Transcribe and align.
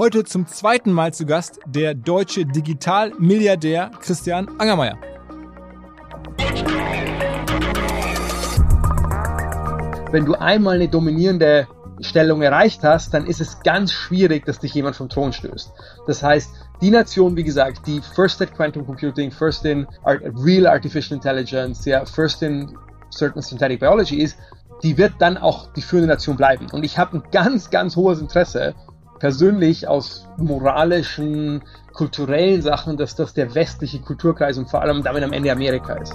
Heute 0.00 0.24
zum 0.24 0.46
zweiten 0.46 0.92
Mal 0.92 1.12
zu 1.12 1.26
Gast 1.26 1.60
der 1.66 1.92
deutsche 1.94 2.46
Digitalmilliardär 2.46 3.90
Christian 4.00 4.48
Angermeier. 4.58 4.96
Wenn 10.10 10.24
du 10.24 10.32
einmal 10.36 10.76
eine 10.76 10.88
dominierende 10.88 11.68
Stellung 12.00 12.40
erreicht 12.40 12.82
hast, 12.82 13.12
dann 13.12 13.26
ist 13.26 13.42
es 13.42 13.60
ganz 13.60 13.92
schwierig, 13.92 14.46
dass 14.46 14.58
dich 14.58 14.72
jemand 14.72 14.96
vom 14.96 15.10
Thron 15.10 15.34
stößt. 15.34 15.70
Das 16.06 16.22
heißt, 16.22 16.50
die 16.80 16.90
Nation, 16.90 17.36
wie 17.36 17.44
gesagt, 17.44 17.86
die 17.86 18.00
First 18.00 18.40
at 18.40 18.54
Quantum 18.54 18.86
Computing, 18.86 19.30
First 19.30 19.66
in 19.66 19.86
Real 20.06 20.66
Artificial 20.66 21.16
Intelligence, 21.16 21.84
ja, 21.84 22.06
First 22.06 22.42
in 22.42 22.74
Certain 23.14 23.42
Synthetic 23.42 23.80
Biology 23.80 24.22
ist, 24.22 24.38
die 24.82 24.96
wird 24.96 25.12
dann 25.18 25.36
auch 25.36 25.70
die 25.74 25.82
führende 25.82 26.08
Nation 26.08 26.38
bleiben. 26.38 26.68
Und 26.72 26.84
ich 26.84 26.96
habe 26.96 27.18
ein 27.18 27.22
ganz, 27.30 27.68
ganz 27.68 27.96
hohes 27.96 28.18
Interesse, 28.18 28.74
persönlich 29.20 29.86
aus 29.86 30.26
moralischen, 30.36 31.62
kulturellen 31.92 32.62
Sachen, 32.62 32.96
dass 32.96 33.14
das 33.14 33.34
der 33.34 33.54
westliche 33.54 34.00
Kulturkreis 34.00 34.58
und 34.58 34.68
vor 34.68 34.82
allem 34.82 35.02
damit 35.02 35.22
am 35.22 35.32
Ende 35.32 35.52
Amerika 35.52 35.94
ist. 35.94 36.14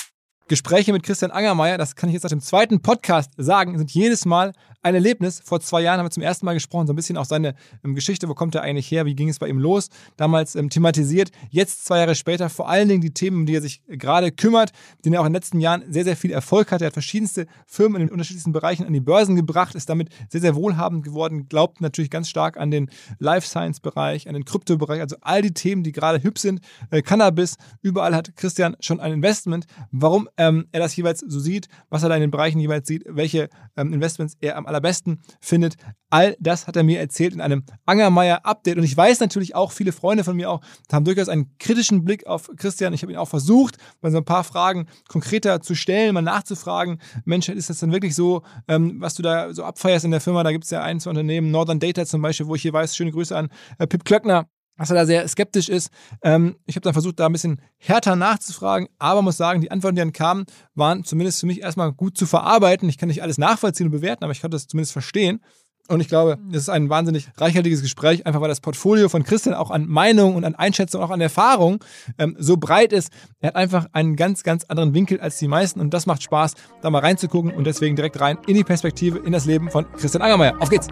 Gespräche 0.51 0.91
mit 0.91 1.03
Christian 1.03 1.31
Angermeier, 1.31 1.77
das 1.77 1.95
kann 1.95 2.09
ich 2.09 2.13
jetzt 2.13 2.23
nach 2.23 2.29
dem 2.29 2.41
zweiten 2.41 2.81
Podcast 2.81 3.31
sagen, 3.37 3.77
sind 3.77 3.89
jedes 3.91 4.25
Mal 4.25 4.51
ein 4.81 4.95
Erlebnis. 4.95 5.41
Vor 5.43 5.59
zwei 5.59 5.81
Jahren 5.81 5.99
haben 5.99 6.05
wir 6.05 6.11
zum 6.11 6.23
ersten 6.23 6.45
Mal 6.45 6.53
gesprochen, 6.53 6.87
so 6.87 6.93
ein 6.93 6.95
bisschen 6.95 7.17
auch 7.17 7.25
seine 7.25 7.55
ähm, 7.83 7.95
Geschichte, 7.95 8.27
wo 8.27 8.33
kommt 8.33 8.55
er 8.55 8.61
eigentlich 8.61 8.89
her, 8.89 9.05
wie 9.05 9.15
ging 9.15 9.29
es 9.29 9.39
bei 9.39 9.47
ihm 9.47 9.59
los, 9.59 9.89
damals 10.17 10.55
ähm, 10.55 10.69
thematisiert. 10.69 11.31
Jetzt, 11.49 11.85
zwei 11.85 11.99
Jahre 11.99 12.15
später, 12.15 12.49
vor 12.49 12.69
allen 12.69 12.89
Dingen 12.89 13.01
die 13.01 13.13
Themen, 13.13 13.37
um 13.37 13.45
die 13.45 13.55
er 13.55 13.61
sich 13.61 13.81
gerade 13.87 14.31
kümmert, 14.31 14.71
denen 15.05 15.15
er 15.15 15.21
auch 15.21 15.25
in 15.25 15.31
den 15.31 15.35
letzten 15.35 15.59
Jahren 15.59 15.83
sehr, 15.91 16.03
sehr 16.03 16.15
viel 16.15 16.31
Erfolg 16.31 16.71
hat. 16.71 16.81
Er 16.81 16.87
hat 16.87 16.93
verschiedenste 16.93 17.47
Firmen 17.65 18.01
in 18.01 18.07
den 18.07 18.11
unterschiedlichsten 18.11 18.51
Bereichen 18.51 18.85
an 18.85 18.93
die 18.93 18.99
Börsen 18.99 19.35
gebracht, 19.35 19.75
ist 19.75 19.89
damit 19.89 20.09
sehr, 20.29 20.41
sehr 20.41 20.55
wohlhabend 20.55 21.03
geworden, 21.03 21.47
glaubt 21.47 21.81
natürlich 21.81 22.09
ganz 22.09 22.29
stark 22.29 22.57
an 22.57 22.71
den 22.71 22.89
Life 23.19 23.47
Science-Bereich, 23.47 24.27
an 24.27 24.33
den 24.33 24.45
Kryptobereich, 24.45 25.01
also 25.01 25.15
all 25.21 25.41
die 25.41 25.53
Themen, 25.53 25.83
die 25.83 25.91
gerade 25.91 26.23
hübsch 26.23 26.41
sind. 26.41 26.61
Äh, 26.89 27.01
Cannabis, 27.01 27.57
überall 27.81 28.15
hat 28.15 28.35
Christian 28.35 28.75
schon 28.79 28.99
ein 28.99 29.13
Investment. 29.13 29.65
Warum 29.91 30.27
ähm, 30.37 30.67
er 30.71 30.79
das 30.79 30.95
jeweils 30.95 31.19
so 31.19 31.39
sieht, 31.39 31.67
was 31.89 32.03
er 32.03 32.09
da 32.09 32.15
in 32.15 32.21
den 32.21 32.31
Bereichen 32.31 32.59
jeweils 32.59 32.87
sieht, 32.87 33.03
welche 33.07 33.49
ähm, 33.77 33.93
Investments 33.93 34.37
er 34.41 34.57
am 34.57 34.65
allerbesten 34.71 35.21
findet. 35.39 35.75
All 36.09 36.35
das 36.39 36.67
hat 36.67 36.75
er 36.75 36.83
mir 36.83 36.99
erzählt 36.99 37.33
in 37.33 37.41
einem 37.41 37.63
Angermeier-Update. 37.85 38.77
Und 38.77 38.83
ich 38.83 38.97
weiß 38.97 39.21
natürlich 39.21 39.55
auch, 39.55 39.71
viele 39.71 39.91
Freunde 39.91 40.23
von 40.23 40.35
mir 40.35 40.49
auch 40.49 40.61
haben 40.91 41.05
durchaus 41.05 41.29
einen 41.29 41.57
kritischen 41.57 42.03
Blick 42.03 42.27
auf 42.27 42.49
Christian. 42.57 42.93
Ich 42.93 43.01
habe 43.01 43.13
ihn 43.13 43.17
auch 43.17 43.29
versucht, 43.29 43.77
mal 44.01 44.11
so 44.11 44.17
ein 44.17 44.25
paar 44.25 44.43
Fragen 44.43 44.87
konkreter 45.07 45.61
zu 45.61 45.73
stellen, 45.73 46.13
mal 46.13 46.21
nachzufragen. 46.21 46.99
Mensch, 47.23 47.47
ist 47.47 47.69
das 47.69 47.79
denn 47.79 47.93
wirklich 47.93 48.15
so, 48.15 48.41
ähm, 48.67 48.97
was 48.99 49.15
du 49.15 49.23
da 49.23 49.53
so 49.53 49.63
abfeierst 49.63 50.03
in 50.03 50.11
der 50.11 50.21
Firma? 50.21 50.43
Da 50.43 50.51
gibt 50.51 50.65
es 50.65 50.69
ja 50.69 50.81
ein, 50.81 50.99
zwei 50.99 51.11
Unternehmen, 51.11 51.51
Northern 51.51 51.79
Data 51.79 52.05
zum 52.05 52.21
Beispiel, 52.21 52.47
wo 52.47 52.55
ich 52.55 52.61
hier 52.61 52.73
weiß, 52.73 52.95
schöne 52.95 53.11
Grüße 53.11 53.35
an 53.35 53.49
äh, 53.77 53.87
Pip 53.87 54.03
Klöckner, 54.03 54.47
dass 54.77 54.89
er 54.89 54.95
da 54.95 55.05
sehr 55.05 55.27
skeptisch 55.27 55.69
ist. 55.69 55.91
Ähm, 56.23 56.55
ich 56.65 56.75
habe 56.75 56.83
dann 56.83 56.93
versucht, 56.93 57.19
da 57.19 57.27
ein 57.27 57.31
bisschen 57.31 57.61
härter 57.77 58.15
nachzufragen, 58.15 58.87
aber 58.99 59.21
muss 59.21 59.37
sagen, 59.37 59.61
die 59.61 59.71
Antworten, 59.71 59.95
die 59.95 60.01
dann 60.01 60.13
kamen, 60.13 60.45
waren 60.75 61.03
zumindest 61.03 61.39
für 61.39 61.45
mich 61.45 61.61
erstmal 61.61 61.91
gut 61.91 62.17
zu 62.17 62.25
verarbeiten. 62.25 62.89
Ich 62.89 62.97
kann 62.97 63.09
nicht 63.09 63.21
alles 63.21 63.37
nachvollziehen 63.37 63.87
und 63.87 63.91
bewerten, 63.91 64.23
aber 64.23 64.33
ich 64.33 64.41
konnte 64.41 64.55
das 64.55 64.67
zumindest 64.67 64.93
verstehen. 64.93 65.41
Und 65.87 65.99
ich 65.99 66.07
glaube, 66.07 66.37
das 66.49 66.63
ist 66.63 66.69
ein 66.69 66.89
wahnsinnig 66.89 67.27
reichhaltiges 67.37 67.81
Gespräch, 67.81 68.25
einfach 68.25 68.39
weil 68.39 68.47
das 68.47 68.61
Portfolio 68.61 69.09
von 69.09 69.23
Christian 69.23 69.53
auch 69.53 69.71
an 69.71 69.87
Meinung 69.87 70.35
und 70.35 70.45
an 70.45 70.55
Einschätzung, 70.55 71.01
auch 71.01 71.09
an 71.09 71.19
Erfahrung 71.19 71.83
ähm, 72.17 72.35
so 72.39 72.55
breit 72.55 72.93
ist. 72.93 73.11
Er 73.39 73.49
hat 73.49 73.55
einfach 73.55 73.87
einen 73.91 74.15
ganz, 74.15 74.43
ganz 74.43 74.63
anderen 74.65 74.93
Winkel 74.93 75.19
als 75.19 75.37
die 75.37 75.47
meisten 75.47 75.81
und 75.81 75.93
das 75.93 76.05
macht 76.05 76.23
Spaß, 76.23 76.53
da 76.81 76.89
mal 76.89 76.99
reinzugucken 76.99 77.51
und 77.51 77.65
deswegen 77.65 77.95
direkt 77.95 78.19
rein 78.21 78.37
in 78.47 78.55
die 78.55 78.63
Perspektive, 78.63 79.19
in 79.19 79.33
das 79.33 79.45
Leben 79.45 79.69
von 79.69 79.85
Christian 79.93 80.21
Angermeier. 80.21 80.55
Auf 80.61 80.69
geht's! 80.69 80.87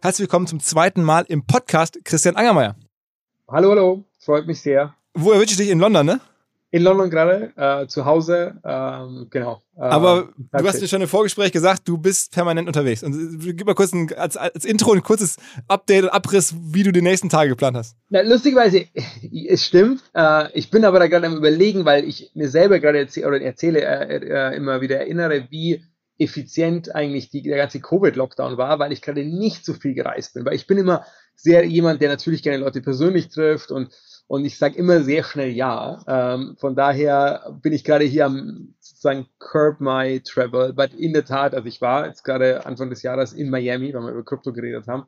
Herzlich 0.00 0.28
willkommen 0.28 0.46
zum 0.46 0.60
zweiten 0.60 1.02
Mal 1.02 1.24
im 1.26 1.44
Podcast 1.44 1.98
Christian 2.04 2.36
Angermeier. 2.36 2.76
Hallo, 3.48 3.70
hallo, 3.70 4.04
freut 4.20 4.46
mich 4.46 4.60
sehr. 4.60 4.94
Wo 5.12 5.32
erwische 5.32 5.50
ich 5.50 5.56
dich? 5.56 5.70
In 5.70 5.80
London, 5.80 6.06
ne? 6.06 6.20
In 6.70 6.82
London 6.84 7.10
gerade, 7.10 7.52
äh, 7.56 7.88
zu 7.88 8.04
Hause, 8.04 8.60
ähm, 8.64 9.26
genau. 9.28 9.60
Äh, 9.76 9.80
Aber 9.80 10.28
du 10.36 10.68
hast 10.68 10.80
mir 10.80 10.86
schon 10.86 11.02
im 11.02 11.08
Vorgespräch 11.08 11.50
gesagt, 11.50 11.88
du 11.88 11.98
bist 11.98 12.30
permanent 12.30 12.68
unterwegs. 12.68 13.02
Und 13.02 13.40
gib 13.40 13.66
mal 13.66 13.74
kurz 13.74 13.92
ein, 13.92 14.12
als, 14.16 14.36
als 14.36 14.64
Intro 14.64 14.92
ein 14.92 15.02
kurzes 15.02 15.36
Update 15.66 16.04
und 16.04 16.10
Abriss, 16.10 16.54
wie 16.56 16.84
du 16.84 16.92
die 16.92 17.02
nächsten 17.02 17.28
Tage 17.28 17.50
geplant 17.50 17.76
hast. 17.76 17.96
Na, 18.08 18.20
lustigerweise, 18.20 18.84
es 19.48 19.64
stimmt. 19.64 20.00
Äh, 20.14 20.52
ich 20.52 20.70
bin 20.70 20.84
aber 20.84 21.00
da 21.00 21.08
gerade 21.08 21.26
am 21.26 21.36
überlegen, 21.36 21.84
weil 21.84 22.04
ich 22.04 22.30
mir 22.34 22.48
selber 22.48 22.78
gerade 22.78 22.98
erzähle, 22.98 23.26
oder 23.26 23.40
erzähle 23.40 23.80
äh, 23.80 24.52
äh, 24.52 24.56
immer 24.56 24.80
wieder 24.80 24.98
erinnere, 24.98 25.48
wie 25.50 25.82
effizient 26.18 26.94
eigentlich 26.94 27.30
die, 27.30 27.42
der 27.42 27.56
ganze 27.56 27.80
Covid-Lockdown 27.80 28.58
war, 28.58 28.78
weil 28.78 28.92
ich 28.92 29.02
gerade 29.02 29.24
nicht 29.24 29.64
so 29.64 29.72
viel 29.72 29.94
gereist 29.94 30.34
bin. 30.34 30.44
Weil 30.44 30.54
ich 30.54 30.66
bin 30.66 30.76
immer 30.76 31.04
sehr 31.34 31.64
jemand, 31.64 32.00
der 32.02 32.08
natürlich 32.08 32.42
gerne 32.42 32.58
Leute 32.58 32.80
persönlich 32.80 33.28
trifft 33.28 33.70
und, 33.70 33.94
und 34.26 34.44
ich 34.44 34.58
sage 34.58 34.76
immer 34.76 35.02
sehr 35.02 35.22
schnell 35.22 35.50
ja. 35.50 36.02
Ähm, 36.08 36.56
von 36.58 36.74
daher 36.74 37.56
bin 37.62 37.72
ich 37.72 37.84
gerade 37.84 38.04
hier 38.04 38.26
am 38.26 38.74
sozusagen 38.80 39.28
curb 39.38 39.80
my 39.80 40.20
travel. 40.20 40.72
But 40.72 40.92
in 40.94 41.12
der 41.12 41.24
Tat, 41.24 41.54
also 41.54 41.68
ich 41.68 41.80
war 41.80 42.06
jetzt 42.06 42.24
gerade 42.24 42.66
Anfang 42.66 42.90
des 42.90 43.02
Jahres 43.02 43.32
in 43.32 43.50
Miami, 43.50 43.94
weil 43.94 44.02
wir 44.02 44.10
über 44.10 44.24
Krypto 44.24 44.52
geredet 44.52 44.88
haben 44.88 45.04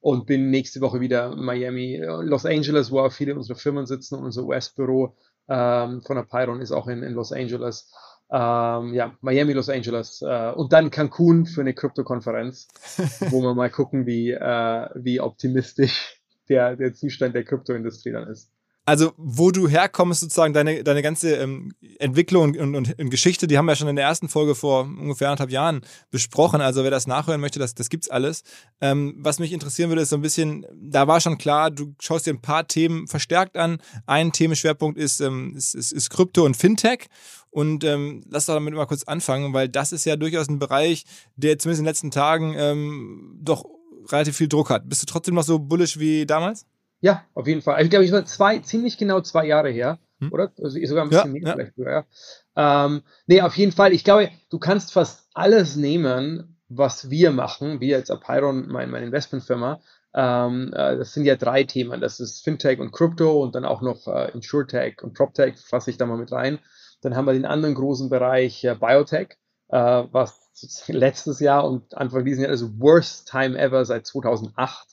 und 0.00 0.26
bin 0.26 0.50
nächste 0.50 0.80
Woche 0.80 1.00
wieder 1.00 1.32
in 1.32 1.44
Miami, 1.44 2.02
Los 2.02 2.46
Angeles, 2.46 2.90
wo 2.90 3.00
auch 3.00 3.12
viele 3.12 3.34
unserer 3.34 3.58
Firmen 3.58 3.84
sitzen 3.84 4.16
und 4.16 4.24
unser 4.24 4.44
US-Büro 4.44 5.14
ähm, 5.48 6.00
von 6.00 6.16
der 6.16 6.60
ist 6.60 6.72
auch 6.72 6.88
in, 6.88 7.02
in 7.02 7.12
Los 7.12 7.32
Angeles 7.32 7.92
ähm, 8.30 8.94
ja, 8.94 9.16
Miami, 9.20 9.52
Los 9.52 9.68
Angeles 9.68 10.22
äh, 10.22 10.52
und 10.52 10.72
dann 10.72 10.90
Cancun 10.90 11.46
für 11.46 11.60
eine 11.60 11.74
Krypto-Konferenz, 11.74 12.68
wo 13.30 13.42
wir 13.42 13.54
mal 13.54 13.70
gucken, 13.70 14.06
wie, 14.06 14.30
äh, 14.30 14.88
wie 14.94 15.20
optimistisch 15.20 16.20
der, 16.48 16.76
der 16.76 16.94
Zustand 16.94 17.34
der 17.34 17.44
Kryptoindustrie 17.44 18.12
dann 18.12 18.28
ist. 18.28 18.50
Also, 18.86 19.12
wo 19.16 19.50
du 19.50 19.66
herkommst, 19.66 20.20
sozusagen, 20.20 20.52
deine, 20.52 20.84
deine 20.84 21.00
ganze 21.00 21.36
ähm, 21.36 21.72
Entwicklung 21.98 22.54
und, 22.54 22.74
und, 22.74 22.98
und, 22.98 23.10
Geschichte, 23.10 23.46
die 23.46 23.56
haben 23.56 23.64
wir 23.64 23.76
schon 23.76 23.88
in 23.88 23.96
der 23.96 24.04
ersten 24.04 24.28
Folge 24.28 24.54
vor 24.54 24.82
ungefähr 24.82 25.28
anderthalb 25.28 25.50
Jahren 25.50 25.80
besprochen. 26.10 26.60
Also, 26.60 26.84
wer 26.84 26.90
das 26.90 27.06
nachhören 27.06 27.40
möchte, 27.40 27.58
das, 27.58 27.74
das 27.74 27.88
gibt's 27.88 28.10
alles. 28.10 28.42
Ähm, 28.82 29.16
was 29.20 29.38
mich 29.38 29.54
interessieren 29.54 29.88
würde, 29.88 30.02
ist 30.02 30.10
so 30.10 30.16
ein 30.16 30.22
bisschen, 30.22 30.66
da 30.74 31.08
war 31.08 31.22
schon 31.22 31.38
klar, 31.38 31.70
du 31.70 31.94
schaust 31.98 32.26
dir 32.26 32.34
ein 32.34 32.42
paar 32.42 32.68
Themen 32.68 33.06
verstärkt 33.06 33.56
an. 33.56 33.78
Ein 34.04 34.32
Themenschwerpunkt 34.32 34.98
ist, 34.98 35.20
ähm, 35.20 35.54
ist, 35.56 35.74
ist, 35.74 35.90
ist 35.90 36.10
Krypto 36.10 36.44
und 36.44 36.54
Fintech. 36.54 37.06
Und 37.54 37.84
ähm, 37.84 38.24
lass 38.28 38.46
doch 38.46 38.54
damit 38.54 38.74
mal 38.74 38.84
kurz 38.86 39.04
anfangen, 39.04 39.54
weil 39.54 39.68
das 39.68 39.92
ist 39.92 40.04
ja 40.04 40.16
durchaus 40.16 40.48
ein 40.48 40.58
Bereich, 40.58 41.04
der 41.36 41.56
zumindest 41.56 41.78
in 41.78 41.84
den 41.84 41.88
letzten 41.88 42.10
Tagen 42.10 42.52
ähm, 42.58 43.38
doch 43.40 43.64
relativ 44.10 44.36
viel 44.36 44.48
Druck 44.48 44.70
hat. 44.70 44.88
Bist 44.88 45.02
du 45.02 45.06
trotzdem 45.06 45.36
noch 45.36 45.44
so 45.44 45.60
bullish 45.60 46.00
wie 46.00 46.26
damals? 46.26 46.66
Ja, 47.00 47.22
auf 47.32 47.46
jeden 47.46 47.62
Fall. 47.62 47.74
Also, 47.74 47.84
ich 47.84 47.90
glaube, 47.90 48.04
ich 48.06 48.10
war 48.10 48.24
zwei, 48.24 48.58
ziemlich 48.58 48.98
genau 48.98 49.20
zwei 49.20 49.46
Jahre 49.46 49.70
her, 49.70 50.00
hm. 50.18 50.32
oder? 50.32 50.50
Also 50.60 50.84
sogar 50.84 51.04
ein 51.04 51.10
bisschen 51.10 51.36
ja, 51.36 51.42
mehr 51.42 51.48
ja. 51.48 51.54
vielleicht 51.54 51.76
sogar. 51.76 52.06
Ähm, 52.56 53.02
nee, 53.28 53.40
auf 53.40 53.56
jeden 53.56 53.70
Fall. 53.70 53.92
Ich 53.92 54.02
glaube, 54.02 54.30
du 54.50 54.58
kannst 54.58 54.92
fast 54.92 55.28
alles 55.32 55.76
nehmen, 55.76 56.56
was 56.68 57.08
wir 57.08 57.30
machen, 57.30 57.80
wir 57.80 57.98
als 57.98 58.10
Apeiron, 58.10 58.66
mein, 58.66 58.90
meine 58.90 59.06
Investmentfirma. 59.06 59.80
Ähm, 60.12 60.72
äh, 60.74 60.96
das 60.96 61.12
sind 61.12 61.24
ja 61.24 61.36
drei 61.36 61.62
Themen. 61.62 62.00
Das 62.00 62.18
ist 62.18 62.42
Fintech 62.42 62.80
und 62.80 62.90
Crypto 62.90 63.44
und 63.44 63.54
dann 63.54 63.64
auch 63.64 63.80
noch 63.80 64.08
äh, 64.08 64.32
Insurtech 64.32 65.04
und 65.04 65.14
PropTech, 65.14 65.54
fasse 65.56 65.90
ich 65.92 65.98
da 65.98 66.06
mal 66.06 66.18
mit 66.18 66.32
rein. 66.32 66.58
Dann 67.04 67.16
haben 67.16 67.26
wir 67.26 67.34
den 67.34 67.46
anderen 67.46 67.74
großen 67.74 68.08
Bereich 68.08 68.64
äh, 68.64 68.74
Biotech, 68.74 69.36
äh, 69.68 70.04
was 70.10 70.40
letztes 70.88 71.40
Jahr 71.40 71.68
und 71.68 71.96
Anfang 71.96 72.24
dieses 72.24 72.42
Jahres, 72.42 72.62
also 72.62 72.80
worst 72.80 73.28
time 73.28 73.58
ever 73.58 73.84
seit 73.84 74.06
2008 74.06 74.86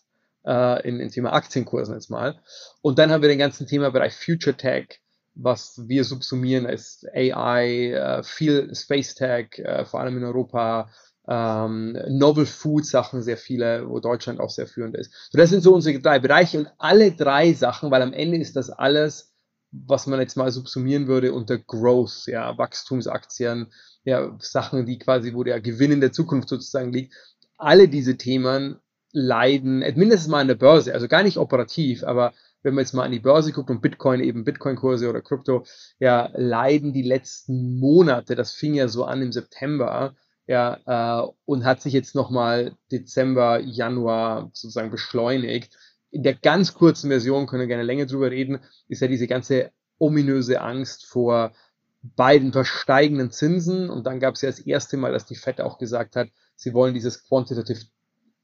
äh, 0.45 0.87
in, 0.87 0.99
in 0.99 1.09
Thema 1.09 1.33
Aktienkursen 1.33 1.95
jetzt 1.95 2.09
mal. 2.09 2.39
Und 2.81 2.99
dann 2.99 3.11
haben 3.11 3.21
wir 3.21 3.29
den 3.29 3.39
ganzen 3.39 3.67
Themabereich 3.67 4.13
Future 4.15 4.55
Tech, 4.55 4.99
was 5.33 5.81
wir 5.87 6.03
subsumieren 6.03 6.65
als 6.65 7.05
AI, 7.13 7.91
äh, 7.91 8.23
viel 8.23 8.73
Space 8.75 9.15
Tech, 9.15 9.59
äh, 9.59 9.85
vor 9.85 10.01
allem 10.01 10.17
in 10.17 10.23
Europa, 10.23 10.89
ähm, 11.27 11.97
Novel 12.09 12.45
Food 12.45 12.85
Sachen 12.85 13.21
sehr 13.21 13.37
viele, 13.37 13.87
wo 13.87 13.99
Deutschland 13.99 14.39
auch 14.39 14.49
sehr 14.49 14.67
führend 14.67 14.97
ist. 14.97 15.13
So, 15.31 15.37
das 15.37 15.49
sind 15.49 15.61
so 15.61 15.73
unsere 15.73 15.99
drei 15.99 16.19
Bereiche 16.19 16.59
und 16.59 16.67
alle 16.77 17.11
drei 17.11 17.53
Sachen, 17.53 17.91
weil 17.91 18.01
am 18.01 18.13
Ende 18.13 18.37
ist 18.37 18.55
das 18.55 18.69
alles, 18.69 19.30
was 19.71 20.07
man 20.07 20.19
jetzt 20.19 20.37
mal 20.37 20.51
subsumieren 20.51 21.07
würde 21.07 21.33
unter 21.33 21.57
Growth, 21.57 22.27
ja, 22.27 22.57
Wachstumsaktien, 22.57 23.71
ja, 24.03 24.35
Sachen, 24.39 24.85
die 24.85 24.99
quasi, 24.99 25.33
wo 25.33 25.43
der 25.43 25.61
Gewinn 25.61 25.91
in 25.91 26.01
der 26.01 26.11
Zukunft 26.11 26.49
sozusagen 26.49 26.91
liegt. 26.91 27.13
Alle 27.57 27.87
diese 27.87 28.17
Themen 28.17 28.79
leiden, 29.13 29.79
mindestens 29.95 30.27
mal 30.27 30.41
an 30.41 30.47
der 30.47 30.55
Börse, 30.55 30.93
also 30.93 31.07
gar 31.07 31.23
nicht 31.23 31.37
operativ, 31.37 32.03
aber 32.03 32.33
wenn 32.63 32.75
man 32.75 32.83
jetzt 32.83 32.93
mal 32.93 33.03
an 33.03 33.11
die 33.11 33.19
Börse 33.19 33.51
guckt 33.51 33.69
und 33.69 33.81
Bitcoin 33.81 34.21
eben 34.21 34.43
Bitcoin-Kurse 34.43 35.09
oder 35.09 35.21
Krypto, 35.21 35.65
ja, 35.99 36.29
leiden 36.33 36.93
die 36.93 37.01
letzten 37.01 37.79
Monate, 37.79 38.35
das 38.35 38.53
fing 38.53 38.73
ja 38.73 38.87
so 38.87 39.05
an 39.05 39.21
im 39.21 39.31
September, 39.31 40.15
ja, 40.47 41.23
äh, 41.23 41.31
und 41.45 41.65
hat 41.65 41.81
sich 41.81 41.93
jetzt 41.93 42.15
nochmal 42.15 42.75
Dezember, 42.91 43.59
Januar 43.59 44.51
sozusagen 44.53 44.91
beschleunigt. 44.91 45.75
In 46.11 46.23
der 46.23 46.35
ganz 46.35 46.73
kurzen 46.73 47.09
Version, 47.09 47.47
können 47.47 47.61
wir 47.61 47.67
gerne 47.67 47.83
länger 47.83 48.05
drüber 48.05 48.29
reden, 48.29 48.59
ist 48.87 49.01
ja 49.01 49.07
diese 49.07 49.27
ganze 49.27 49.71
ominöse 49.97 50.61
Angst 50.61 51.05
vor 51.05 51.53
beiden 52.01 52.51
versteigenden 52.51 53.31
Zinsen. 53.31 53.89
Und 53.89 54.05
dann 54.05 54.19
gab 54.19 54.35
es 54.35 54.41
ja 54.41 54.49
das 54.49 54.59
erste 54.59 54.97
Mal, 54.97 55.13
dass 55.13 55.25
die 55.25 55.35
FED 55.35 55.61
auch 55.61 55.77
gesagt 55.77 56.15
hat, 56.15 56.29
sie 56.55 56.73
wollen 56.73 56.93
dieses 56.93 57.27
Quantitative 57.27 57.85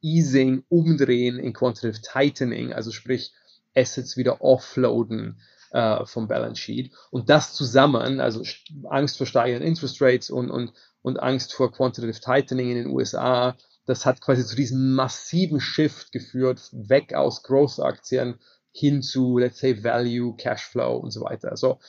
Easing 0.01 0.63
umdrehen 0.69 1.39
in 1.39 1.53
Quantitative 1.53 2.01
Tightening, 2.01 2.71
also 2.71 2.91
sprich 2.91 3.33
Assets 3.75 4.15
wieder 4.15 4.41
offloaden 4.41 5.41
äh, 5.71 6.05
vom 6.05 6.27
Balance 6.27 6.61
Sheet. 6.61 6.93
Und 7.09 7.29
das 7.29 7.53
zusammen, 7.53 8.19
also 8.19 8.43
Angst 8.89 9.17
vor 9.17 9.27
steigenden 9.27 9.67
Interest 9.67 10.01
Rates 10.01 10.29
und, 10.29 10.51
und, 10.51 10.73
und 11.01 11.19
Angst 11.19 11.53
vor 11.53 11.71
Quantitative 11.71 12.19
Tightening 12.19 12.69
in 12.69 12.77
den 12.77 12.87
USA, 12.87 13.55
das 13.87 14.05
hat 14.05 14.21
quasi 14.21 14.45
zu 14.45 14.55
diesem 14.55 14.93
massiven 14.93 15.59
Shift 15.59 16.11
geführt, 16.11 16.69
weg 16.73 17.13
aus 17.13 17.41
Growth-Aktien 17.41 18.35
hin 18.71 19.01
zu, 19.01 19.39
let's 19.39 19.59
say, 19.59 19.83
Value, 19.83 20.35
Cashflow 20.35 20.97
und 20.97 21.11
so 21.11 21.21
weiter. 21.21 21.57
So. 21.57 21.79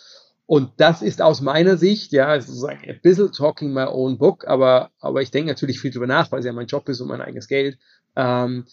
Und 0.47 0.73
das 0.79 1.03
ist 1.03 1.21
aus 1.21 1.43
meiner 1.43 1.77
Sicht, 1.77 2.13
ja, 2.13 2.41
sozusagen 2.41 2.89
ein 2.89 3.01
bisschen 3.03 3.33
talking 3.33 3.75
my 3.75 3.85
own 3.85 4.17
book, 4.17 4.47
aber, 4.47 4.91
aber 5.01 5.21
ich 5.21 5.31
denke 5.31 5.51
natürlich 5.51 5.81
viel 5.81 5.91
drüber 5.91 6.07
nach, 6.07 6.33
weil 6.33 6.39
es 6.39 6.47
ja 6.47 6.53
mein 6.53 6.69
Job 6.69 6.89
ist 6.89 7.01
und 7.01 7.09
mein 7.09 7.21
eigenes 7.21 7.49
Geld. 7.49 7.79
Ähm, 8.17 8.65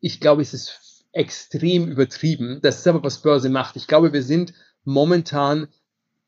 ich 0.00 0.20
glaube, 0.20 0.40
es 0.40 0.54
ist 0.54 1.04
extrem 1.12 1.88
übertrieben. 1.88 2.60
Das 2.62 2.78
ist 2.78 2.86
aber, 2.86 3.02
was 3.02 3.20
Börse 3.20 3.50
macht. 3.50 3.76
Ich 3.76 3.86
glaube, 3.86 4.12
wir 4.12 4.22
sind 4.22 4.54
momentan 4.84 5.68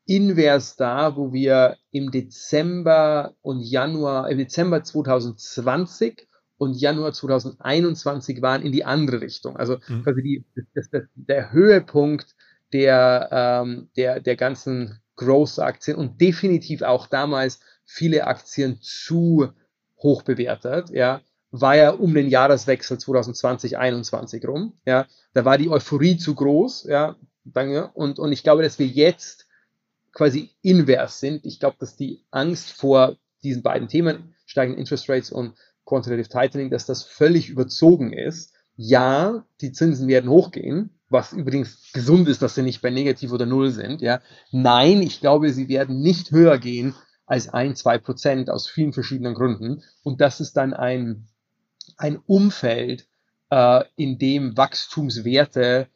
invers 0.07 0.75
da, 0.75 1.15
wo 1.15 1.33
wir 1.33 1.77
im 1.91 2.11
Dezember 2.11 3.35
und 3.41 3.61
Januar, 3.61 4.29
im 4.29 4.37
Dezember 4.37 4.83
2020 4.83 6.27
und 6.57 6.73
Januar 6.73 7.13
2021 7.13 8.41
waren 8.41 8.63
in 8.63 8.71
die 8.71 8.85
andere 8.85 9.21
Richtung. 9.21 9.57
Also 9.57 9.77
mhm. 9.87 10.03
quasi 10.03 10.23
die, 10.23 10.45
das, 10.73 10.89
das, 10.89 11.03
der 11.15 11.51
Höhepunkt 11.51 12.35
der, 12.73 13.29
ähm, 13.31 13.89
der, 13.95 14.19
der 14.19 14.35
ganzen 14.35 14.99
Growth-Aktien 15.15 15.97
und 15.97 16.19
definitiv 16.19 16.81
auch 16.81 17.07
damals 17.07 17.59
viele 17.85 18.27
Aktien 18.27 18.79
zu 18.81 19.49
hoch 19.97 20.23
bewertet, 20.23 20.89
ja 20.89 21.21
war 21.51 21.75
ja 21.75 21.91
um 21.91 22.13
den 22.13 22.27
Jahreswechsel 22.27 22.97
2020, 22.97 23.71
2021 23.71 24.47
rum. 24.47 24.73
Ja, 24.85 25.07
da 25.33 25.45
war 25.45 25.57
die 25.57 25.69
Euphorie 25.69 26.17
zu 26.17 26.35
groß. 26.35 26.85
Ja, 26.89 27.15
danke. 27.45 27.89
Und, 27.93 28.19
und 28.19 28.31
ich 28.31 28.43
glaube, 28.43 28.63
dass 28.63 28.79
wir 28.79 28.87
jetzt 28.87 29.46
quasi 30.17 30.49
invers 30.61 31.19
sind. 31.19 31.45
Ich 31.45 31.59
glaube, 31.59 31.77
dass 31.79 31.95
die 31.95 32.23
Angst 32.31 32.71
vor 32.71 33.17
diesen 33.43 33.61
beiden 33.61 33.87
Themen, 33.87 34.35
steigenden 34.45 34.79
Interest 34.79 35.07
Rates 35.07 35.31
und 35.31 35.53
Quantitative 35.85 36.27
Tightening, 36.27 36.69
dass 36.69 36.85
das 36.85 37.03
völlig 37.03 37.49
überzogen 37.49 38.11
ist. 38.11 38.53
Ja, 38.75 39.45
die 39.61 39.71
Zinsen 39.71 40.07
werden 40.07 40.29
hochgehen, 40.29 40.99
was 41.09 41.33
übrigens 41.33 41.91
gesund 41.93 42.27
ist, 42.27 42.41
dass 42.41 42.55
sie 42.55 42.63
nicht 42.63 42.81
bei 42.81 42.89
negativ 42.89 43.31
oder 43.31 43.45
null 43.45 43.71
sind. 43.71 44.01
Ja, 44.01 44.21
nein, 44.51 45.01
ich 45.01 45.21
glaube, 45.21 45.53
sie 45.53 45.69
werden 45.69 46.01
nicht 46.01 46.31
höher 46.31 46.57
gehen 46.57 46.95
als 47.25 47.49
ein, 47.49 47.75
zwei 47.75 47.97
Prozent 47.97 48.49
aus 48.49 48.67
vielen 48.67 48.93
verschiedenen 48.93 49.35
Gründen. 49.35 49.83
Und 50.03 50.19
das 50.19 50.39
ist 50.39 50.57
dann 50.57 50.73
ein 50.73 51.27
ein 51.97 52.19
Umfeld, 52.25 53.07
äh, 53.49 53.83
in 53.95 54.17
dem 54.17 54.57
Wachstumswerte 54.57 55.87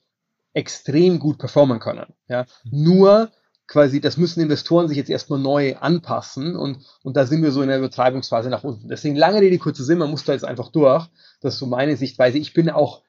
extrem 0.54 1.20
gut 1.20 1.38
performen 1.38 1.80
können. 1.80 2.14
Ja. 2.28 2.46
Nur 2.64 3.32
quasi, 3.72 4.02
das 4.02 4.18
müssen 4.18 4.42
Investoren 4.42 4.90
sich 4.90 4.98
jetzt 4.98 5.10
erstmal 5.10 5.40
neu 5.40 5.78
anpassen 5.78 6.58
und, 6.58 6.80
und 7.04 7.16
da 7.16 7.26
sind 7.26 7.42
wir 7.42 7.52
so 7.52 7.62
in 7.62 7.70
der 7.70 7.78
Übertreibungsphase 7.78 8.50
nach 8.50 8.66
unten. 8.66 8.90
Deswegen 8.90 9.16
lange 9.16 9.40
Rede, 9.40 9.58
kurzer 9.60 9.86
Sinn, 9.86 9.98
man 9.98 10.12
muss 10.12 10.26
da 10.26 10.34
jetzt 10.34 10.44
einfach 10.44 10.74
durch. 10.74 11.08
Das 11.40 11.54
ist 11.54 11.60
so 11.62 11.68
meine 11.68 11.96
Sichtweise. 11.96 12.38
Ich 12.38 12.54
bin 12.54 12.70
auch 12.70 13.02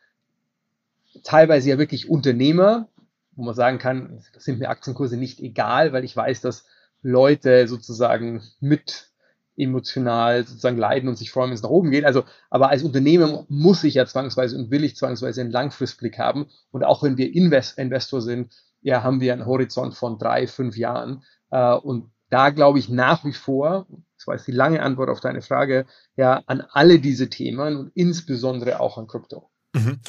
teilweise 1.25 1.69
ja 1.69 1.79
wirklich 1.79 2.09
Unternehmer, 2.09 2.87
wo 3.35 3.43
man 3.43 3.57
sagen 3.57 3.79
kann, 3.79 4.23
das 4.35 4.45
sind 4.45 4.61
mir 4.61 4.69
Aktienkurse 4.69 5.17
nicht 5.17 5.41
egal, 5.41 5.93
weil 5.93 6.05
ich 6.05 6.15
weiß, 6.17 6.43
dass 6.43 6.65
Leute 7.03 7.67
sozusagen 7.67 8.45
mit 8.61 9.09
emotional 9.57 10.47
sozusagen 10.47 10.79
leiden 10.79 11.09
und 11.09 11.17
sich 11.17 11.33
freuen, 11.33 11.51
wenn 11.51 11.57
es 11.57 11.63
nach 11.63 11.71
oben 11.71 11.91
geht. 11.91 12.05
Also, 12.05 12.23
aber 12.51 12.69
als 12.69 12.85
Unternehmen 12.85 13.45
muss 13.49 13.83
ich 13.83 13.95
ja 13.95 14.07
zwangsweise 14.07 14.57
und 14.57 14.71
will 14.71 14.85
ich 14.85 14.95
zwangsweise 14.95 15.41
einen 15.41 15.51
Langfristblick 15.51 16.21
haben. 16.21 16.47
Und 16.71 16.85
auch 16.85 17.03
wenn 17.03 17.17
wir 17.17 17.35
Invest 17.35 17.79
Investor 17.79 18.23
sind, 18.23 18.53
ja, 18.83 19.03
haben 19.03 19.21
wir 19.21 19.33
einen 19.33 19.47
Horizont 19.47 19.95
von 19.95 20.19
drei, 20.19 20.47
fünf 20.47 20.77
Jahren. 20.77 21.23
Äh, 21.51 21.75
und 21.75 22.11
da 22.31 22.51
glaube 22.51 22.79
ich 22.79 22.89
nach 22.89 23.25
wie 23.25 23.33
vor, 23.33 23.87
das 24.17 24.27
war 24.27 24.35
jetzt 24.35 24.47
die 24.47 24.53
lange 24.53 24.83
Antwort 24.83 25.11
auf 25.11 25.21
deine 25.21 25.43
Frage, 25.43 25.87
ja, 26.17 26.43
an 26.47 26.63
alle 26.71 26.99
diese 26.99 27.29
Themen 27.29 27.77
und 27.77 27.93
insbesondere 27.95 28.81
auch 28.81 28.99
an 28.99 29.07
Krypto. 29.07 29.51
Mhm. 29.75 30.01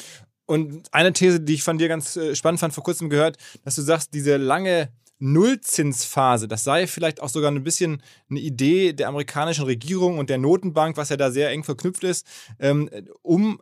Und 0.46 0.88
eine 0.92 1.12
These, 1.12 1.40
die 1.40 1.54
ich 1.54 1.62
von 1.62 1.78
dir 1.78 1.88
ganz 1.88 2.16
äh, 2.16 2.34
spannend 2.34 2.60
fand, 2.60 2.74
vor 2.74 2.84
kurzem 2.84 3.08
gehört, 3.08 3.38
dass 3.64 3.76
du 3.76 3.82
sagst, 3.82 4.12
diese 4.12 4.36
lange 4.36 4.90
Nullzinsphase, 5.18 6.48
das 6.48 6.64
sei 6.64 6.86
vielleicht 6.86 7.22
auch 7.22 7.28
sogar 7.28 7.50
ein 7.50 7.64
bisschen 7.64 8.02
eine 8.28 8.40
Idee 8.40 8.92
der 8.92 9.08
amerikanischen 9.08 9.64
Regierung 9.64 10.18
und 10.18 10.28
der 10.28 10.38
Notenbank, 10.38 10.96
was 10.96 11.08
ja 11.08 11.16
da 11.16 11.30
sehr 11.30 11.50
eng 11.50 11.64
verknüpft 11.64 12.04
ist, 12.04 12.26
ähm, 12.58 12.90
um 13.22 13.60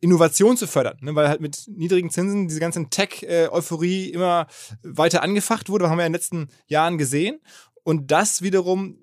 Innovation 0.00 0.56
zu 0.56 0.66
fördern, 0.66 0.98
ne? 1.00 1.14
weil 1.14 1.28
halt 1.28 1.40
mit 1.40 1.68
niedrigen 1.68 2.10
Zinsen 2.10 2.48
diese 2.48 2.60
ganze 2.60 2.84
Tech-Euphorie 2.90 4.10
immer 4.10 4.46
weiter 4.82 5.22
angefacht 5.22 5.68
wurde, 5.68 5.84
das 5.84 5.90
haben 5.90 5.98
wir 5.98 6.06
in 6.06 6.12
den 6.12 6.18
letzten 6.18 6.48
Jahren 6.66 6.98
gesehen. 6.98 7.40
Und 7.84 8.10
das 8.10 8.42
wiederum 8.42 8.98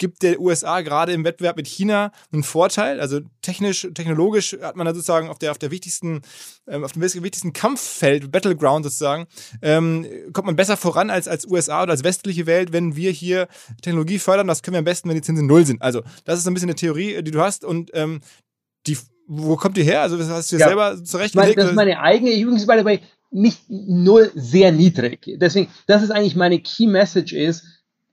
gibt 0.00 0.22
der 0.22 0.40
USA 0.40 0.80
gerade 0.80 1.12
im 1.12 1.24
Wettbewerb 1.24 1.56
mit 1.56 1.68
China 1.68 2.10
einen 2.32 2.42
Vorteil. 2.42 3.00
Also 3.00 3.20
technisch, 3.42 3.86
technologisch 3.94 4.56
hat 4.60 4.74
man 4.74 4.86
da 4.86 4.94
sozusagen 4.94 5.28
auf 5.28 5.38
der, 5.38 5.50
auf 5.50 5.58
der 5.58 5.70
wichtigsten, 5.70 6.22
ähm, 6.66 6.82
auf 6.82 6.92
dem 6.92 7.02
wichtigsten 7.02 7.52
Kampffeld, 7.52 8.32
Battleground 8.32 8.84
sozusagen, 8.84 9.26
ähm, 9.60 10.06
kommt 10.32 10.46
man 10.46 10.56
besser 10.56 10.76
voran 10.76 11.10
als, 11.10 11.28
als 11.28 11.46
USA 11.46 11.82
oder 11.82 11.92
als 11.92 12.02
westliche 12.02 12.46
Welt, 12.46 12.72
wenn 12.72 12.96
wir 12.96 13.10
hier 13.12 13.46
Technologie 13.82 14.18
fördern. 14.18 14.48
Das 14.48 14.62
können 14.62 14.74
wir 14.74 14.78
am 14.78 14.84
besten, 14.84 15.08
wenn 15.08 15.16
die 15.16 15.22
Zinsen 15.22 15.46
null 15.46 15.66
sind. 15.66 15.82
Also, 15.82 16.02
das 16.24 16.38
ist 16.38 16.44
so 16.44 16.50
ein 16.50 16.54
bisschen 16.54 16.70
eine 16.70 16.76
Theorie, 16.76 17.22
die 17.22 17.30
du 17.30 17.40
hast 17.40 17.64
und 17.64 17.90
ähm, 17.92 18.20
die 18.86 18.96
wo 19.32 19.56
kommt 19.56 19.76
die 19.76 19.84
her? 19.84 20.02
Also, 20.02 20.18
was 20.18 20.28
hast 20.28 20.50
du 20.50 20.56
dir 20.56 20.60
ja. 20.60 20.66
selber 20.66 21.04
zurechtgelegt? 21.04 21.56
Das 21.56 21.66
ist 21.66 21.74
meine 21.76 22.00
eigene, 22.00 22.32
the 22.32 22.84
way, 22.84 23.00
nicht 23.30 23.62
null 23.68 24.32
sehr 24.34 24.72
niedrig. 24.72 25.20
Deswegen, 25.40 25.70
das 25.86 26.02
ist 26.02 26.10
eigentlich 26.10 26.34
meine 26.34 26.58
Key 26.58 26.88
Message 26.88 27.32
ist, 27.32 27.64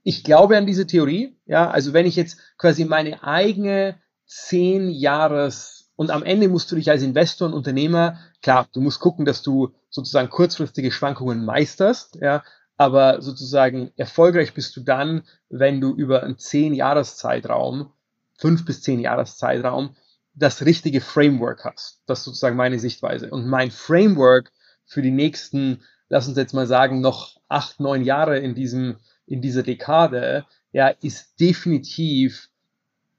ich 0.03 0.23
glaube 0.23 0.55
an 0.55 0.67
diese 0.67 0.85
Theorie. 0.85 1.35
Ja, 1.47 1.71
also 1.71 1.91
wenn 1.93 2.05
ich 2.05 2.15
jetzt 2.15 2.37
quasi 2.57 2.85
meine 2.85 3.23
eigene 3.23 3.95
zehn 4.27 4.89
Jahres 4.91 5.89
und 5.95 6.11
am 6.11 6.21
Ende 6.21 6.49
musst 6.49 6.71
du 6.71 6.75
dich 6.75 6.91
als 6.91 7.01
Investor 7.01 7.47
und 7.47 7.55
Unternehmer, 7.55 8.19
klar, 8.43 8.67
du 8.71 8.81
musst 8.81 8.99
gucken, 8.99 9.25
dass 9.25 9.41
du 9.41 9.73
sozusagen 9.89 10.29
kurzfristige 10.29 10.91
Schwankungen 10.91 11.43
meisterst, 11.43 12.19
ja, 12.21 12.43
aber 12.77 13.23
sozusagen 13.23 13.91
erfolgreich 13.97 14.53
bist 14.53 14.75
du 14.77 14.81
dann, 14.81 15.23
wenn 15.49 15.81
du 15.81 15.95
über 15.95 16.21
einen 16.21 16.37
zehn 16.37 16.75
Jahreszeitraum, 16.75 17.91
fünf 18.37 18.65
bis 18.65 18.83
zehn 18.83 18.99
Jahreszeitraum, 18.99 19.95
das 20.37 20.63
richtige 20.65 21.01
Framework 21.01 21.65
hast. 21.65 22.01
Das 22.05 22.19
ist 22.19 22.25
sozusagen 22.25 22.55
meine 22.55 22.79
Sichtweise. 22.79 23.29
Und 23.29 23.47
mein 23.47 23.71
Framework 23.71 24.51
für 24.85 25.01
die 25.01 25.11
nächsten, 25.11 25.81
lass 26.09 26.27
uns 26.27 26.37
jetzt 26.37 26.53
mal 26.53 26.67
sagen, 26.67 27.01
noch 27.01 27.37
acht, 27.47 27.79
neun 27.79 28.03
Jahre 28.03 28.37
in 28.37 28.53
diesem, 28.53 28.97
in 29.25 29.41
dieser 29.41 29.63
Dekade, 29.63 30.45
ja, 30.71 30.89
ist 30.89 31.39
definitiv 31.39 32.49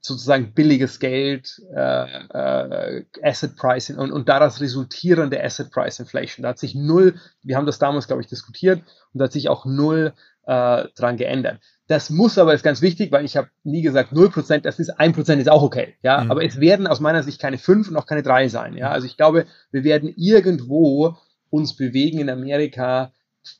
sozusagen 0.01 0.55
billiges 0.55 1.01
Geld, 1.01 1.61
äh, 1.75 1.79
äh, 1.81 3.05
Asset 3.23 3.57
Pricing 3.57 3.97
und, 3.97 4.13
und 4.13 4.29
daraus 4.29 4.61
resultierende 4.61 5.43
Asset 5.43 5.71
Price 5.73 5.99
Inflation. 5.99 6.45
Da 6.45 6.51
hat 6.51 6.59
sich 6.59 6.77
null, 6.77 7.17
wir 7.43 7.57
haben 7.57 7.67
das 7.67 7.81
damals, 7.81 8.07
glaube 8.07 8.23
ich, 8.23 8.29
diskutiert 8.29 8.81
und 9.13 9.19
da 9.19 9.25
hat 9.25 9.33
sich 9.33 9.49
auch 9.49 9.67
null 9.67 10.15
äh, 10.49 10.89
dran 10.97 11.19
geändert. 11.19 11.61
Das 11.89 12.09
muss 12.09 12.39
aber, 12.39 12.55
ist 12.55 12.65
ganz 12.65 12.81
wichtig, 12.83 13.13
weil 13.13 13.25
ich 13.25 13.37
habe 13.37 13.49
nie 13.65 13.83
gesagt, 13.83 14.13
0%, 14.13 14.61
das 14.61 14.79
ist 14.79 14.99
1% 14.99 15.37
ist 15.37 15.51
auch 15.51 15.63
okay. 15.63 15.95
Ja, 16.03 16.25
mhm. 16.25 16.31
aber 16.31 16.45
es 16.45 16.59
werden 16.59 16.87
aus 16.87 17.01
meiner 17.01 17.23
Sicht 17.23 17.41
keine 17.41 17.59
5 17.59 17.91
und 17.91 17.97
auch 17.97 18.07
keine 18.07 18.23
3 18.23 18.49
sein. 18.49 18.77
Ja, 18.77 18.91
also 18.91 19.07
ich 19.07 19.17
glaube, 19.17 19.47
wir 19.71 19.85
werden 19.85 20.13
irgendwo 20.17 21.17
uns 21.51 21.77
bewegen 21.77 22.19
in 22.19 22.31
Amerika 22.31 23.13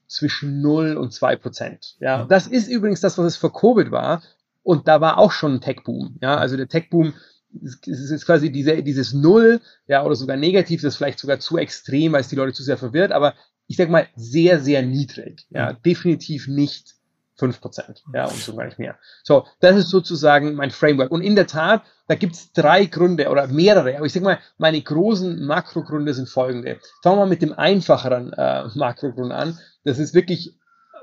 zwischen 0.07 0.63
0 0.63 0.97
und 0.97 1.13
2%. 1.13 1.97
Ja, 2.01 2.25
das 2.25 2.47
ist 2.47 2.69
übrigens 2.69 3.01
das, 3.01 3.17
was 3.19 3.27
es 3.27 3.37
vor 3.37 3.53
Covid 3.53 3.91
war. 3.91 4.23
Und 4.63 4.89
da 4.89 5.01
war 5.01 5.19
auch 5.19 5.33
schon 5.33 5.55
ein 5.55 5.61
Tech-Boom. 5.61 6.19
Ja, 6.21 6.37
also 6.37 6.57
der 6.57 6.69
Tech-Boom 6.69 7.15
es 7.63 8.11
ist 8.11 8.27
quasi 8.27 8.53
diese, 8.53 8.83
dieses 8.83 9.15
Null, 9.15 9.63
ja, 9.87 10.05
oder 10.05 10.15
sogar 10.15 10.37
negativ, 10.37 10.83
das 10.83 10.95
ist 10.95 10.97
vielleicht 10.99 11.19
sogar 11.19 11.39
zu 11.39 11.57
extrem, 11.57 12.13
weil 12.13 12.21
es 12.21 12.29
die 12.29 12.37
Leute 12.37 12.53
zu 12.53 12.63
sehr 12.63 12.77
verwirrt, 12.77 13.11
aber 13.11 13.35
ich 13.69 13.77
sag 13.77 13.91
mal, 13.91 14.09
sehr, 14.17 14.61
sehr 14.61 14.83
niedrig. 14.83 15.47
Ja, 15.51 15.75
definitiv 15.75 16.49
nicht 16.49 16.95
5%, 17.39 18.03
ja, 18.13 18.25
und 18.25 18.37
sogar 18.37 18.67
nicht 18.67 18.79
mehr. 18.79 18.99
So, 19.23 19.47
das 19.61 19.77
ist 19.77 19.91
sozusagen 19.91 20.55
mein 20.55 20.73
Framework. 20.73 21.13
Und 21.13 21.23
in 21.23 21.37
der 21.37 21.47
Tat, 21.47 21.83
da 22.09 22.17
gibt's 22.17 22.53
drei 22.53 22.87
Gründe 22.87 23.29
oder 23.29 23.47
mehrere, 23.47 23.97
aber 23.97 24.07
ich 24.07 24.13
sag 24.13 24.25
mal, 24.25 24.39
meine 24.57 24.81
großen 24.81 25.45
Makrogründe 25.45 26.15
sind 26.15 26.29
folgende. 26.29 26.81
Fangen 27.03 27.17
wir 27.17 27.25
mal 27.25 27.29
mit 27.29 27.43
dem 27.43 27.53
einfacheren 27.53 28.33
äh, 28.33 28.67
Makrogrund 28.75 29.33
an. 29.33 29.57
Das 29.85 29.99
ist 29.99 30.15
wirklich, 30.15 30.55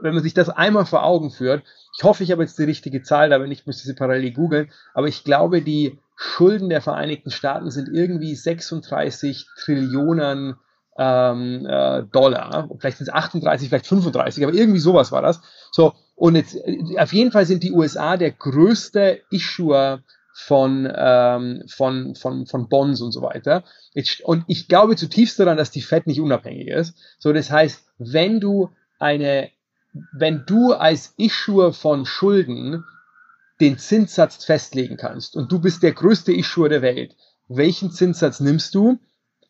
wenn 0.02 0.14
man 0.14 0.24
sich 0.24 0.34
das 0.34 0.50
einmal 0.50 0.86
vor 0.86 1.04
Augen 1.04 1.32
führt, 1.32 1.64
ich 1.98 2.04
hoffe, 2.04 2.24
ich 2.24 2.32
habe 2.32 2.44
jetzt 2.44 2.60
die 2.60 2.64
richtige 2.64 3.02
Zahl, 3.04 3.32
aber 3.32 3.48
nicht 3.48 3.66
müsste 3.66 3.88
sie 3.88 3.94
parallel 3.94 4.34
googeln, 4.34 4.72
aber 4.94 5.08
ich 5.08 5.24
glaube, 5.24 5.62
die 5.62 5.98
Schulden 6.18 6.70
der 6.70 6.82
Vereinigten 6.82 7.32
Staaten 7.32 7.72
sind 7.72 7.88
irgendwie 7.88 8.36
36 8.36 9.48
Trillionen 9.58 10.56
ähm, 10.98 11.66
äh, 11.66 12.04
Dollar. 12.12 12.70
Vielleicht 12.80 12.98
sind 12.98 13.08
es 13.08 13.14
38, 13.14 13.70
vielleicht 13.70 13.88
35, 13.88 14.44
aber 14.44 14.54
irgendwie 14.54 14.80
sowas 14.80 15.12
war 15.12 15.22
das. 15.22 15.42
So, 15.72 15.94
und 16.16 16.36
jetzt 16.36 16.56
äh, 16.56 16.98
auf 16.98 17.14
jeden 17.14 17.32
Fall 17.32 17.46
sind 17.46 17.64
die 17.64 17.72
USA 17.72 18.18
der 18.18 18.32
größte 18.32 19.22
Issuer 19.30 20.04
von, 20.34 20.92
ähm, 20.94 21.64
von, 21.68 22.16
von, 22.16 22.46
von 22.46 22.68
Bonds 22.68 23.02
und 23.02 23.12
so 23.12 23.22
weiter. 23.22 23.64
Jetzt, 23.94 24.22
und 24.22 24.44
ich 24.48 24.68
glaube 24.68 24.96
zutiefst 24.96 25.40
daran, 25.40 25.58
dass 25.58 25.72
die 25.72 25.82
Fed 25.82 26.08
nicht 26.08 26.20
unabhängig 26.20 26.68
ist. 26.68 26.98
So, 27.20 27.32
das 27.32 27.52
heißt, 27.52 27.86
wenn 27.98 28.40
du 28.40 28.70
eine, 29.00 29.50
wenn 30.12 30.44
du 30.46 30.74
als 30.74 31.14
Issuer 31.18 31.74
von 31.74 32.06
Schulden 32.06 32.84
den 33.62 33.78
Zinssatz 33.78 34.44
festlegen 34.44 34.98
kannst 34.98 35.38
und 35.38 35.52
du 35.52 35.60
bist 35.60 35.84
der 35.84 35.94
größte 35.94 36.34
Issuer 36.34 36.68
der 36.68 36.82
Welt, 36.82 37.16
welchen 37.48 37.92
Zinssatz 37.92 38.40
nimmst 38.42 38.76
du? 38.76 39.00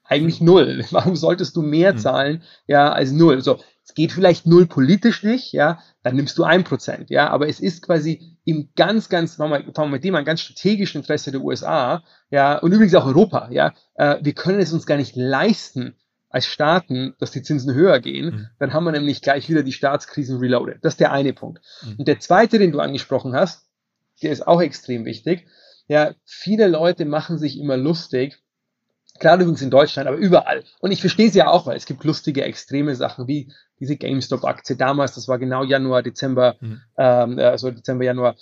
Eigentlich 0.05 0.41
null. 0.41 0.85
Warum 0.91 1.15
solltest 1.15 1.55
du 1.55 1.61
mehr 1.61 1.91
hm. 1.91 1.97
zahlen, 1.97 2.43
ja, 2.67 2.91
als 2.91 3.11
null? 3.11 3.41
So, 3.41 3.59
es 3.83 3.93
geht 3.93 4.11
vielleicht 4.11 4.47
null 4.47 4.65
politisch 4.65 5.23
nicht, 5.23 5.53
ja, 5.53 5.79
dann 6.01 6.15
nimmst 6.15 6.37
du 6.37 6.43
ein 6.43 6.63
Prozent, 6.63 7.09
ja, 7.09 7.29
aber 7.29 7.47
es 7.47 7.59
ist 7.59 7.83
quasi 7.83 8.37
im 8.43 8.69
ganz, 8.75 9.09
ganz, 9.09 9.35
fangen 9.35 9.51
wir, 9.51 9.73
fangen 9.73 9.89
wir 9.89 9.97
mit 9.97 10.03
dem 10.03 10.15
an, 10.15 10.25
ganz 10.25 10.41
strategischen 10.41 11.01
Interesse 11.01 11.31
der 11.31 11.41
USA, 11.41 12.03
ja, 12.31 12.57
und 12.57 12.71
übrigens 12.71 12.95
auch 12.95 13.05
Europa, 13.05 13.49
ja, 13.51 13.73
äh, 13.95 14.17
wir 14.21 14.33
können 14.33 14.59
es 14.59 14.73
uns 14.73 14.87
gar 14.87 14.97
nicht 14.97 15.15
leisten, 15.15 15.95
als 16.35 16.47
Staaten, 16.47 17.15
dass 17.19 17.31
die 17.31 17.43
Zinsen 17.43 17.73
höher 17.73 18.01
gehen, 18.01 18.25
mhm. 18.25 18.47
dann 18.59 18.73
haben 18.73 18.83
wir 18.83 18.91
nämlich 18.91 19.21
gleich 19.21 19.47
wieder 19.49 19.63
die 19.63 19.71
Staatskrisen 19.71 20.37
reloaded. 20.37 20.83
Das 20.83 20.95
ist 20.95 20.99
der 20.99 21.13
eine 21.13 21.31
Punkt. 21.31 21.61
Mhm. 21.81 21.95
Und 21.99 22.07
der 22.09 22.19
zweite, 22.19 22.59
den 22.59 22.73
du 22.73 22.81
angesprochen 22.81 23.33
hast, 23.33 23.69
der 24.21 24.33
ist 24.33 24.45
auch 24.45 24.61
extrem 24.61 25.05
wichtig. 25.05 25.47
Ja, 25.87 26.13
viele 26.25 26.67
Leute 26.67 27.05
machen 27.05 27.37
sich 27.37 27.57
immer 27.57 27.77
lustig 27.77 28.43
Klar 29.19 29.35
übrigens 29.35 29.61
in 29.61 29.69
Deutschland, 29.69 30.07
aber 30.07 30.17
überall. 30.17 30.63
Und 30.79 30.91
ich 30.91 30.99
verstehe 30.99 31.29
sie 31.29 31.39
ja 31.39 31.47
auch, 31.47 31.65
weil 31.65 31.77
es 31.77 31.85
gibt 31.85 32.03
lustige, 32.03 32.43
extreme 32.43 32.95
Sachen 32.95 33.27
wie 33.27 33.51
diese 33.79 33.95
GameStop-Aktie 33.95 34.75
damals, 34.75 35.15
das 35.15 35.27
war 35.27 35.39
genau 35.39 35.63
Januar, 35.63 36.03
Dezember, 36.03 36.55
mhm. 36.59 36.81
ähm, 36.97 37.39
also 37.39 37.71
Dezember, 37.71 38.03
Januar, 38.03 38.35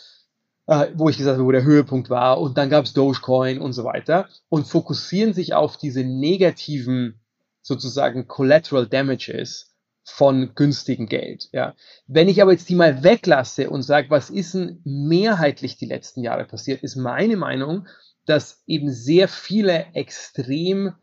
äh, 0.68 0.88
wo 0.96 1.10
ich 1.10 1.18
gesagt 1.18 1.38
habe, 1.38 1.46
wo 1.46 1.52
der 1.52 1.64
Höhepunkt 1.64 2.10
war. 2.10 2.40
Und 2.40 2.58
dann 2.58 2.70
gab 2.70 2.86
es 2.86 2.94
Dogecoin 2.94 3.60
und 3.60 3.74
so 3.74 3.84
weiter. 3.84 4.28
Und 4.50 4.68
fokussieren 4.68 5.34
sich 5.34 5.54
auf 5.54 5.78
diese 5.78 6.04
negativen, 6.04 7.20
sozusagen 7.62 8.28
Collateral 8.28 8.88
Damages 8.88 9.74
von 10.04 10.54
günstigem 10.56 11.08
Geld. 11.08 11.50
Ja. 11.52 11.76
Wenn 12.08 12.28
ich 12.28 12.42
aber 12.42 12.52
jetzt 12.52 12.68
die 12.70 12.76
mal 12.76 13.04
weglasse 13.04 13.70
und 13.70 13.84
sage, 13.84 14.10
was 14.10 14.30
ist 14.30 14.54
denn 14.54 14.82
mehrheitlich 14.84 15.78
die 15.78 15.86
letzten 15.86 16.24
Jahre 16.24 16.46
passiert, 16.46 16.84
ist 16.84 16.96
meine 16.96 17.38
Meinung, 17.38 17.88
dass 18.26 18.64
eben 18.68 18.92
sehr 18.92 19.28
viele 19.28 19.88
extrem 19.94 20.94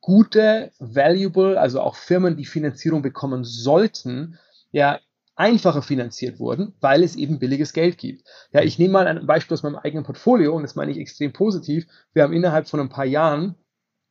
gute, 0.00 0.72
valuable, 0.78 1.60
also 1.60 1.80
auch 1.80 1.96
Firmen, 1.96 2.36
die 2.36 2.46
Finanzierung 2.46 3.02
bekommen 3.02 3.44
sollten, 3.44 4.38
ja, 4.72 4.98
einfacher 5.36 5.80
finanziert 5.80 6.38
wurden, 6.38 6.74
weil 6.80 7.02
es 7.02 7.16
eben 7.16 7.38
billiges 7.38 7.72
Geld 7.72 7.96
gibt. 7.96 8.28
Ja, 8.52 8.60
ich 8.60 8.78
nehme 8.78 8.92
mal 8.92 9.06
ein 9.06 9.26
Beispiel 9.26 9.54
aus 9.54 9.62
meinem 9.62 9.76
eigenen 9.76 10.04
Portfolio 10.04 10.54
und 10.54 10.62
das 10.62 10.74
meine 10.74 10.92
ich 10.92 10.98
extrem 10.98 11.32
positiv. 11.32 11.86
Wir 12.12 12.24
haben 12.24 12.34
innerhalb 12.34 12.68
von 12.68 12.78
ein 12.78 12.90
paar 12.90 13.06
Jahren, 13.06 13.54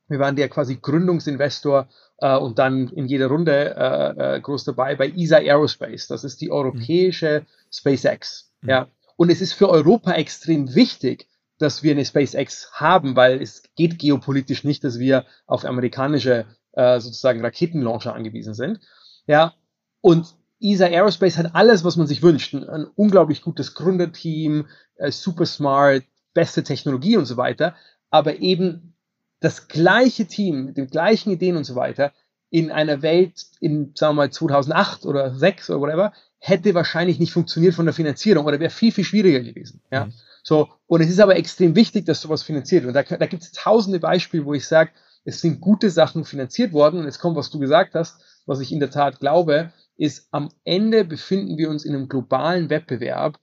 wir 0.08 0.18
waren 0.18 0.36
der 0.36 0.50
quasi 0.50 0.78
Gründungsinvestor 0.78 1.88
äh, 2.18 2.36
und 2.36 2.58
dann 2.58 2.88
in 2.90 3.06
jeder 3.06 3.28
Runde 3.28 3.76
äh, 3.76 4.38
äh, 4.38 4.42
groß 4.42 4.64
dabei 4.64 4.96
bei 4.96 5.10
ESA 5.10 5.38
Aerospace. 5.38 6.08
Das 6.08 6.24
ist 6.24 6.42
die 6.42 6.50
europäische 6.50 7.46
SpaceX. 7.72 8.52
Mhm. 8.62 8.70
Ja, 8.70 8.88
und 9.16 9.30
es 9.30 9.40
ist 9.40 9.54
für 9.54 9.70
Europa 9.70 10.14
extrem 10.14 10.74
wichtig, 10.74 11.28
dass 11.60 11.84
wir 11.84 11.92
eine 11.92 12.06
SpaceX 12.06 12.72
haben, 12.74 13.16
weil 13.16 13.42
es 13.42 13.64
geht 13.76 14.00
geopolitisch 14.00 14.64
nicht, 14.64 14.84
dass 14.84 14.98
wir 14.98 15.26
auf 15.46 15.66
amerikanische 15.66 16.46
äh, 16.72 17.00
sozusagen 17.00 17.42
Raketenlauncher 17.42 18.14
angewiesen 18.14 18.54
sind. 18.54 18.80
Ja, 19.28 19.54
und 20.02 20.36
ESA 20.62 20.86
Aerospace 20.86 21.38
hat 21.38 21.56
alles, 21.56 21.84
was 21.84 21.96
man 21.98 22.08
sich 22.08 22.22
wünscht. 22.22 22.54
Ein, 22.54 22.68
ein 22.68 22.88
unglaublich 22.96 23.42
gutes 23.42 23.76
Gründerteam, 23.76 24.68
äh, 24.96 25.12
super 25.12 25.46
smart, 25.46 26.04
beste 26.34 26.64
Technologie 26.64 27.18
und 27.18 27.26
so 27.26 27.38
weiter. 27.38 27.76
Aber 28.10 28.40
eben 28.40 28.96
das 29.40 29.68
gleiche 29.68 30.26
Team 30.26 30.66
mit 30.66 30.78
den 30.78 30.88
gleichen 30.88 31.32
Ideen 31.32 31.58
und 31.58 31.64
so 31.64 31.76
weiter 31.76 32.14
in 32.50 32.72
einer 32.72 33.02
Welt 33.02 33.46
in, 33.60 33.92
sagen 33.96 34.16
wir 34.16 34.24
mal, 34.24 34.32
2008 34.32 35.06
oder 35.06 35.36
6 35.36 35.70
oder 35.70 35.82
whatever, 35.82 36.14
hätte 36.40 36.74
wahrscheinlich 36.74 37.20
nicht 37.20 37.32
funktioniert 37.32 37.76
von 37.76 37.86
der 37.86 37.94
Finanzierung 37.94 38.46
oder 38.46 38.60
wäre 38.60 38.72
viel, 38.72 38.92
viel 38.92 39.04
schwieriger 39.04 39.42
gewesen. 39.42 39.82
Ja. 39.92 40.06
Mhm. 40.06 40.14
So, 40.44 40.70
und 40.88 41.02
es 41.02 41.10
ist 41.10 41.20
aber 41.20 41.36
extrem 41.36 41.76
wichtig, 41.76 42.06
dass 42.06 42.22
sowas 42.22 42.44
finanziert 42.44 42.84
wird. 42.84 42.96
Und 42.96 43.12
da, 43.12 43.18
da 43.18 43.26
gibt 43.26 43.44
es 43.44 43.52
tausende 43.52 44.00
Beispiele, 44.00 44.46
wo 44.46 44.54
ich 44.54 44.68
sage, 44.68 44.92
es 45.26 45.42
sind 45.42 45.62
gute 45.62 45.90
Sachen 45.90 46.26
finanziert 46.26 46.74
worden. 46.74 47.00
Und 47.00 47.06
jetzt 47.06 47.20
kommt, 47.20 47.36
was 47.36 47.50
du 47.50 47.60
gesagt 47.60 47.96
hast, 47.96 48.22
was 48.46 48.60
ich 48.60 48.72
in 48.72 48.80
der 48.80 48.90
Tat 48.90 49.20
glaube, 49.20 49.72
ist, 49.98 50.28
am 50.32 50.50
Ende 50.64 51.04
befinden 51.04 51.58
wir 51.58 51.70
uns 51.70 51.86
in 51.86 51.94
einem 51.94 52.10
globalen 52.10 52.70
Wettbewerb. 52.70 53.40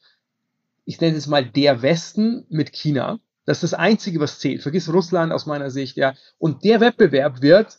Ich 0.85 1.00
nenne 1.00 1.17
es 1.17 1.26
mal 1.26 1.45
der 1.45 1.83
Westen 1.83 2.47
mit 2.49 2.73
China. 2.73 3.21
Das 3.45 3.59
ist 3.59 3.73
das 3.73 3.75
Einzige, 3.75 4.21
was 4.21 4.41
zählt. 4.41 4.62
Vergiss 4.62 4.93
Russland 4.93 5.33
aus 5.33 5.47
meiner 5.47 5.71
Sicht, 5.71 5.97
ja. 5.97 6.15
Und 6.38 6.65
der 6.65 6.81
Wettbewerb 6.81 7.43
wird, 7.43 7.79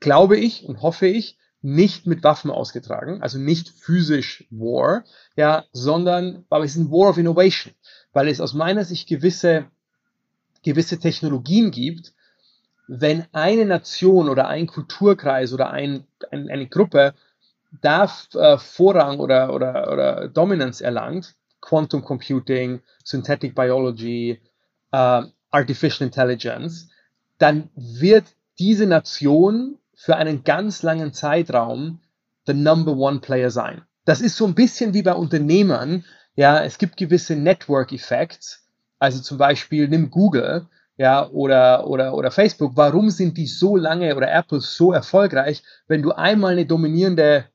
glaube 0.00 0.36
ich 0.36 0.64
und 0.66 0.82
hoffe 0.82 1.06
ich, 1.06 1.38
nicht 1.62 2.06
mit 2.06 2.24
Waffen 2.24 2.50
ausgetragen, 2.50 3.22
also 3.22 3.38
nicht 3.38 3.68
physisch 3.68 4.44
War, 4.50 5.04
ja, 5.36 5.64
sondern, 5.72 6.44
aber 6.50 6.64
es 6.64 6.76
ein 6.76 6.90
War 6.90 7.10
of 7.10 7.18
Innovation 7.18 7.72
weil 8.12 8.28
es 8.28 8.40
aus 8.40 8.54
meiner 8.54 8.84
Sicht 8.84 9.08
gewisse, 9.08 9.66
gewisse 10.62 10.98
Technologien 10.98 11.70
gibt, 11.70 12.12
wenn 12.88 13.24
eine 13.32 13.64
Nation 13.64 14.28
oder 14.28 14.48
ein 14.48 14.66
Kulturkreis 14.66 15.52
oder 15.52 15.70
ein, 15.70 16.04
ein 16.30 16.50
eine 16.50 16.66
Gruppe 16.66 17.14
da 17.80 18.10
äh, 18.34 18.58
Vorrang 18.58 19.18
oder, 19.18 19.54
oder, 19.54 19.90
oder 19.90 20.28
Dominanz 20.28 20.80
erlangt, 20.80 21.34
Quantum 21.60 22.04
Computing, 22.04 22.82
Synthetic 23.02 23.54
Biology, 23.54 24.40
äh, 24.90 25.22
Artificial 25.50 26.06
Intelligence, 26.06 26.90
dann 27.38 27.70
wird 27.74 28.24
diese 28.58 28.86
Nation 28.86 29.78
für 29.94 30.16
einen 30.16 30.44
ganz 30.44 30.82
langen 30.82 31.12
Zeitraum 31.12 32.00
the 32.46 32.54
number 32.54 32.92
one 32.92 33.20
player 33.20 33.50
sein. 33.50 33.82
Das 34.04 34.20
ist 34.20 34.36
so 34.36 34.46
ein 34.46 34.54
bisschen 34.54 34.94
wie 34.94 35.02
bei 35.02 35.14
Unternehmern. 35.14 36.04
Ja, 36.34 36.64
es 36.64 36.78
gibt 36.78 36.96
gewisse 36.96 37.36
Network 37.36 37.92
Effects. 37.92 38.66
Also 38.98 39.20
zum 39.20 39.38
Beispiel 39.38 39.88
nimm 39.88 40.10
Google, 40.10 40.66
ja, 40.96 41.28
oder, 41.28 41.86
oder, 41.86 42.14
oder 42.14 42.30
Facebook. 42.30 42.72
Warum 42.76 43.10
sind 43.10 43.36
die 43.36 43.46
so 43.46 43.76
lange 43.76 44.14
oder 44.16 44.32
Apple 44.32 44.60
so 44.60 44.92
erfolgreich? 44.92 45.62
Wenn 45.88 46.02
du 46.02 46.12
einmal 46.12 46.52
eine 46.52 46.66
dominierende 46.66 47.46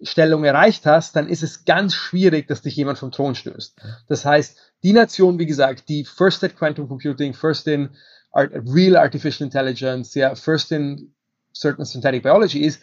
Stellung 0.00 0.44
erreicht 0.44 0.84
hast, 0.84 1.14
dann 1.14 1.28
ist 1.28 1.42
es 1.42 1.64
ganz 1.64 1.94
schwierig, 1.94 2.48
dass 2.48 2.62
dich 2.62 2.76
jemand 2.76 2.98
vom 2.98 3.12
Thron 3.12 3.34
stößt. 3.34 3.80
Das 4.08 4.24
heißt, 4.24 4.58
die 4.82 4.92
Nation, 4.92 5.38
wie 5.38 5.46
gesagt, 5.46 5.88
die 5.88 6.04
First 6.04 6.42
at 6.42 6.56
Quantum 6.56 6.88
Computing, 6.88 7.34
First 7.34 7.68
in 7.68 7.90
Art, 8.32 8.52
Real 8.52 8.96
Artificial 8.96 9.46
Intelligence, 9.46 10.14
ja, 10.14 10.34
First 10.34 10.72
in 10.72 11.14
Synthetic 11.52 12.22
Biology 12.22 12.60
ist, 12.60 12.80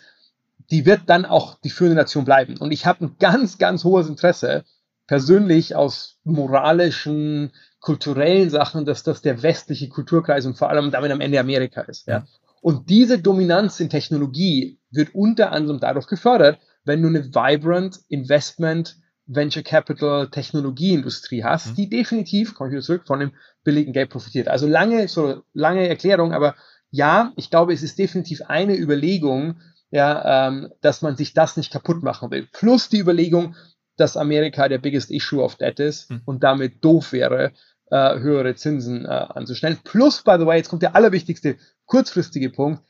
die 0.71 0.85
wird 0.85 1.01
dann 1.07 1.25
auch 1.25 1.59
die 1.61 1.69
führende 1.69 1.95
Nation 1.95 2.25
bleiben. 2.25 2.57
Und 2.57 2.71
ich 2.71 2.85
habe 2.85 3.05
ein 3.05 3.15
ganz, 3.19 3.57
ganz 3.57 3.83
hohes 3.83 4.07
Interesse, 4.07 4.63
persönlich 5.07 5.75
aus 5.75 6.17
moralischen, 6.23 7.51
kulturellen 7.79 8.49
Sachen, 8.49 8.85
dass 8.85 9.03
das 9.03 9.21
der 9.21 9.41
westliche 9.41 9.89
Kulturkreis 9.89 10.45
und 10.45 10.57
vor 10.57 10.69
allem 10.69 10.91
damit 10.91 11.11
am 11.11 11.21
Ende 11.21 11.39
Amerika 11.39 11.81
ist. 11.81 12.07
Ja. 12.07 12.27
Und 12.61 12.89
diese 12.89 13.19
Dominanz 13.19 13.79
in 13.79 13.89
Technologie 13.89 14.77
wird 14.91 15.15
unter 15.15 15.51
anderem 15.51 15.79
dadurch 15.79 16.07
gefördert, 16.07 16.59
wenn 16.83 17.01
du 17.01 17.07
eine 17.07 17.33
vibrant 17.33 17.99
Investment, 18.09 18.97
Venture 19.25 19.63
Capital, 19.63 20.29
Technologieindustrie 20.29 21.43
hast, 21.43 21.71
mhm. 21.71 21.75
die 21.75 21.89
definitiv, 21.89 22.55
komme 22.55 22.69
ich 22.69 22.73
wieder 22.73 22.83
zurück, 22.83 23.03
von 23.05 23.19
dem 23.19 23.31
billigen 23.63 23.93
Geld 23.93 24.09
profitiert. 24.09 24.47
Also 24.47 24.67
lange, 24.67 25.07
so 25.07 25.43
lange 25.53 25.87
Erklärung, 25.87 26.33
aber 26.33 26.55
ja, 26.91 27.33
ich 27.35 27.49
glaube, 27.49 27.73
es 27.73 27.83
ist 27.83 27.99
definitiv 27.99 28.41
eine 28.47 28.75
Überlegung, 28.75 29.59
ja, 29.91 30.47
ähm, 30.47 30.69
dass 30.81 31.01
man 31.01 31.15
sich 31.15 31.33
das 31.33 31.57
nicht 31.57 31.71
kaputt 31.71 32.03
machen 32.03 32.31
will. 32.31 32.47
Plus 32.51 32.89
die 32.89 32.99
Überlegung, 32.99 33.55
dass 33.97 34.17
Amerika 34.17 34.67
der 34.67 34.77
biggest 34.77 35.11
issue 35.11 35.41
of 35.41 35.55
debt 35.55 35.79
ist 35.79 36.09
mhm. 36.09 36.21
und 36.25 36.43
damit 36.43 36.83
doof 36.83 37.11
wäre, 37.11 37.51
äh, 37.91 38.19
höhere 38.19 38.55
Zinsen 38.55 39.05
äh, 39.05 39.07
anzustellen. 39.07 39.79
Plus, 39.83 40.23
by 40.23 40.35
the 40.39 40.45
way, 40.45 40.57
jetzt 40.57 40.69
kommt 40.69 40.83
der 40.83 40.95
allerwichtigste 40.95 41.57
kurzfristige 41.85 42.49
Punkt, 42.49 42.83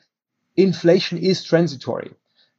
Inflation 0.56 1.18
is 1.20 1.44
transitory. 1.44 2.12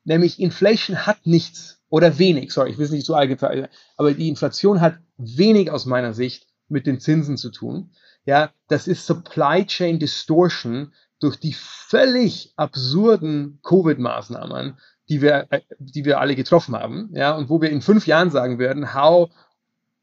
Nämlich 0.05 0.41
Inflation 0.41 1.07
hat 1.07 1.27
nichts 1.27 1.83
oder 1.91 2.19
wenig, 2.19 2.53
sorry, 2.53 2.71
ich 2.71 2.79
will 2.79 2.87
es 2.87 2.93
nicht 2.93 3.05
so 3.05 3.15
allgemein, 3.15 3.69
aber 3.97 4.15
die 4.15 4.29
Inflation 4.29 4.81
hat 4.81 4.99
wenig 5.19 5.71
aus 5.71 5.85
meiner 5.85 6.15
Sicht 6.15 6.47
mit 6.69 6.87
den 6.87 7.01
Zinsen 7.01 7.37
zu 7.37 7.51
tun. 7.51 7.93
Ja, 8.25 8.53
das 8.69 8.87
ist 8.87 9.07
Supply 9.07 9.67
Chain 9.67 9.99
Distortion 9.99 10.93
durch 11.21 11.39
die 11.39 11.55
völlig 11.55 12.53
absurden 12.57 13.61
Covid-Maßnahmen, 13.63 14.79
die 15.09 15.23
wir, 15.23 15.47
äh, 15.51 15.61
die 15.79 16.05
wir 16.05 16.21
alle 16.21 16.35
getroffen 16.35 16.75
haben, 16.75 17.11
ja, 17.13 17.35
und 17.37 17.49
wo 17.49 17.61
wir 17.61 17.71
in 17.71 17.83
fünf 17.83 18.07
Jahren 18.07 18.31
sagen 18.31 18.59
werden, 18.59 18.95
how, 18.95 19.31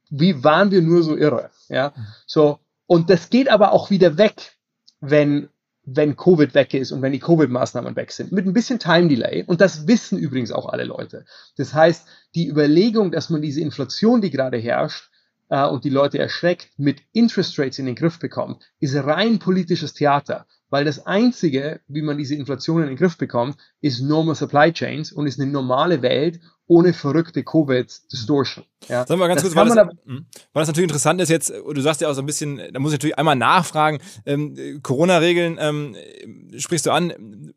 wie 0.09 0.43
waren 0.43 0.71
wir 0.71 0.81
nur 0.81 1.03
so 1.03 1.17
irre, 1.17 1.49
ja, 1.69 1.93
so, 2.25 2.59
und 2.85 3.09
das 3.09 3.29
geht 3.29 3.49
aber 3.49 3.73
auch 3.73 3.89
wieder 3.89 4.17
weg, 4.17 4.57
wenn, 5.01 5.49
wenn 5.83 6.15
Covid 6.15 6.53
weg 6.53 6.73
ist 6.73 6.91
und 6.91 7.01
wenn 7.01 7.11
die 7.11 7.19
Covid-Maßnahmen 7.19 7.95
weg 7.95 8.11
sind, 8.11 8.31
mit 8.31 8.45
ein 8.45 8.53
bisschen 8.53 8.79
Time 8.79 9.07
Delay, 9.07 9.43
und 9.45 9.59
das 9.59 9.87
wissen 9.87 10.17
übrigens 10.17 10.51
auch 10.51 10.67
alle 10.67 10.85
Leute. 10.85 11.25
Das 11.57 11.73
heißt, 11.73 12.07
die 12.35 12.47
Überlegung, 12.47 13.11
dass 13.11 13.29
man 13.29 13.41
diese 13.41 13.61
Inflation, 13.61 14.21
die 14.21 14.31
gerade 14.31 14.57
herrscht, 14.57 15.09
äh, 15.49 15.65
und 15.65 15.83
die 15.83 15.89
Leute 15.89 16.19
erschreckt, 16.19 16.69
mit 16.77 17.01
Interest 17.13 17.57
Rates 17.57 17.79
in 17.79 17.85
den 17.85 17.95
Griff 17.95 18.19
bekommt, 18.19 18.63
ist 18.79 18.95
rein 18.95 19.39
politisches 19.39 19.93
Theater. 19.93 20.45
Weil 20.69 20.85
das 20.85 21.05
Einzige, 21.05 21.79
wie 21.87 22.01
man 22.01 22.17
diese 22.17 22.35
Inflation 22.35 22.81
in 22.81 22.89
den 22.89 22.97
Griff 22.97 23.17
bekommt, 23.17 23.57
ist 23.81 24.01
Normal 24.01 24.35
Supply 24.35 24.73
Chains 24.73 25.11
und 25.11 25.27
ist 25.27 25.39
eine 25.39 25.49
normale 25.51 26.01
Welt 26.01 26.39
ohne 26.67 26.93
verrückte 26.93 27.43
Covid-Distortion. 27.43 28.65
Ja. 28.89 29.05
Sagen 29.05 29.19
wir 29.19 29.27
mal 29.27 29.27
ganz 29.29 29.41
das 29.41 29.53
kurz, 29.53 29.69
weil 29.69 29.75
das, 29.75 29.87
da, 29.87 30.11
hm, 30.11 30.25
weil 30.51 30.61
das 30.61 30.67
natürlich 30.67 30.89
interessant 30.89 31.21
ist 31.21 31.29
jetzt, 31.29 31.49
du 31.49 31.81
sagst 31.81 32.01
ja 32.01 32.09
auch 32.09 32.13
so 32.13 32.21
ein 32.21 32.25
bisschen, 32.25 32.61
da 32.73 32.79
muss 32.79 32.91
ich 32.91 32.97
natürlich 32.97 33.17
einmal 33.17 33.37
nachfragen, 33.37 33.99
ähm, 34.25 34.81
Corona-Regeln 34.83 35.57
ähm, 35.59 35.95
sprichst 36.57 36.85
du 36.85 36.91
an, 36.91 37.53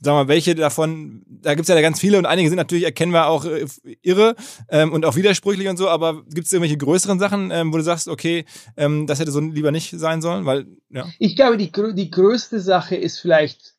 sag 0.00 0.14
mal, 0.14 0.28
welche 0.28 0.54
davon, 0.54 1.22
da 1.28 1.54
gibt's 1.54 1.68
ja 1.68 1.74
da 1.74 1.82
ganz 1.82 2.00
viele 2.00 2.18
und 2.18 2.26
einige 2.26 2.48
sind 2.48 2.56
natürlich 2.56 2.84
erkennbar 2.84 3.28
auch 3.28 3.44
äh, 3.44 3.66
irre 4.02 4.34
ähm, 4.68 4.92
und 4.92 5.04
auch 5.04 5.16
widersprüchlich 5.16 5.68
und 5.68 5.76
so, 5.76 5.88
aber 5.88 6.22
gibt's 6.26 6.52
irgendwelche 6.52 6.78
größeren 6.78 7.18
Sachen, 7.18 7.50
ähm, 7.50 7.72
wo 7.72 7.76
du 7.76 7.82
sagst, 7.82 8.08
okay, 8.08 8.44
ähm, 8.76 9.06
das 9.06 9.20
hätte 9.20 9.30
so 9.30 9.40
lieber 9.40 9.72
nicht 9.72 9.90
sein 9.90 10.22
sollen, 10.22 10.46
weil, 10.46 10.66
ja. 10.88 11.06
Ich 11.18 11.36
glaube, 11.36 11.58
die, 11.58 11.70
die 11.94 12.10
größte 12.10 12.60
Sache 12.60 12.96
ist 12.96 13.18
vielleicht, 13.18 13.74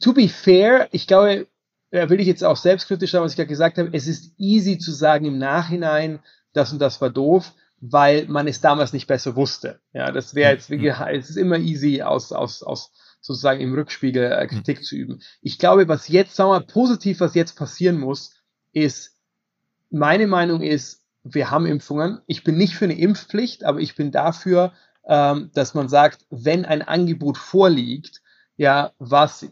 to 0.00 0.14
be 0.14 0.28
fair, 0.28 0.88
ich 0.92 1.06
glaube, 1.06 1.46
da 1.90 2.08
will 2.08 2.20
ich 2.20 2.26
jetzt 2.26 2.44
auch 2.44 2.56
selbstkritisch 2.56 3.12
sein, 3.12 3.22
was 3.22 3.32
ich 3.32 3.36
gerade 3.36 3.48
gesagt 3.48 3.78
habe, 3.78 3.90
es 3.92 4.06
ist 4.06 4.32
easy 4.38 4.78
zu 4.78 4.92
sagen 4.92 5.26
im 5.26 5.38
Nachhinein, 5.38 6.20
das 6.52 6.72
und 6.72 6.78
das 6.78 7.00
war 7.00 7.10
doof, 7.10 7.52
weil 7.80 8.26
man 8.26 8.48
es 8.48 8.60
damals 8.60 8.92
nicht 8.92 9.06
besser 9.06 9.36
wusste. 9.36 9.80
Ja, 9.92 10.10
das 10.10 10.34
wäre 10.34 10.52
jetzt, 10.52 10.70
wie, 10.70 10.78
mhm. 10.78 10.94
es 11.12 11.30
ist 11.30 11.36
immer 11.36 11.58
easy 11.58 12.02
aus, 12.02 12.32
aus, 12.32 12.62
aus 12.62 12.92
sozusagen 13.26 13.60
im 13.60 13.74
Rückspiegel 13.74 14.32
äh, 14.32 14.46
Kritik 14.46 14.78
mhm. 14.78 14.82
zu 14.82 14.96
üben. 14.96 15.22
Ich 15.42 15.58
glaube, 15.58 15.88
was 15.88 16.08
jetzt, 16.08 16.36
sagen 16.36 16.50
wir 16.50 16.60
mal, 16.60 16.66
positiv, 16.66 17.20
was 17.20 17.34
jetzt 17.34 17.56
passieren 17.56 17.98
muss, 17.98 18.34
ist, 18.72 19.16
meine 19.90 20.26
Meinung 20.26 20.62
ist, 20.62 21.02
wir 21.24 21.50
haben 21.50 21.66
Impfungen. 21.66 22.20
Ich 22.26 22.44
bin 22.44 22.56
nicht 22.56 22.76
für 22.76 22.84
eine 22.84 22.98
Impfpflicht, 22.98 23.64
aber 23.64 23.80
ich 23.80 23.96
bin 23.96 24.12
dafür, 24.12 24.72
ähm, 25.06 25.50
dass 25.54 25.74
man 25.74 25.88
sagt, 25.88 26.24
wenn 26.30 26.64
ein 26.64 26.82
Angebot 26.82 27.36
vorliegt, 27.36 28.22
ja, 28.56 28.92
was 28.98 29.46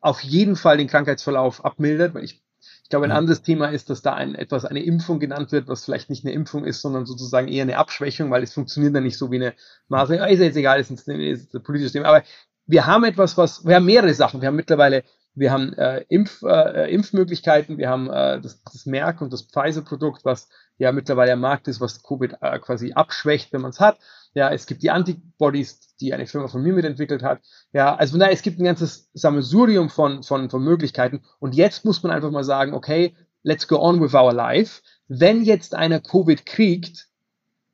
auf 0.00 0.20
jeden 0.22 0.56
Fall 0.56 0.78
den 0.78 0.88
Krankheitsverlauf 0.88 1.64
abmildert, 1.64 2.14
weil 2.14 2.24
ich 2.24 2.42
ich 2.90 2.92
glaube, 2.92 3.06
ein 3.06 3.12
anderes 3.12 3.42
Thema 3.42 3.68
ist, 3.68 3.88
dass 3.88 4.02
da 4.02 4.14
ein, 4.14 4.34
etwas 4.34 4.64
eine 4.64 4.82
Impfung 4.82 5.20
genannt 5.20 5.52
wird, 5.52 5.68
was 5.68 5.84
vielleicht 5.84 6.10
nicht 6.10 6.24
eine 6.24 6.34
Impfung 6.34 6.64
ist, 6.64 6.80
sondern 6.80 7.06
sozusagen 7.06 7.46
eher 7.46 7.62
eine 7.62 7.78
Abschwächung, 7.78 8.32
weil 8.32 8.42
es 8.42 8.52
funktioniert 8.52 8.96
dann 8.96 9.04
nicht 9.04 9.16
so 9.16 9.30
wie 9.30 9.36
eine 9.36 9.54
Maßnahme. 9.86 10.28
Ist 10.28 10.40
jetzt 10.40 10.56
egal, 10.56 10.80
ist 10.80 10.90
ein, 10.90 11.20
ist 11.20 11.54
ein 11.54 11.62
politisches 11.62 11.92
Thema. 11.92 12.08
Aber 12.08 12.24
wir 12.70 12.86
haben 12.86 13.04
etwas, 13.04 13.36
was, 13.36 13.64
wir 13.66 13.76
haben 13.76 13.84
mehrere 13.84 14.14
Sachen. 14.14 14.40
Wir 14.40 14.48
haben 14.48 14.56
mittlerweile, 14.56 15.02
wir 15.34 15.50
haben 15.50 15.72
äh, 15.74 16.04
Impf, 16.08 16.42
äh, 16.42 16.92
Impfmöglichkeiten, 16.92 17.78
wir 17.78 17.88
haben 17.88 18.08
äh, 18.08 18.40
das, 18.40 18.62
das 18.62 18.86
Merck 18.86 19.20
und 19.20 19.32
das 19.32 19.42
Pfizer-Produkt, 19.42 20.24
was 20.24 20.48
ja 20.78 20.92
mittlerweile 20.92 21.32
am 21.32 21.40
Markt 21.40 21.68
ist, 21.68 21.80
was 21.80 22.02
Covid 22.02 22.36
äh, 22.40 22.58
quasi 22.58 22.92
abschwächt, 22.92 23.52
wenn 23.52 23.60
man 23.60 23.70
es 23.70 23.80
hat. 23.80 23.98
Ja, 24.34 24.50
es 24.52 24.66
gibt 24.66 24.82
die 24.82 24.90
Antibodies, 24.90 25.96
die 26.00 26.14
eine 26.14 26.26
Firma 26.26 26.46
von 26.46 26.62
mir 26.62 26.72
mitentwickelt 26.72 27.22
hat. 27.22 27.40
Ja, 27.72 27.96
also 27.96 28.12
von 28.12 28.20
daher, 28.20 28.32
es 28.32 28.42
gibt 28.42 28.60
ein 28.60 28.64
ganzes 28.64 29.10
Sammelsurium 29.12 29.90
von, 29.90 30.22
von, 30.22 30.48
von 30.48 30.62
Möglichkeiten. 30.62 31.22
Und 31.40 31.56
jetzt 31.56 31.84
muss 31.84 32.02
man 32.04 32.12
einfach 32.12 32.30
mal 32.30 32.44
sagen, 32.44 32.72
okay, 32.72 33.16
let's 33.42 33.66
go 33.66 33.80
on 33.80 34.00
with 34.00 34.14
our 34.14 34.32
life. 34.32 34.82
Wenn 35.08 35.42
jetzt 35.42 35.74
einer 35.74 35.98
Covid 35.98 36.46
kriegt, 36.46 37.08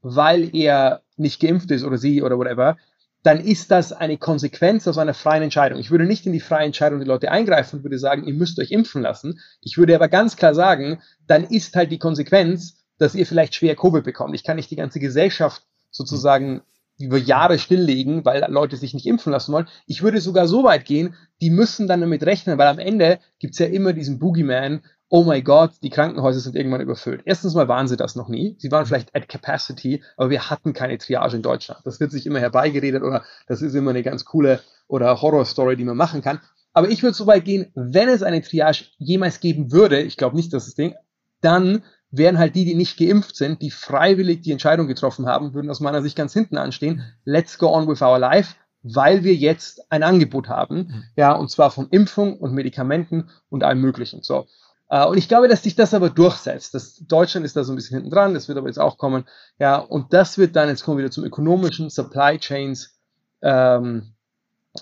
weil 0.00 0.54
er 0.56 1.02
nicht 1.16 1.40
geimpft 1.40 1.70
ist 1.70 1.84
oder 1.84 1.98
sie 1.98 2.22
oder 2.22 2.38
whatever, 2.38 2.78
dann 3.26 3.40
ist 3.40 3.72
das 3.72 3.92
eine 3.92 4.18
Konsequenz 4.18 4.86
aus 4.86 4.98
einer 4.98 5.12
freien 5.12 5.42
Entscheidung. 5.42 5.80
Ich 5.80 5.90
würde 5.90 6.04
nicht 6.04 6.26
in 6.26 6.32
die 6.32 6.38
freie 6.38 6.64
Entscheidung 6.64 7.00
der 7.00 7.08
Leute 7.08 7.32
eingreifen 7.32 7.78
und 7.78 7.82
würde 7.82 7.98
sagen, 7.98 8.24
ihr 8.24 8.34
müsst 8.34 8.56
euch 8.60 8.70
impfen 8.70 9.02
lassen. 9.02 9.40
Ich 9.60 9.76
würde 9.76 9.96
aber 9.96 10.06
ganz 10.06 10.36
klar 10.36 10.54
sagen, 10.54 11.02
dann 11.26 11.42
ist 11.42 11.74
halt 11.74 11.90
die 11.90 11.98
Konsequenz, 11.98 12.84
dass 12.98 13.16
ihr 13.16 13.26
vielleicht 13.26 13.56
schwer 13.56 13.74
Covid 13.74 14.04
bekommt. 14.04 14.36
Ich 14.36 14.44
kann 14.44 14.54
nicht 14.54 14.70
die 14.70 14.76
ganze 14.76 15.00
Gesellschaft 15.00 15.62
sozusagen 15.90 16.62
über 17.00 17.18
Jahre 17.18 17.58
stilllegen, 17.58 18.24
weil 18.24 18.46
Leute 18.48 18.76
sich 18.76 18.94
nicht 18.94 19.06
impfen 19.06 19.32
lassen 19.32 19.52
wollen. 19.52 19.66
Ich 19.88 20.04
würde 20.04 20.20
sogar 20.20 20.46
so 20.46 20.62
weit 20.62 20.84
gehen, 20.84 21.16
die 21.42 21.50
müssen 21.50 21.88
dann 21.88 22.02
damit 22.02 22.22
rechnen, 22.22 22.58
weil 22.58 22.68
am 22.68 22.78
Ende 22.78 23.18
gibt's 23.40 23.58
ja 23.58 23.66
immer 23.66 23.92
diesen 23.92 24.20
Boogeyman, 24.20 24.84
oh 25.08 25.24
my 25.24 25.40
God, 25.42 25.70
die 25.82 25.90
Krankenhäuser 25.90 26.40
sind 26.40 26.56
irgendwann 26.56 26.80
überfüllt. 26.80 27.22
Erstens 27.24 27.54
mal 27.54 27.68
waren 27.68 27.88
sie 27.88 27.96
das 27.96 28.16
noch 28.16 28.28
nie. 28.28 28.56
Sie 28.58 28.70
waren 28.70 28.86
vielleicht 28.86 29.14
at 29.14 29.28
capacity, 29.28 30.02
aber 30.16 30.30
wir 30.30 30.50
hatten 30.50 30.72
keine 30.72 30.98
Triage 30.98 31.36
in 31.36 31.42
Deutschland. 31.42 31.80
Das 31.84 32.00
wird 32.00 32.10
sich 32.10 32.26
immer 32.26 32.40
herbeigeredet 32.40 33.02
oder 33.02 33.22
das 33.46 33.62
ist 33.62 33.74
immer 33.74 33.90
eine 33.90 34.02
ganz 34.02 34.24
coole 34.24 34.60
oder 34.88 35.20
Horror-Story, 35.20 35.76
die 35.76 35.84
man 35.84 35.96
machen 35.96 36.22
kann. 36.22 36.40
Aber 36.72 36.88
ich 36.90 37.02
würde 37.02 37.14
so 37.14 37.26
weit 37.26 37.44
gehen, 37.44 37.70
wenn 37.74 38.08
es 38.08 38.22
eine 38.22 38.42
Triage 38.42 38.86
jemals 38.98 39.40
geben 39.40 39.72
würde, 39.72 40.00
ich 40.00 40.16
glaube 40.16 40.36
nicht, 40.36 40.52
dass 40.52 40.66
das 40.66 40.74
Ding, 40.74 40.94
dann 41.40 41.82
wären 42.10 42.38
halt 42.38 42.54
die, 42.54 42.64
die 42.64 42.74
nicht 42.74 42.98
geimpft 42.98 43.36
sind, 43.36 43.62
die 43.62 43.70
freiwillig 43.70 44.42
die 44.42 44.52
Entscheidung 44.52 44.86
getroffen 44.86 45.26
haben, 45.26 45.54
würden 45.54 45.70
aus 45.70 45.80
meiner 45.80 46.02
Sicht 46.02 46.16
ganz 46.16 46.32
hinten 46.32 46.56
anstehen. 46.56 47.02
Let's 47.24 47.58
go 47.58 47.68
on 47.68 47.88
with 47.88 48.02
our 48.02 48.18
life, 48.18 48.54
weil 48.82 49.24
wir 49.24 49.34
jetzt 49.34 49.90
ein 49.90 50.02
Angebot 50.02 50.48
haben, 50.48 50.76
mhm. 50.76 51.04
ja, 51.16 51.32
und 51.32 51.50
zwar 51.50 51.70
von 51.70 51.88
Impfung 51.90 52.38
und 52.38 52.52
Medikamenten 52.52 53.30
und 53.48 53.64
allem 53.64 53.80
Möglichen. 53.80 54.22
So. 54.22 54.46
Äh, 54.88 55.06
und 55.06 55.18
ich 55.18 55.28
glaube, 55.28 55.48
dass 55.48 55.62
sich 55.62 55.74
das 55.74 55.94
aber 55.94 56.10
durchsetzt. 56.10 56.74
Das, 56.74 56.96
Deutschland 57.06 57.44
ist 57.46 57.56
da 57.56 57.64
so 57.64 57.72
ein 57.72 57.76
bisschen 57.76 57.98
hinten 57.98 58.10
dran, 58.10 58.34
das 58.34 58.48
wird 58.48 58.58
aber 58.58 58.68
jetzt 58.68 58.78
auch 58.78 58.98
kommen. 58.98 59.24
Ja, 59.58 59.78
und 59.78 60.12
das 60.12 60.38
wird 60.38 60.56
dann, 60.56 60.68
jetzt 60.68 60.84
kommen 60.84 60.98
wir 60.98 61.04
wieder 61.04 61.12
zum 61.12 61.24
ökonomischen 61.24 61.90
Supply 61.90 62.38
Chains 62.38 62.98
ähm, 63.42 64.14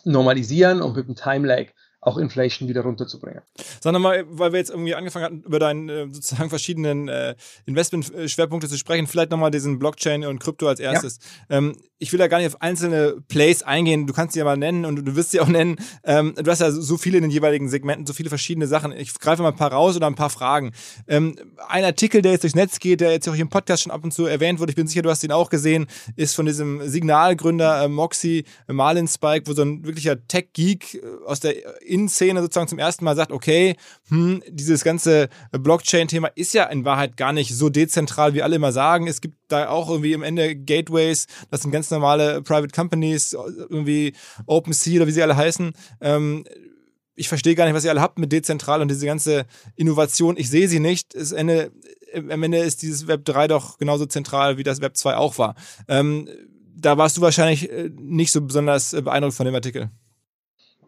normalisieren 0.04 0.82
und 0.82 0.96
mit 0.96 1.08
dem 1.08 1.14
Time 1.14 1.46
Lag 1.46 1.66
auch 2.04 2.18
Inflation 2.18 2.68
wieder 2.68 2.82
runterzubringen. 2.82 3.42
Sag 3.80 3.92
nochmal, 3.92 4.24
weil 4.28 4.52
wir 4.52 4.58
jetzt 4.58 4.70
irgendwie 4.70 4.94
angefangen 4.94 5.24
hatten, 5.24 5.42
über 5.42 5.58
deine 5.58 6.12
sozusagen 6.12 6.50
verschiedenen 6.50 7.08
äh, 7.08 7.34
Investment-Schwerpunkte 7.66 8.68
zu 8.68 8.76
sprechen, 8.76 9.06
vielleicht 9.06 9.30
nochmal 9.30 9.50
diesen 9.50 9.78
Blockchain 9.78 10.24
und 10.24 10.38
Krypto 10.38 10.68
als 10.68 10.80
erstes. 10.80 11.18
Ja. 11.48 11.58
Ähm, 11.58 11.76
ich 11.98 12.12
will 12.12 12.18
da 12.18 12.26
gar 12.26 12.38
nicht 12.38 12.48
auf 12.48 12.60
einzelne 12.60 13.16
Plays 13.28 13.62
eingehen, 13.62 14.06
du 14.06 14.12
kannst 14.12 14.34
sie 14.34 14.40
ja 14.40 14.44
mal 14.44 14.56
nennen 14.56 14.84
und 14.84 14.96
du 14.96 15.16
wirst 15.16 15.30
sie 15.30 15.40
auch 15.40 15.48
nennen. 15.48 15.76
Ähm, 16.02 16.34
du 16.36 16.50
hast 16.50 16.60
ja 16.60 16.70
so 16.70 16.98
viele 16.98 17.16
in 17.16 17.22
den 17.22 17.30
jeweiligen 17.30 17.68
Segmenten, 17.68 18.04
so 18.04 18.12
viele 18.12 18.28
verschiedene 18.28 18.66
Sachen. 18.66 18.92
Ich 18.92 19.14
greife 19.18 19.42
mal 19.42 19.48
ein 19.48 19.56
paar 19.56 19.72
raus 19.72 19.96
oder 19.96 20.06
ein 20.06 20.14
paar 20.14 20.28
Fragen. 20.28 20.72
Ähm, 21.08 21.36
ein 21.68 21.84
Artikel, 21.84 22.20
der 22.20 22.32
jetzt 22.32 22.42
durchs 22.42 22.56
Netz 22.56 22.78
geht, 22.78 23.00
der 23.00 23.12
jetzt 23.12 23.28
auch 23.28 23.34
hier 23.34 23.42
im 23.42 23.48
Podcast 23.48 23.84
schon 23.84 23.92
ab 23.92 24.04
und 24.04 24.12
zu 24.12 24.26
erwähnt 24.26 24.60
wurde, 24.60 24.70
ich 24.70 24.76
bin 24.76 24.86
sicher, 24.86 25.02
du 25.02 25.10
hast 25.10 25.24
ihn 25.24 25.32
auch 25.32 25.48
gesehen, 25.48 25.86
ist 26.16 26.34
von 26.34 26.44
diesem 26.44 26.86
Signalgründer 26.86 27.84
äh, 27.84 27.88
Moxie 27.88 28.44
äh, 28.68 28.72
Marlin 28.72 29.08
Spike, 29.08 29.46
wo 29.46 29.54
so 29.54 29.62
ein 29.62 29.84
wirklicher 29.84 30.26
Tech-Geek 30.26 30.94
äh, 30.94 31.00
aus 31.26 31.40
der 31.40 31.54
In-Szene 31.94 32.42
sozusagen 32.42 32.66
zum 32.66 32.80
ersten 32.80 33.04
Mal 33.04 33.14
sagt, 33.14 33.30
okay, 33.30 33.76
hm, 34.08 34.42
dieses 34.48 34.82
ganze 34.82 35.28
Blockchain-Thema 35.52 36.28
ist 36.34 36.52
ja 36.52 36.64
in 36.64 36.84
Wahrheit 36.84 37.16
gar 37.16 37.32
nicht 37.32 37.54
so 37.54 37.68
dezentral, 37.68 38.34
wie 38.34 38.42
alle 38.42 38.56
immer 38.56 38.72
sagen. 38.72 39.06
Es 39.06 39.20
gibt 39.20 39.36
da 39.46 39.68
auch 39.68 39.88
irgendwie 39.88 40.12
im 40.12 40.24
Ende 40.24 40.56
Gateways, 40.56 41.26
das 41.52 41.62
sind 41.62 41.70
ganz 41.70 41.90
normale 41.92 42.42
Private 42.42 42.74
Companies, 42.74 43.32
irgendwie 43.32 44.14
OpenSea 44.46 44.96
oder 44.96 45.06
wie 45.06 45.12
sie 45.12 45.22
alle 45.22 45.36
heißen. 45.36 45.72
Ähm, 46.00 46.44
ich 47.14 47.28
verstehe 47.28 47.54
gar 47.54 47.64
nicht, 47.66 47.74
was 47.74 47.84
ihr 47.84 47.92
alle 47.92 48.00
habt 48.00 48.18
mit 48.18 48.32
dezentral 48.32 48.82
und 48.82 48.88
diese 48.88 49.06
ganze 49.06 49.46
Innovation. 49.76 50.36
Ich 50.36 50.50
sehe 50.50 50.66
sie 50.66 50.80
nicht. 50.80 51.14
Das 51.14 51.30
Ende, 51.30 51.70
am 52.12 52.42
Ende 52.42 52.58
ist 52.58 52.82
dieses 52.82 53.06
Web 53.06 53.24
3 53.24 53.46
doch 53.46 53.78
genauso 53.78 54.06
zentral, 54.06 54.58
wie 54.58 54.64
das 54.64 54.80
Web 54.80 54.96
2 54.96 55.14
auch 55.14 55.38
war. 55.38 55.54
Ähm, 55.86 56.28
da 56.76 56.98
warst 56.98 57.16
du 57.16 57.20
wahrscheinlich 57.20 57.70
äh, 57.70 57.88
nicht 57.96 58.32
so 58.32 58.40
besonders 58.40 58.90
beeindruckt 58.90 59.36
von 59.36 59.46
dem 59.46 59.54
Artikel. 59.54 59.90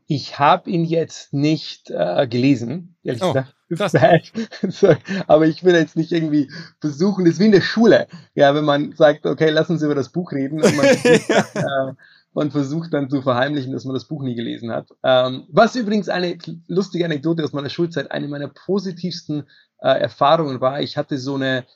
Ich 0.07 0.38
habe 0.38 0.71
ihn 0.71 0.85
jetzt 0.85 1.33
nicht 1.33 1.90
äh, 1.90 2.29
gelesen, 2.29 2.97
ehrlich 3.03 3.23
oh, 3.23 3.33
gesagt. 3.33 3.55
Aber 5.27 5.47
ich 5.47 5.64
will 5.64 5.75
jetzt 5.75 5.97
nicht 5.97 6.12
irgendwie 6.12 6.51
versuchen, 6.81 7.25
das 7.25 7.35
ist 7.35 7.40
wie 7.40 7.47
in 7.47 7.53
der 7.53 7.61
Schule. 7.61 8.07
Ja, 8.35 8.55
wenn 8.55 8.64
man 8.64 8.92
sagt, 8.92 9.27
okay, 9.27 9.51
lass 9.51 9.71
uns 9.71 9.83
über 9.83 9.97
das 9.97 10.11
Buch 10.11 10.33
reden 10.33 10.62
und 10.62 10.77
man, 10.77 10.87
versucht, 10.97 11.57
äh, 11.57 11.92
man 12.35 12.51
versucht 12.51 12.95
dann 12.95 13.11
zu 13.11 13.23
verheimlichen, 13.23 13.73
dass 13.73 13.85
man 13.85 13.95
das 13.95 14.07
Buch 14.07 14.23
nie 14.23 14.37
gelesen 14.37 14.71
hat. 14.71 14.88
Ähm, 15.03 15.45
was 15.49 15.75
übrigens 15.75 16.09
eine 16.09 16.38
lustige 16.69 17.05
Anekdote 17.05 17.42
aus 17.42 17.53
meiner 17.53 17.71
Schulzeit, 17.71 18.12
eine 18.12 18.29
meiner 18.29 18.49
positivsten 18.49 19.49
äh, 19.81 19.88
Erfahrungen 19.88 20.61
war. 20.61 20.81
Ich 20.81 20.97
hatte 20.97 21.19
so 21.19 21.35
eine 21.35 21.66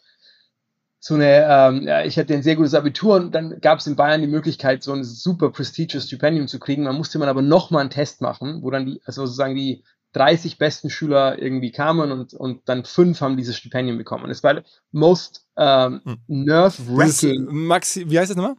so 1.03 1.15
eine, 1.15 1.47
ähm, 1.49 1.89
ja, 1.89 2.05
ich 2.05 2.19
hatte 2.19 2.35
ein 2.35 2.43
sehr 2.43 2.57
gutes 2.57 2.75
Abitur 2.75 3.17
und 3.17 3.35
dann 3.35 3.59
gab 3.63 3.79
es 3.79 3.87
in 3.87 3.97
Bayern 3.97 4.21
die 4.21 4.27
Möglichkeit, 4.27 4.83
so 4.83 4.93
ein 4.93 5.03
super 5.03 5.51
prestigious 5.51 6.07
Stipendium 6.07 6.47
zu 6.47 6.59
kriegen. 6.59 6.83
Man 6.83 6.97
musste 6.97 7.19
man 7.19 7.31
aber 7.31 7.41
nochmal 7.41 7.81
einen 7.81 7.91
Test 7.91 8.21
machen, 8.21 8.63
wo 8.63 8.71
dann 8.71 8.85
die, 8.85 9.01
also 9.07 9.25
sozusagen 9.25 9.55
die 9.55 9.83
30 10.13 10.59
besten 10.59 10.91
Schüler 10.91 11.41
irgendwie 11.41 11.73
kamen 11.73 12.13
und, 12.13 12.35
und 12.35 12.69
dann 12.69 12.85
fünf 12.85 13.23
haben 13.23 13.39
dieses 13.39 13.57
Stipendium 13.57 13.97
bekommen. 13.97 14.31
Es 14.31 14.43
war 14.43 14.63
most 14.93 15.47
ähm, 15.57 16.03
hm. 16.05 16.19
nerve-wracking. 16.27 17.47
Maxi, 17.51 18.11
wie 18.11 18.19
heißt 18.19 18.31
das 18.31 18.37
nochmal? 18.37 18.57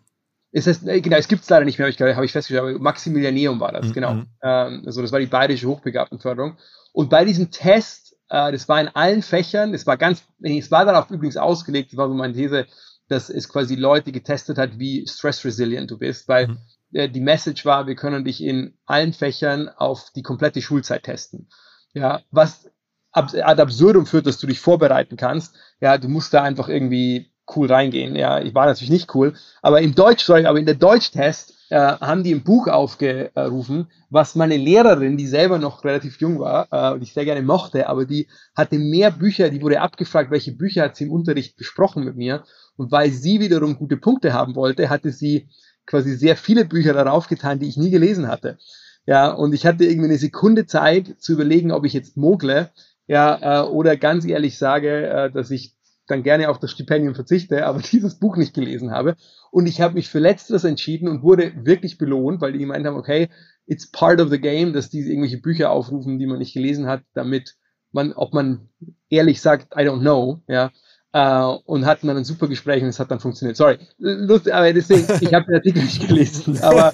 Es 0.52 0.66
heißt, 0.66 0.88
äh, 0.88 1.00
genau, 1.00 1.18
es 1.18 1.28
gibt 1.28 1.44
es 1.44 1.50
leider 1.50 1.66
nicht 1.66 1.78
mehr, 1.78 1.88
habe 1.88 2.10
ich, 2.10 2.16
hab 2.18 2.24
ich 2.24 2.32
festgestellt, 2.32 2.76
aber 2.76 2.80
Maximilianeum 2.80 3.60
war 3.60 3.72
das, 3.72 3.88
mhm. 3.88 3.94
genau. 3.94 4.12
Hm. 4.14 4.26
Ähm, 4.42 4.84
also 4.86 5.04
das 5.04 5.12
war 5.12 5.20
die 5.20 5.28
bayerische 5.28 5.68
Hochbegabtenförderung. 5.68 6.58
Und 6.92 7.10
bei 7.10 7.24
diesem 7.24 7.52
Test 7.52 8.11
äh, 8.32 8.52
das 8.52 8.68
war 8.70 8.80
in 8.80 8.88
allen 8.88 9.22
Fächern, 9.22 9.74
es 9.74 9.86
war 9.86 9.98
ganz, 9.98 10.24
es 10.42 10.72
war 10.72 10.86
darauf 10.86 11.12
übrigens 11.12 11.38
ausgelegt, 11.38 11.92
das 11.92 11.98
war 11.98 12.08
so 12.08 12.14
meine 12.14 12.34
These, 12.34 12.66
dass 13.10 13.30
es 13.30 13.50
quasi 13.50 13.76
Leute 13.76 14.14
getestet 14.14 14.58
hat, 14.58 14.80
wie 14.80 15.06
stress-resilient 15.06 15.92
du 15.92 15.98
bist, 15.98 16.30
weil 16.30 16.48
mhm. 16.48 16.58
äh, 16.94 17.10
die 17.10 17.20
Message 17.20 17.66
war, 17.66 17.88
wir 17.88 17.96
können 17.96 18.24
dich 18.24 18.42
in 18.42 18.78
allen 18.86 19.12
Fächern 19.12 19.68
auf 19.68 20.12
die 20.16 20.24
komplette 20.24 20.62
Schulzeit 20.62 21.04
testen. 21.04 21.50
Ja, 21.94 22.22
was 22.32 22.72
ad 23.12 23.62
absurdum 23.62 24.06
führt, 24.06 24.26
dass 24.26 24.38
du 24.38 24.48
dich 24.48 24.62
vorbereiten 24.62 25.18
kannst. 25.18 25.58
Ja, 25.82 25.98
du 25.98 26.08
musst 26.08 26.34
da 26.34 26.44
einfach 26.44 26.70
irgendwie 26.70 27.34
cool 27.54 27.70
reingehen. 27.70 28.16
Ja, 28.16 28.40
ich 28.40 28.56
war 28.56 28.66
natürlich 28.66 28.90
nicht 28.90 29.14
cool, 29.14 29.36
aber 29.62 29.82
im 29.82 29.94
Deutsch, 29.94 30.24
sorry, 30.24 30.46
aber 30.46 30.60
in 30.60 30.66
der 30.66 30.76
Deutschtest 30.76 31.54
äh, 31.72 31.78
haben 31.78 32.24
die 32.24 32.36
ein 32.36 32.44
Buch 32.44 32.68
aufgerufen, 32.68 33.88
was 34.10 34.36
meine 34.36 34.58
Lehrerin, 34.58 35.16
die 35.16 35.26
selber 35.26 35.58
noch 35.58 35.86
relativ 35.86 36.20
jung 36.20 36.38
war 36.40 36.68
äh, 36.70 36.94
und 36.94 37.02
ich 37.02 37.14
sehr 37.14 37.24
gerne 37.24 37.42
mochte, 37.42 37.88
aber 37.88 38.06
die 38.06 38.28
hatte 38.56 38.78
mehr 38.78 39.10
Bücher, 39.10 39.50
die 39.50 39.62
wurde 39.62 39.80
abgefragt, 39.80 40.32
welche 40.32 40.52
Bücher 40.52 40.84
hat 40.84 40.98
sie 40.98 41.06
im 41.06 41.12
Unterricht 41.12 41.56
besprochen 41.56 42.04
mit 42.04 42.18
mir. 42.18 42.44
Und 42.76 42.92
weil 42.92 43.12
sie 43.12 43.40
wiederum 43.40 43.78
gute 43.78 43.96
Punkte 43.96 44.34
haben 44.34 44.56
wollte, 44.56 44.90
hatte 44.90 45.12
sie 45.12 45.48
quasi 45.86 46.16
sehr 46.16 46.36
viele 46.36 46.66
Bücher 46.66 46.94
darauf 46.94 47.28
getan, 47.28 47.60
die 47.60 47.70
ich 47.70 47.78
nie 47.78 47.90
gelesen 47.90 48.28
hatte. 48.28 48.58
Ja, 49.06 49.32
und 49.32 49.54
ich 49.54 49.66
hatte 49.66 49.86
irgendwie 49.86 50.10
eine 50.10 50.18
Sekunde 50.18 50.66
Zeit 50.66 51.16
zu 51.20 51.34
überlegen, 51.34 51.72
ob 51.72 51.86
ich 51.86 51.94
jetzt 51.94 52.18
mogle, 52.18 52.70
ja, 53.08 53.64
äh, 53.64 53.68
oder 53.68 53.96
ganz 53.96 54.26
ehrlich 54.26 54.58
sage, 54.58 55.08
äh, 55.08 55.32
dass 55.32 55.52
ich 55.52 55.74
dann 56.12 56.24
gerne 56.24 56.50
auf 56.50 56.60
das 56.60 56.72
Stipendium 56.72 57.16
verzichte, 57.16 57.66
aber 57.66 57.80
dieses 57.92 58.20
Buch 58.20 58.38
nicht 58.38 58.54
gelesen 58.54 58.92
habe. 58.92 59.16
Und 59.50 59.68
ich 59.68 59.82
habe 59.82 59.96
mich 59.96 60.10
für 60.10 60.20
Letzteres 60.20 60.64
entschieden 60.64 61.08
und 61.08 61.24
wurde 61.24 61.54
wirklich 61.66 61.98
belohnt, 61.98 62.42
weil 62.42 62.54
die 62.54 62.60
gemeint 62.60 62.86
haben, 62.86 62.98
okay, 62.98 63.30
it's 63.66 63.90
part 63.90 64.22
of 64.22 64.30
the 64.30 64.40
game, 64.40 64.74
dass 64.74 64.90
die 64.90 65.00
irgendwelche 65.00 65.42
Bücher 65.42 65.72
aufrufen, 65.72 66.20
die 66.20 66.28
man 66.28 66.40
nicht 66.40 66.54
gelesen 66.54 66.88
hat, 66.88 67.04
damit 67.14 67.56
man, 67.92 68.14
ob 68.14 68.34
man 68.34 68.70
ehrlich 69.10 69.42
sagt, 69.42 69.74
I 69.76 69.84
don't 69.84 70.02
know, 70.02 70.42
ja, 70.48 70.72
Uh, 71.14 71.60
und 71.66 71.86
hatten 71.86 72.08
dann 72.08 72.16
ein 72.16 72.24
super 72.24 72.48
Gespräch 72.48 72.82
und 72.82 72.88
es 72.88 72.98
hat 72.98 73.12
dann 73.12 73.20
funktioniert. 73.20 73.58
Sorry, 73.58 73.80
lustig, 73.98 74.54
aber 74.54 74.72
deswegen, 74.72 75.02
ich 75.22 75.34
habe 75.34 75.46
den 75.46 75.56
Artikel 75.56 75.84
nicht 75.84 76.08
gelesen. 76.08 76.58
Aber 76.62 76.90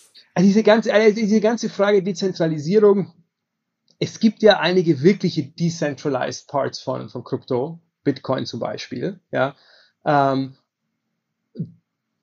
diese 0.38 0.62
ganze, 0.62 0.92
diese 1.14 1.40
ganze 1.40 1.70
Frage 1.70 2.02
Dezentralisierung, 2.02 3.14
es 3.98 4.18
gibt 4.18 4.42
ja 4.42 4.58
einige 4.58 5.00
wirkliche 5.00 5.44
decentralized 5.44 6.48
Parts 6.48 6.80
von, 6.80 7.08
von 7.08 7.24
Krypto. 7.24 7.80
Bitcoin 8.04 8.46
zum 8.46 8.60
Beispiel, 8.60 9.20
ja, 9.30 9.54
ähm, 10.04 10.56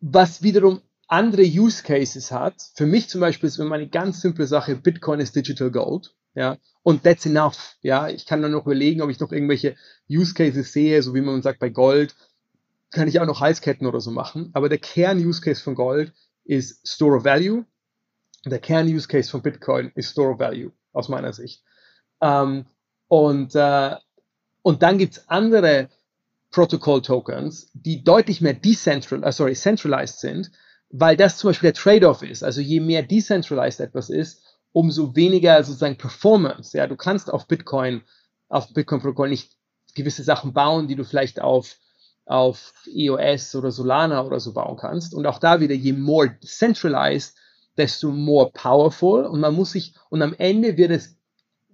was 0.01 0.43
wiederum 0.43 0.81
andere 1.07 1.43
Use 1.43 1.83
Cases 1.83 2.31
hat. 2.31 2.55
Für 2.75 2.85
mich 2.85 3.09
zum 3.09 3.21
Beispiel 3.21 3.47
ist 3.47 3.59
immer 3.59 3.75
eine 3.75 3.89
ganz 3.89 4.21
simple 4.21 4.47
Sache, 4.47 4.75
Bitcoin 4.75 5.19
ist 5.19 5.35
Digital 5.35 5.71
Gold, 5.71 6.13
ja, 6.35 6.57
und 6.83 7.03
that's 7.03 7.25
enough, 7.25 7.75
ja. 7.81 8.07
Ich 8.09 8.25
kann 8.25 8.41
dann 8.41 8.51
noch 8.51 8.65
überlegen, 8.65 9.01
ob 9.01 9.09
ich 9.09 9.19
noch 9.19 9.31
irgendwelche 9.31 9.75
Use 10.09 10.33
Cases 10.33 10.71
sehe, 10.71 11.01
so 11.01 11.13
wie 11.13 11.21
man 11.21 11.41
sagt 11.41 11.59
bei 11.59 11.69
Gold, 11.69 12.15
kann 12.91 13.07
ich 13.07 13.19
auch 13.19 13.25
noch 13.25 13.41
Halsketten 13.41 13.87
oder 13.87 14.01
so 14.01 14.11
machen, 14.11 14.49
aber 14.53 14.69
der 14.69 14.79
Kern-Use 14.79 15.41
Case 15.41 15.61
von 15.61 15.75
Gold 15.75 16.13
ist 16.43 16.87
Store 16.87 17.17
of 17.17 17.23
Value. 17.23 17.65
Der 18.45 18.59
Kern-Use 18.59 19.07
Case 19.07 19.29
von 19.29 19.41
Bitcoin 19.41 19.91
ist 19.95 20.11
Store 20.11 20.31
of 20.31 20.39
Value, 20.39 20.71
aus 20.93 21.09
meiner 21.09 21.33
Sicht. 21.33 21.63
Ähm, 22.21 22.65
und 23.07 23.53
äh, 23.55 23.95
und 24.61 24.83
dann 24.83 24.97
gibt 24.97 25.13
es 25.13 25.29
andere 25.29 25.89
Protocol-Tokens, 26.51 27.71
die 27.73 28.03
deutlich 28.03 28.41
mehr 28.41 28.53
decentral, 28.53 29.23
uh, 29.23 29.31
sorry, 29.31 29.53
centralized 29.53 30.19
sind, 30.19 30.51
weil 30.89 31.15
das 31.15 31.37
zum 31.37 31.49
Beispiel 31.49 31.71
der 31.71 31.81
Trade-off 31.81 32.23
ist. 32.23 32.43
Also 32.43 32.61
je 32.61 32.79
mehr 32.79 33.03
decentralized 33.03 33.79
etwas 33.79 34.09
ist, 34.09 34.41
umso 34.71 35.15
weniger 35.15 35.63
sozusagen 35.63 35.97
Performance. 35.97 36.77
Ja, 36.77 36.87
du 36.87 36.95
kannst 36.95 37.31
auf 37.31 37.47
Bitcoin, 37.47 38.01
auf 38.49 38.73
Bitcoin-Protokoll 38.73 39.29
nicht 39.29 39.51
gewisse 39.95 40.23
Sachen 40.23 40.53
bauen, 40.53 40.87
die 40.87 40.95
du 40.95 41.03
vielleicht 41.03 41.41
auf, 41.41 41.75
auf 42.25 42.73
EOS 42.91 43.55
oder 43.55 43.71
Solana 43.71 44.23
oder 44.23 44.39
so 44.39 44.53
bauen 44.53 44.77
kannst. 44.77 45.13
Und 45.13 45.25
auch 45.27 45.39
da 45.39 45.59
wieder, 45.59 45.75
je 45.75 45.93
more 45.93 46.35
centralized, 46.43 47.35
desto 47.77 48.11
more 48.11 48.51
powerful. 48.51 49.25
Und 49.25 49.39
man 49.39 49.53
muss 49.53 49.71
sich, 49.71 49.93
und 50.09 50.21
am 50.21 50.33
Ende 50.33 50.77
wird 50.77 50.91
es 50.91 51.18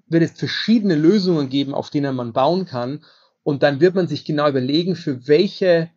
wird 0.07 0.23
es 0.23 0.31
verschiedene 0.31 0.95
Lösungen 0.95 1.49
geben, 1.49 1.73
auf 1.73 1.89
denen 1.89 2.15
man 2.15 2.33
bauen 2.33 2.65
kann. 2.65 3.03
Und 3.43 3.63
dann 3.63 3.79
wird 3.79 3.95
man 3.95 4.07
sich 4.07 4.25
genau 4.25 4.47
überlegen, 4.47 4.95
für 4.95 5.27
welche, 5.27 5.89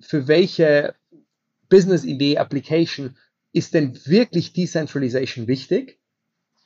für 0.00 0.28
welche 0.28 0.94
Business-Idee, 1.68 2.38
Application 2.38 3.16
ist 3.52 3.74
denn 3.74 3.98
wirklich 4.06 4.52
Decentralization 4.52 5.46
wichtig? 5.46 6.00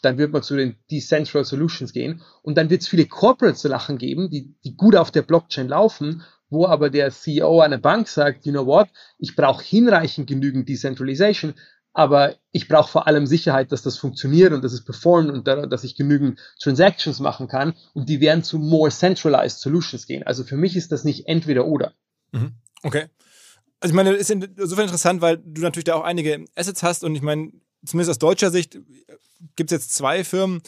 Dann 0.02 0.18
wird 0.18 0.32
man 0.32 0.42
zu 0.42 0.56
den 0.56 0.76
Decentral 0.90 1.44
Solutions 1.44 1.92
gehen. 1.92 2.22
Und 2.42 2.58
dann 2.58 2.68
wird 2.68 2.82
es 2.82 2.88
viele 2.88 3.06
Corporate 3.06 3.56
Sachen 3.56 3.96
geben, 3.96 4.28
die, 4.28 4.54
die 4.64 4.76
gut 4.76 4.96
auf 4.96 5.10
der 5.10 5.22
Blockchain 5.22 5.68
laufen, 5.68 6.22
wo 6.50 6.66
aber 6.66 6.90
der 6.90 7.10
CEO 7.10 7.60
einer 7.60 7.78
Bank 7.78 8.08
sagt, 8.08 8.44
you 8.44 8.52
know 8.52 8.66
what, 8.66 8.88
ich 9.18 9.34
brauche 9.34 9.64
hinreichend 9.64 10.26
genügend 10.26 10.68
Decentralization, 10.68 11.54
aber 11.94 12.34
ich 12.50 12.68
brauche 12.68 12.90
vor 12.90 13.06
allem 13.06 13.26
Sicherheit, 13.26 13.72
dass 13.72 13.82
das 13.82 13.96
funktioniert 13.96 14.52
und 14.52 14.62
dass 14.62 14.72
es 14.72 14.84
performt 14.84 15.30
und 15.30 15.46
dass 15.46 15.84
ich 15.84 15.96
genügend 15.96 16.40
Transactions 16.60 17.20
machen 17.20 17.48
kann 17.48 17.74
und 17.94 18.08
die 18.08 18.20
werden 18.20 18.42
zu 18.42 18.58
more 18.58 18.90
centralized 18.90 19.60
Solutions 19.60 20.06
gehen. 20.06 20.24
Also 20.24 20.44
für 20.44 20.56
mich 20.56 20.76
ist 20.76 20.92
das 20.92 21.04
nicht 21.04 21.28
entweder 21.28 21.66
oder. 21.66 21.94
Mhm. 22.32 22.56
Okay. 22.82 23.06
Also 23.80 23.92
ich 23.92 23.96
meine, 23.96 24.12
ist 24.12 24.30
insofern 24.30 24.86
interessant, 24.86 25.20
weil 25.20 25.38
du 25.38 25.62
natürlich 25.62 25.84
da 25.84 25.94
auch 25.94 26.04
einige 26.04 26.44
Assets 26.56 26.82
hast 26.82 27.04
und 27.04 27.14
ich 27.14 27.22
meine, 27.22 27.52
zumindest 27.84 28.10
aus 28.10 28.18
deutscher 28.18 28.50
Sicht 28.50 28.78
gibt 29.56 29.70
es 29.70 29.76
jetzt 29.78 29.94
zwei 29.94 30.24
Firmen, 30.24 30.58
äh, 30.58 30.62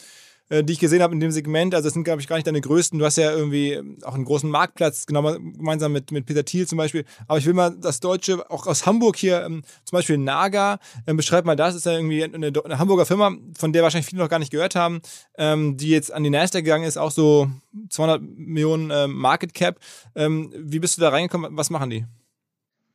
die 0.49 0.73
ich 0.73 0.79
gesehen 0.79 1.01
habe 1.01 1.13
in 1.13 1.19
dem 1.19 1.31
Segment. 1.31 1.75
Also 1.75 1.87
das 1.87 1.93
sind, 1.93 2.03
glaube 2.03 2.21
ich, 2.21 2.27
gar 2.27 2.37
nicht 2.37 2.47
deine 2.47 2.61
größten. 2.61 2.97
Du 2.99 3.05
hast 3.05 3.17
ja 3.17 3.31
irgendwie 3.31 3.73
ähm, 3.73 3.97
auch 4.03 4.15
einen 4.15 4.25
großen 4.25 4.49
Marktplatz, 4.49 5.05
genau 5.05 5.21
gemeinsam 5.23 5.91
mit, 5.91 6.11
mit 6.11 6.25
Peter 6.25 6.45
Thiel 6.45 6.67
zum 6.67 6.77
Beispiel. 6.77 7.03
Aber 7.27 7.37
ich 7.37 7.45
will 7.45 7.53
mal 7.53 7.75
das 7.79 7.99
Deutsche, 7.99 8.49
auch 8.49 8.65
aus 8.67 8.85
Hamburg 8.85 9.17
hier, 9.17 9.43
ähm, 9.43 9.63
zum 9.83 9.97
Beispiel 9.97 10.17
Naga, 10.17 10.79
ähm, 11.05 11.17
beschreib 11.17 11.45
mal 11.45 11.55
das. 11.55 11.75
Ist 11.75 11.85
ja 11.85 11.93
irgendwie 11.93 12.23
eine, 12.23 12.47
eine, 12.47 12.79
Hamburger 12.79 13.05
Firma, 13.05 13.35
von 13.57 13.73
der 13.73 13.83
wahrscheinlich 13.83 14.07
viele 14.07 14.21
noch 14.21 14.29
gar 14.29 14.39
nicht 14.39 14.51
gehört 14.51 14.75
haben, 14.75 15.01
die 15.37 15.89
jetzt 15.89 16.11
an 16.13 16.23
die 16.23 16.29
Nasdaq 16.29 16.63
gegangen 16.63 16.85
ist, 16.85 16.97
auch 16.97 17.11
so 17.11 17.49
200 17.89 18.21
Millionen 18.21 19.11
Market 19.11 19.53
Cap. 19.53 19.79
Wie 20.15 20.79
bist 20.79 20.97
du 20.97 21.01
da 21.01 21.09
reingekommen? 21.09 21.55
Was 21.55 21.69
machen 21.69 21.89
die? 21.89 22.05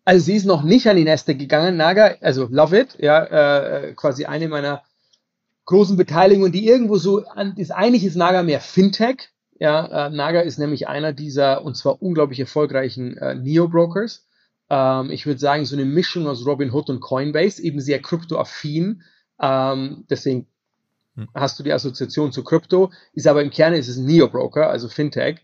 Also 0.04 0.24
sie 0.24 0.34
ist 0.34 0.46
noch 0.46 0.62
nicht 0.62 0.86
an 0.88 0.96
die 0.96 1.04
Nasdaq 1.04 1.38
gegangen, 1.38 1.76
Naga, 1.76 2.16
also 2.20 2.48
love 2.50 2.76
it, 2.76 2.96
ja, 2.98 3.24
äh, 3.24 3.92
quasi 3.94 4.24
eine 4.24 4.48
meiner 4.48 4.82
großen 5.64 5.96
Beteiligungen, 5.96 6.52
die 6.52 6.66
irgendwo 6.66 6.96
so 6.96 7.24
an, 7.26 7.54
ist 7.56 7.70
eigentlich 7.70 8.04
ist 8.04 8.16
Naga 8.16 8.42
mehr 8.42 8.60
Fintech, 8.60 9.30
ja, 9.58 10.06
äh, 10.06 10.10
Naga 10.10 10.40
ist 10.40 10.58
nämlich 10.58 10.88
einer 10.88 11.12
dieser 11.12 11.64
und 11.64 11.76
zwar 11.76 12.02
unglaublich 12.02 12.40
erfolgreichen 12.40 13.16
äh, 13.16 13.34
Neo-Brokers. 13.36 14.26
Ähm, 14.70 15.10
ich 15.10 15.26
würde 15.26 15.38
sagen, 15.38 15.64
so 15.64 15.76
eine 15.76 15.84
Mischung 15.84 16.26
aus 16.26 16.44
Robinhood 16.44 16.90
und 16.90 17.00
Coinbase, 17.00 17.62
eben 17.62 17.80
sehr 17.80 18.00
kryptoaffin. 18.00 19.02
Ähm, 19.40 20.04
deswegen 20.10 20.48
hm. 21.14 21.28
hast 21.34 21.58
du 21.58 21.62
die 21.62 21.72
Assoziation 21.72 22.32
zu 22.32 22.42
Krypto, 22.42 22.90
ist 23.12 23.28
aber 23.28 23.42
im 23.42 23.50
Kern 23.50 23.74
ist 23.74 23.88
es 23.88 23.98
ein 23.98 24.06
Neo-Broker, 24.06 24.68
also 24.68 24.88
Fintech, 24.88 25.36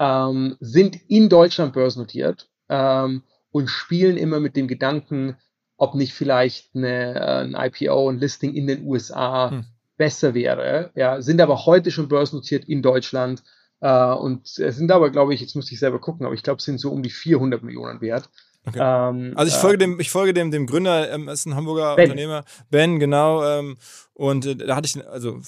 ähm, 0.00 0.56
sind 0.58 0.98
in 1.08 1.28
Deutschland 1.28 1.72
börsennotiert. 1.72 2.48
Ähm, 2.68 3.22
und 3.52 3.68
spielen 3.68 4.16
immer 4.16 4.40
mit 4.40 4.56
dem 4.56 4.68
Gedanken, 4.68 5.36
ob 5.80 5.94
nicht 5.94 6.12
vielleicht 6.12 6.74
eine, 6.74 7.14
äh, 7.14 7.44
ein 7.44 7.54
IPO, 7.54 8.10
ein 8.10 8.18
Listing 8.18 8.54
in 8.54 8.66
den 8.66 8.84
USA 8.84 9.50
hm. 9.50 9.64
besser 9.96 10.34
wäre. 10.34 10.90
Ja, 10.94 11.22
sind 11.22 11.40
aber 11.40 11.64
heute 11.64 11.90
schon 11.90 12.08
börsennotiert 12.08 12.66
in 12.66 12.82
Deutschland 12.82 13.42
äh, 13.80 14.12
und 14.12 14.46
sind 14.46 14.92
aber, 14.92 15.08
glaube 15.08 15.32
ich, 15.32 15.40
jetzt 15.40 15.56
muss 15.56 15.72
ich 15.72 15.80
selber 15.80 15.98
gucken, 15.98 16.26
aber 16.26 16.34
ich 16.34 16.42
glaube, 16.42 16.60
sind 16.60 16.78
so 16.78 16.90
um 16.90 17.02
die 17.02 17.08
400 17.08 17.62
Millionen 17.62 18.02
wert. 18.02 18.28
Okay. 18.66 18.78
Ähm, 18.78 19.32
also 19.36 19.48
ich 19.48 19.58
folge 19.58 19.76
äh, 19.76 19.86
dem, 19.86 20.00
ich 20.00 20.10
folge 20.10 20.34
dem, 20.34 20.50
dem 20.50 20.66
Gründer, 20.66 21.10
ähm, 21.10 21.28
ist 21.28 21.46
ein 21.46 21.54
Hamburger 21.54 21.96
ben. 21.96 22.10
Unternehmer, 22.10 22.44
Ben, 22.68 23.00
genau. 23.00 23.42
Ähm, 23.42 23.78
und 24.12 24.44
äh, 24.44 24.56
da 24.56 24.76
hatte 24.76 24.86
ich, 24.86 25.08
also 25.08 25.40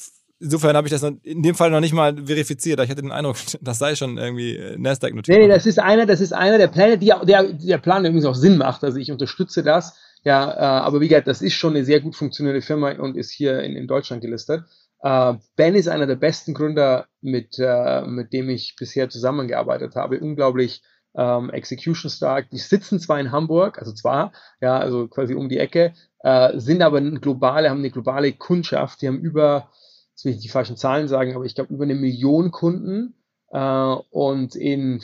Insofern 0.43 0.77
habe 0.77 0.89
ich 0.89 0.93
das 0.93 1.05
in 1.05 1.41
dem 1.41 1.55
Fall 1.55 1.71
noch 1.71 1.79
nicht 1.79 1.93
mal 1.93 2.17
verifiziert. 2.27 2.81
Ich 2.81 2.91
hatte 2.91 3.01
den 3.01 3.13
Eindruck, 3.13 3.37
das 3.61 3.79
sei 3.79 3.95
schon 3.95 4.19
irgendwie 4.19 4.57
äh, 4.57 4.77
Nasdaq 4.77 5.15
notiert. 5.15 5.39
Nee, 5.39 5.47
nee, 5.47 5.53
das 5.53 5.67
ist 5.67 5.79
einer, 5.79 6.05
das 6.05 6.21
ist 6.21 6.33
einer 6.33 6.59
der 6.59 6.67
Pläne, 6.67 6.99
die, 6.99 7.13
der, 7.23 7.45
der 7.53 7.79
Plan 7.79 8.05
übrigens 8.05 8.25
auch 8.25 8.35
Sinn 8.35 8.59
macht. 8.59 8.83
Also 8.83 8.99
ich 8.99 9.13
unterstütze 9.13 9.63
das. 9.63 9.97
Ja, 10.25 10.53
äh, 10.53 10.85
aber 10.87 11.01
wie 11.01 11.09
gesagt, 11.09 11.27
das 11.27 11.43
ist 11.43 11.55
schon 11.55 11.75
eine 11.75 11.85
sehr 11.85 12.01
gut 12.01 12.15
funktionierende 12.15 12.63
Firma 12.65 12.93
und 12.93 13.17
ist 13.17 13.31
hier 13.31 13.61
in, 13.63 13.77
in 13.77 13.89
Deutschland 13.89 14.23
gelistet. 14.23 14.65
Äh, 15.03 15.35
ben 15.57 15.75
ist 15.75 15.89
einer 15.89 16.07
der 16.07 16.17
besten 16.17 16.55
Gründer, 16.55 17.07
mit, 17.21 17.59
äh, 17.59 18.03
mit 18.03 18.33
dem 18.33 18.49
ich 18.49 18.77
bisher 18.77 19.09
zusammengearbeitet 19.09 19.97
habe. 19.97 20.21
Unglaublich 20.21 20.83
ähm, 21.17 21.51
execution 21.51 22.11
stark. 22.11 22.51
Die 22.51 22.59
sitzen 22.59 23.01
zwar 23.01 23.19
in 23.21 23.33
Hamburg, 23.33 23.79
also 23.79 23.93
zwar, 23.93 24.33
ja, 24.61 24.79
also 24.79 25.09
quasi 25.09 25.35
um 25.35 25.49
die 25.49 25.59
Ecke, 25.59 25.93
äh, 26.21 26.59
sind 26.59 26.83
aber 26.83 27.01
globale, 27.01 27.69
haben 27.69 27.79
eine 27.79 27.91
globale 27.91 28.33
Kundschaft. 28.33 29.03
Die 29.03 29.09
haben 29.09 29.21
über 29.21 29.71
jetzt 30.13 30.25
will 30.25 30.33
ich 30.33 30.41
die 30.41 30.49
falschen 30.49 30.77
Zahlen 30.77 31.09
sagen, 31.09 31.35
aber 31.35 31.45
ich 31.45 31.55
glaube 31.55 31.75
über 31.75 31.85
eine 31.85 31.95
Million 31.95 32.51
Kunden 32.51 33.15
äh, 33.51 33.97
und 34.11 34.55
in 34.55 35.03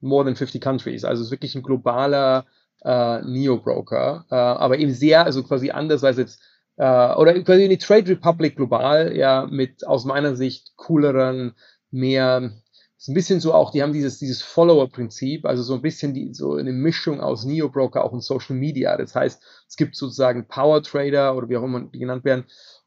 more 0.00 0.24
than 0.24 0.36
50 0.36 0.60
countries. 0.60 1.04
Also 1.04 1.22
es 1.22 1.28
ist 1.28 1.32
wirklich 1.32 1.54
ein 1.54 1.62
globaler 1.62 2.46
äh, 2.84 3.22
Neo-Broker, 3.22 4.26
äh, 4.30 4.34
aber 4.34 4.78
eben 4.78 4.92
sehr, 4.92 5.24
also 5.24 5.42
quasi 5.42 5.70
anders 5.70 6.04
als 6.04 6.18
jetzt, 6.18 6.40
äh, 6.76 7.14
oder 7.14 7.40
quasi 7.42 7.64
eine 7.64 7.78
Trade 7.78 8.10
Republic 8.10 8.56
global, 8.56 9.16
ja, 9.16 9.46
mit 9.50 9.86
aus 9.86 10.04
meiner 10.04 10.36
Sicht 10.36 10.72
cooleren, 10.76 11.54
mehr, 11.90 12.52
ist 12.98 13.08
ein 13.08 13.14
bisschen 13.14 13.40
so 13.40 13.54
auch, 13.54 13.70
die 13.70 13.82
haben 13.82 13.92
dieses, 13.92 14.18
dieses 14.18 14.42
Follower-Prinzip, 14.42 15.46
also 15.46 15.62
so 15.62 15.74
ein 15.74 15.82
bisschen 15.82 16.14
die, 16.14 16.34
so 16.34 16.54
eine 16.54 16.72
Mischung 16.72 17.20
aus 17.20 17.44
Neo-Broker 17.44 18.04
auch 18.04 18.12
in 18.12 18.20
Social 18.20 18.56
Media. 18.56 18.96
Das 18.96 19.14
heißt, 19.14 19.42
es 19.68 19.76
gibt 19.76 19.96
sozusagen 19.96 20.48
Power 20.48 20.82
Trader 20.82 21.36
oder 21.36 21.48
wie 21.48 21.56
auch 21.56 21.62
immer 21.62 21.80
die 21.80 21.98
genannt 21.98 22.24
werden, 22.24 22.44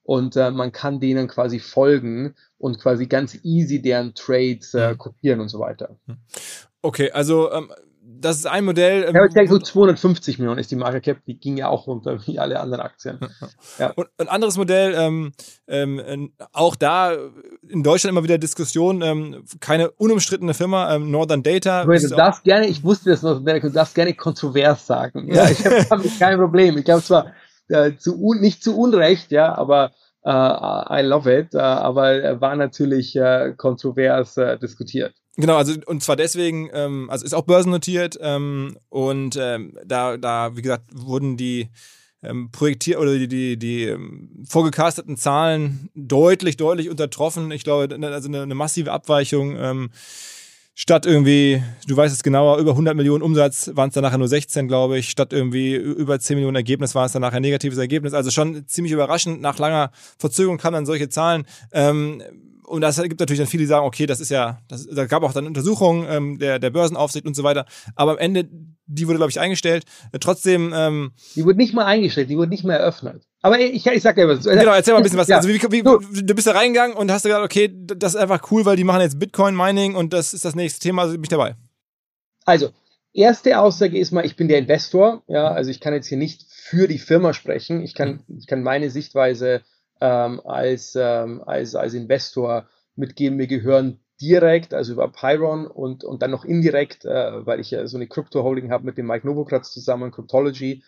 und 0.10 0.36
äh, 0.38 0.50
man 0.50 0.72
kann 0.72 1.00
denen 1.00 1.28
quasi 1.28 1.60
folgen 1.60 2.34
und 2.58 2.80
quasi 2.80 3.06
ganz 3.06 3.38
easy 3.44 3.80
deren 3.80 4.16
Trades 4.16 4.74
äh, 4.74 4.94
mhm. 4.94 4.98
kopieren 4.98 5.40
und 5.40 5.50
so 5.50 5.60
weiter. 5.60 6.00
Mhm. 6.08 6.18
Okay, 6.82 7.12
also 7.12 7.52
ähm, 7.52 7.72
das 8.20 8.38
ist 8.38 8.46
ein 8.46 8.66
Modell. 8.66 9.06
Ähm, 9.08 9.16
ja, 9.16 9.26
ich 9.26 9.34
denke, 9.34 9.52
so 9.52 9.60
250 9.60 10.40
Millionen 10.40 10.60
ist 10.60 10.72
die 10.72 10.76
Market 10.76 11.04
Cap, 11.04 11.18
die 11.26 11.40
ging 11.40 11.58
ja 11.58 11.68
auch 11.70 11.88
runter 11.88 12.20
wie 12.26 12.40
alle 12.40 12.60
anderen 12.60 12.84
Aktien. 12.84 13.20
Ja. 13.78 13.92
Und 13.96 14.10
ein 14.18 14.28
anderes 14.28 14.58
Modell, 14.58 14.94
ähm, 14.98 15.32
ähm, 15.68 16.32
auch 16.52 16.76
da 16.76 17.14
in 17.68 17.84
Deutschland 17.84 18.12
immer 18.12 18.24
wieder 18.24 18.38
Diskussion, 18.38 19.02
ähm, 19.02 19.44
keine 19.60 19.92
unumstrittene 19.92 20.54
Firma, 20.54 20.94
ähm, 20.94 21.12
Northern 21.12 21.44
Data. 21.44 21.86
Du 21.86 22.08
darfst 22.10 22.44
gerne, 22.44 22.68
ich 22.68 22.84
wusste 22.84 23.12
das 23.12 23.22
noch, 23.22 23.40
du 23.40 23.70
darfst 23.72 23.96
gerne 23.96 24.14
kontrovers 24.14 24.86
sagen. 24.86 25.34
Ja, 25.34 25.50
ich 25.50 25.66
habe 25.66 26.10
kein 26.20 26.38
Problem. 26.38 26.78
Ich 26.78 26.86
glaube 26.86 27.04
zwar, 27.04 27.34
äh, 27.70 27.96
zu 27.98 28.20
un, 28.20 28.42
nicht 28.42 28.64
zu 28.64 28.78
Unrecht, 28.78 29.32
ja, 29.32 29.56
aber 29.56 29.92
äh, 30.24 30.32
I 30.32 31.02
love 31.04 31.32
it, 31.32 31.54
äh, 31.54 31.60
aber 31.60 32.42
war 32.42 32.56
natürlich 32.56 33.16
äh, 33.16 33.54
kontrovers 33.56 34.38
äh, 34.38 34.58
diskutiert. 34.58 35.14
Genau, 35.40 35.56
also 35.56 35.74
und 35.86 36.04
zwar 36.04 36.18
deswegen, 36.18 36.70
ähm, 36.74 37.10
also 37.10 37.26
ist 37.26 37.34
auch 37.34 37.44
börsennotiert 37.46 38.18
ähm, 38.22 38.78
und 38.90 39.38
ähm, 39.40 39.78
da, 39.86 40.18
da, 40.18 40.56
wie 40.58 40.62
gesagt, 40.62 40.86
wurden 40.94 41.38
die 41.38 41.70
ähm, 42.22 42.52
projektiert 42.52 43.00
oder 43.00 43.18
die, 43.18 43.28
die, 43.30 43.58
die 43.58 43.84
ähm, 43.86 44.44
vorgecasteten 44.48 45.16
Zahlen 45.16 45.90
deutlich, 45.96 46.58
deutlich 46.58 46.90
untertroffen. 46.90 47.52
Ich 47.52 47.64
glaube, 47.64 47.98
also 48.02 48.28
eine, 48.28 48.42
eine 48.42 48.56
massive 48.56 48.92
Abweichung. 48.92 49.56
Ähm, 49.58 49.92
statt 50.76 51.06
irgendwie, 51.06 51.64
du 51.88 51.96
weißt 51.96 52.14
es 52.14 52.24
genauer, 52.24 52.58
über 52.58 52.72
100 52.72 52.96
Millionen 52.96 53.24
Umsatz 53.24 53.72
waren 53.74 53.90
es 53.90 53.96
dann 53.96 54.04
nachher 54.04 54.18
nur 54.18 54.28
16, 54.28 54.68
glaube 54.68 54.98
ich. 54.98 55.10
Statt 55.10 55.32
irgendwie 55.32 55.76
über 55.76 56.20
10 56.20 56.36
Millionen 56.36 56.58
Ergebnis 56.58 56.96
war 56.96 57.06
es 57.06 57.14
dann 57.14 57.22
nachher 57.22 57.38
ein 57.38 57.44
negatives 57.44 57.78
Ergebnis. 57.78 58.14
Also 58.14 58.32
schon 58.32 58.68
ziemlich 58.68 58.92
überraschend. 58.92 59.40
Nach 59.40 59.58
langer 59.58 59.92
Verzögerung 60.18 60.58
kamen 60.58 60.74
dann 60.74 60.86
solche 60.86 61.08
Zahlen. 61.08 61.46
Ähm, 61.72 62.22
und 62.70 62.82
das 62.82 63.02
gibt 63.02 63.20
natürlich 63.20 63.40
dann 63.40 63.48
viele, 63.48 63.64
die 63.64 63.68
sagen, 63.68 63.86
okay, 63.86 64.06
das 64.06 64.20
ist 64.20 64.30
ja, 64.30 64.60
das, 64.68 64.86
da 64.86 65.06
gab 65.06 65.24
auch 65.24 65.34
dann 65.34 65.48
Untersuchungen 65.48 66.06
ähm, 66.08 66.40
der, 66.40 66.60
der 66.60 66.70
Börsenaufsicht 66.70 67.26
und 67.26 67.36
so 67.36 67.44
weiter. 67.44 67.66
Aber 67.96 68.12
am 68.12 68.18
Ende, 68.20 68.48
die 68.86 69.08
wurde, 69.08 69.18
glaube 69.18 69.32
ich, 69.32 69.40
eingestellt. 69.40 69.86
Äh, 70.12 70.20
trotzdem. 70.20 70.72
Ähm, 70.76 71.12
die 71.36 71.44
wurde 71.46 71.58
nicht 71.58 71.74
mal 71.74 71.86
eingestellt, 71.86 72.30
die 72.30 72.38
wurde 72.38 72.50
nicht 72.50 72.64
mal 72.64 72.76
eröffnet. 72.76 73.24
Aber 73.42 73.60
ich, 73.60 73.86
ich 73.86 74.02
sag 74.04 74.16
dir 74.16 74.28
was. 74.28 74.44
Genau, 74.44 74.72
erzähl 74.72 74.94
mal 74.94 75.00
ein 75.00 75.04
bisschen 75.04 75.18
was. 75.18 75.28
Ja. 75.28 75.38
Also, 75.38 75.50
wie, 75.50 75.62
wie, 75.62 75.82
du 75.82 76.36
bist 76.36 76.46
da 76.46 76.52
reingegangen 76.52 76.96
und 76.96 77.12
hast 77.12 77.24
gesagt, 77.24 77.44
okay, 77.44 77.74
das 77.74 78.14
ist 78.14 78.20
einfach 78.20 78.52
cool, 78.52 78.66
weil 78.66 78.76
die 78.76 78.84
machen 78.84 79.02
jetzt 79.02 79.18
Bitcoin-Mining 79.18 79.96
und 79.96 80.14
das 80.14 80.34
ist 80.34 80.46
das 80.46 80.56
nächste 80.56 80.80
Thema, 80.80 81.04
also 81.04 81.14
bin 81.14 81.24
ich 81.24 81.30
dabei. 81.30 81.56
Also, 82.46 82.70
erste 83.14 83.60
Aussage 83.60 83.98
ist 83.98 84.12
mal, 84.12 84.26
ich 84.26 84.36
bin 84.36 84.48
der 84.48 84.60
Investor. 84.60 85.24
Ja, 85.28 85.48
also 85.52 85.72
ich 85.72 85.80
kann 85.80 85.94
jetzt 85.94 86.08
hier 86.08 86.18
nicht 86.18 86.46
für 86.50 86.88
die 86.88 87.00
Firma 87.00 87.34
sprechen. 87.34 87.82
Ich 87.82 87.96
kann, 87.96 88.20
ich 88.28 88.46
kann 88.46 88.62
meine 88.62 88.92
Sichtweise 88.92 89.62
ähm, 90.02 90.42
als, 90.46 90.96
ähm, 90.96 91.44
als, 91.46 91.76
als 91.76 91.94
Investor 91.94 92.68
mitgeben. 92.96 93.40
Wir 93.40 93.48
gehören 93.48 94.00
direkt, 94.22 94.74
also 94.74 94.94
über 94.94 95.10
Pyron 95.12 95.68
und, 95.68 96.04
und 96.04 96.22
dann 96.22 96.32
noch 96.32 96.46
indirekt, 96.46 97.06
äh, 97.06 97.46
weil 97.46 97.60
ich 97.60 97.72
ja 97.72 97.88
so 97.88 97.98
eine 97.98 98.08
Crypto-Holding 98.08 98.72
habe 98.72 98.86
mit 98.86 98.98
dem 98.98 99.08
Mike 99.08 99.26
Novogratz 99.26 99.72
zusammen, 99.72 100.12
Cryptology. 100.12 100.84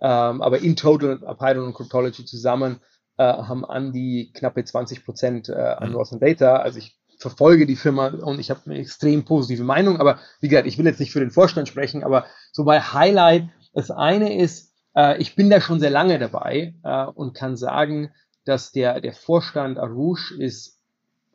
Ähm, 0.00 0.42
aber 0.42 0.58
in 0.58 0.76
total 0.76 1.18
Python 1.18 1.64
und 1.64 1.74
Cryptology 1.74 2.24
zusammen 2.24 2.80
äh, 3.16 3.24
haben 3.24 3.64
an 3.64 3.92
die 3.92 4.30
knappe 4.34 4.64
20 4.64 5.04
Prozent 5.04 5.48
äh, 5.48 5.54
an 5.54 5.88
mhm. 5.88 5.94
Northern 5.94 6.20
Data. 6.20 6.56
Also 6.56 6.78
ich 6.78 6.96
verfolge 7.18 7.66
die 7.66 7.76
Firma 7.76 8.08
und 8.08 8.38
ich 8.38 8.50
habe 8.50 8.60
eine 8.66 8.78
extrem 8.78 9.24
positive 9.24 9.64
Meinung. 9.64 9.98
Aber 9.98 10.18
wie 10.40 10.48
gesagt, 10.48 10.66
ich 10.66 10.78
will 10.78 10.86
jetzt 10.86 11.00
nicht 11.00 11.12
für 11.12 11.20
den 11.20 11.30
Vorstand 11.30 11.68
sprechen, 11.68 12.04
aber 12.04 12.26
so 12.52 12.64
bei 12.64 12.80
Highlight, 12.80 13.48
das 13.72 13.90
eine 13.90 14.38
ist, 14.38 14.74
äh, 14.94 15.18
ich 15.18 15.34
bin 15.34 15.50
da 15.50 15.60
schon 15.60 15.80
sehr 15.80 15.90
lange 15.90 16.18
dabei 16.18 16.74
äh, 16.84 17.06
und 17.06 17.34
kann 17.34 17.56
sagen, 17.56 18.10
dass 18.46 18.72
der, 18.72 19.00
der 19.00 19.12
Vorstand 19.12 19.78
Arouche 19.78 20.34
ist 20.34 20.78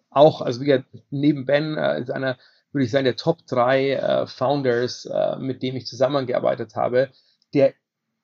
auch, 0.09 0.41
also 0.41 0.61
wie 0.61 0.65
gesagt, 0.65 0.85
neben 1.09 1.45
Ben 1.45 1.77
äh, 1.77 2.01
ist 2.01 2.11
einer, 2.11 2.37
würde 2.71 2.85
ich 2.85 2.91
sagen, 2.91 3.05
der 3.05 3.15
Top 3.15 3.45
3 3.47 3.91
äh, 3.91 4.27
Founders, 4.27 5.05
äh, 5.05 5.37
mit 5.37 5.61
dem 5.61 5.75
ich 5.75 5.85
zusammengearbeitet 5.85 6.75
habe, 6.75 7.09
der 7.53 7.73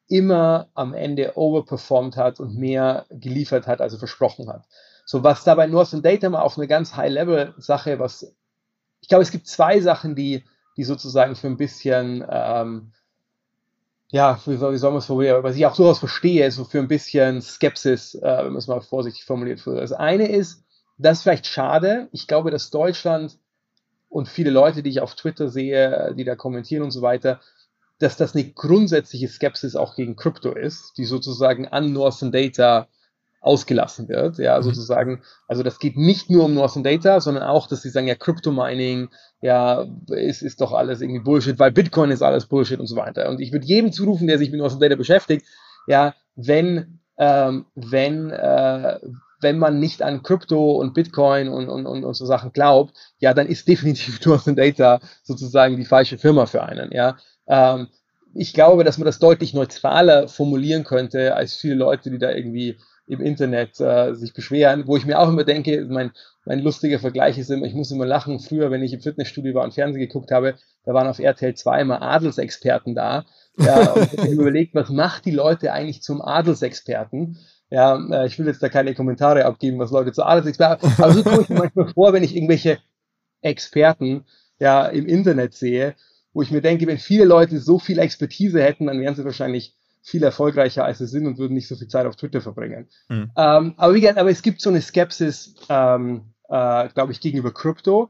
immer 0.09 0.69
am 0.73 0.93
Ende 0.93 1.37
overperformed 1.37 2.17
hat 2.17 2.39
und 2.39 2.55
mehr 2.55 3.05
geliefert 3.09 3.67
hat, 3.67 3.81
als 3.81 3.93
er 3.93 3.99
versprochen 3.99 4.49
hat. 4.49 4.65
So, 5.05 5.23
was 5.23 5.43
dabei 5.43 5.67
Northern 5.67 6.01
Data 6.01 6.29
mal 6.29 6.41
auf 6.41 6.57
eine 6.57 6.67
ganz 6.67 6.95
High-Level-Sache, 6.95 7.99
was 7.99 8.35
ich 9.01 9.09
glaube, 9.09 9.21
es 9.21 9.31
gibt 9.31 9.47
zwei 9.47 9.79
Sachen, 9.79 10.15
die, 10.15 10.43
die 10.75 10.83
sozusagen 10.83 11.35
für 11.35 11.47
ein 11.47 11.57
bisschen, 11.57 12.25
ähm, 12.29 12.91
ja, 14.09 14.39
wie 14.45 14.55
soll, 14.55 14.73
wie 14.73 14.77
soll 14.77 14.91
man 14.91 14.99
es 14.99 15.05
formulieren, 15.05 15.43
was 15.43 15.55
ich 15.55 15.65
auch 15.65 15.75
durchaus 15.75 15.99
verstehe, 15.99 16.49
so 16.51 16.63
für 16.63 16.79
ein 16.79 16.87
bisschen 16.87 17.41
Skepsis, 17.41 18.15
äh, 18.15 18.21
wenn 18.21 18.53
man 18.53 18.57
es 18.57 18.67
mal 18.67 18.81
vorsichtig 18.81 19.25
formuliert. 19.25 19.61
Das 19.65 19.91
eine 19.91 20.29
ist, 20.29 20.63
das 20.97 21.17
ist 21.17 21.23
vielleicht 21.23 21.47
schade. 21.47 22.07
Ich 22.11 22.27
glaube, 22.27 22.51
dass 22.51 22.69
Deutschland 22.69 23.37
und 24.09 24.29
viele 24.29 24.49
Leute, 24.49 24.81
die 24.81 24.89
ich 24.89 25.01
auf 25.01 25.15
Twitter 25.15 25.49
sehe, 25.49 26.13
die 26.17 26.23
da 26.23 26.35
kommentieren 26.35 26.83
und 26.83 26.91
so 26.91 27.01
weiter, 27.01 27.41
dass 27.99 28.15
das 28.15 28.35
eine 28.35 28.49
grundsätzliche 28.49 29.27
Skepsis 29.27 29.75
auch 29.75 29.95
gegen 29.95 30.15
Krypto 30.15 30.53
ist, 30.53 30.93
die 30.97 31.05
sozusagen 31.05 31.67
an 31.67 31.91
Northern 31.91 32.31
Data 32.31 32.87
ausgelassen 33.41 34.09
wird, 34.09 34.37
ja, 34.37 34.57
mhm. 34.57 34.63
sozusagen. 34.63 35.21
Also 35.47 35.63
das 35.63 35.79
geht 35.79 35.97
nicht 35.97 36.29
nur 36.29 36.45
um 36.45 36.53
Northern 36.53 36.83
Data, 36.83 37.19
sondern 37.21 37.43
auch, 37.43 37.67
dass 37.67 37.81
sie 37.81 37.89
sagen, 37.89 38.07
ja, 38.07 38.15
Crypto 38.15 38.51
Mining, 38.51 39.09
ja, 39.41 39.85
ist, 40.07 40.41
ist 40.41 40.61
doch 40.61 40.73
alles 40.73 41.01
irgendwie 41.01 41.21
Bullshit, 41.21 41.59
weil 41.59 41.71
Bitcoin 41.71 42.11
ist 42.11 42.21
alles 42.21 42.47
Bullshit 42.47 42.79
und 42.79 42.87
so 42.87 42.95
weiter. 42.95 43.29
Und 43.29 43.39
ich 43.39 43.51
würde 43.51 43.65
jedem 43.65 43.91
zurufen, 43.91 44.27
der 44.27 44.37
sich 44.37 44.51
mit 44.51 44.59
Northern 44.59 44.79
Data 44.79 44.95
beschäftigt, 44.95 45.45
ja, 45.87 46.13
wenn, 46.35 46.99
ähm, 47.17 47.65
wenn, 47.75 48.31
äh, 48.31 48.99
wenn 49.39 49.59
man 49.59 49.79
nicht 49.79 50.01
an 50.01 50.23
Krypto 50.23 50.71
und 50.71 50.93
Bitcoin 50.93 51.47
und, 51.47 51.69
und, 51.69 51.85
und, 51.85 52.03
und 52.03 52.13
so 52.15 52.25
Sachen 52.25 52.53
glaubt, 52.53 52.97
ja, 53.19 53.33
dann 53.33 53.47
ist 53.47 53.67
definitiv 53.67 54.19
Northern 54.25 54.55
Data 54.55 54.99
sozusagen 55.23 55.77
die 55.77 55.85
falsche 55.85 56.17
Firma 56.17 56.45
für 56.47 56.63
einen, 56.63 56.91
ja. 56.91 57.17
Ähm, 57.47 57.87
ich 58.33 58.53
glaube, 58.53 58.83
dass 58.83 58.97
man 58.97 59.05
das 59.05 59.19
deutlich 59.19 59.53
neutraler 59.53 60.27
formulieren 60.27 60.83
könnte 60.83 61.35
als 61.35 61.55
viele 61.55 61.75
Leute, 61.75 62.11
die 62.11 62.19
da 62.19 62.31
irgendwie 62.31 62.77
im 63.07 63.21
Internet 63.21 63.79
äh, 63.79 64.13
sich 64.13 64.33
beschweren, 64.33 64.85
wo 64.85 64.97
ich 64.97 65.05
mir 65.05 65.19
auch 65.19 65.29
immer 65.29 65.45
denke, 65.45 65.85
mein, 65.89 66.11
mein 66.45 66.59
lustiger 66.59 66.99
Vergleich 66.99 67.37
ist 67.37 67.49
immer, 67.49 67.65
ich 67.65 67.73
muss 67.73 67.91
immer 67.91 68.05
lachen, 68.05 68.39
früher, 68.39 68.69
wenn 68.69 68.83
ich 68.83 68.93
im 68.93 69.01
Fitnessstudio 69.01 69.53
war 69.53 69.63
und 69.63 69.73
Fernsehen 69.73 70.01
geguckt 70.01 70.29
habe, 70.31 70.55
da 70.83 70.93
waren 70.93 71.07
auf 71.07 71.19
RTL 71.19 71.55
2 71.55 71.81
immer 71.81 72.01
Adelsexperten 72.01 72.95
da. 72.95 73.25
Ja, 73.57 73.93
und 73.93 74.13
ich 74.13 74.19
habe 74.19 74.31
überlegt, 74.31 74.75
was 74.75 74.89
macht 74.89 75.25
die 75.25 75.31
Leute 75.31 75.71
eigentlich 75.71 76.01
zum 76.03 76.21
Adelsexperten? 76.21 77.37
Ja, 77.69 77.97
äh, 78.11 78.27
ich 78.27 78.37
will 78.37 78.47
jetzt 78.47 78.61
da 78.61 78.69
keine 78.69 78.93
Kommentare 78.93 79.45
abgeben, 79.45 79.79
was 79.79 79.91
Leute 79.91 80.11
zu 80.11 80.23
Adelsexperten, 80.23 80.91
aber 80.97 81.13
so 81.13 81.23
komme 81.23 81.41
ich 81.41 81.49
mir 81.49 81.59
manchmal 81.59 81.87
vor, 81.93 82.11
wenn 82.11 82.23
ich 82.23 82.35
irgendwelche 82.35 82.77
Experten 83.41 84.25
ja 84.59 84.85
im 84.85 85.05
Internet 85.05 85.53
sehe, 85.53 85.95
wo 86.33 86.41
ich 86.41 86.51
mir 86.51 86.61
denke, 86.61 86.87
wenn 86.87 86.97
viele 86.97 87.25
Leute 87.25 87.59
so 87.59 87.79
viel 87.79 87.99
Expertise 87.99 88.61
hätten, 88.61 88.87
dann 88.87 88.99
wären 88.99 89.15
sie 89.15 89.25
wahrscheinlich 89.25 89.75
viel 90.07 90.23
erfolgreicher, 90.23 90.85
als 90.85 90.99
sie 90.99 91.05
sind 91.07 91.27
und 91.27 91.37
würden 91.37 91.53
nicht 91.53 91.67
so 91.67 91.75
viel 91.75 91.89
Zeit 91.89 92.05
auf 92.05 92.15
Twitter 92.15 92.39
verbringen. 92.39 92.87
Mhm. 93.09 93.29
Ähm, 93.35 93.73
aber 93.75 93.93
wie 93.93 93.99
gesagt, 93.99 94.17
aber 94.17 94.29
es 94.29 94.41
gibt 94.41 94.61
so 94.61 94.69
eine 94.69 94.81
Skepsis, 94.81 95.55
ähm, 95.67 96.33
äh, 96.47 96.87
glaube 96.87 97.11
ich, 97.11 97.19
gegenüber 97.19 97.53
Krypto. 97.53 98.09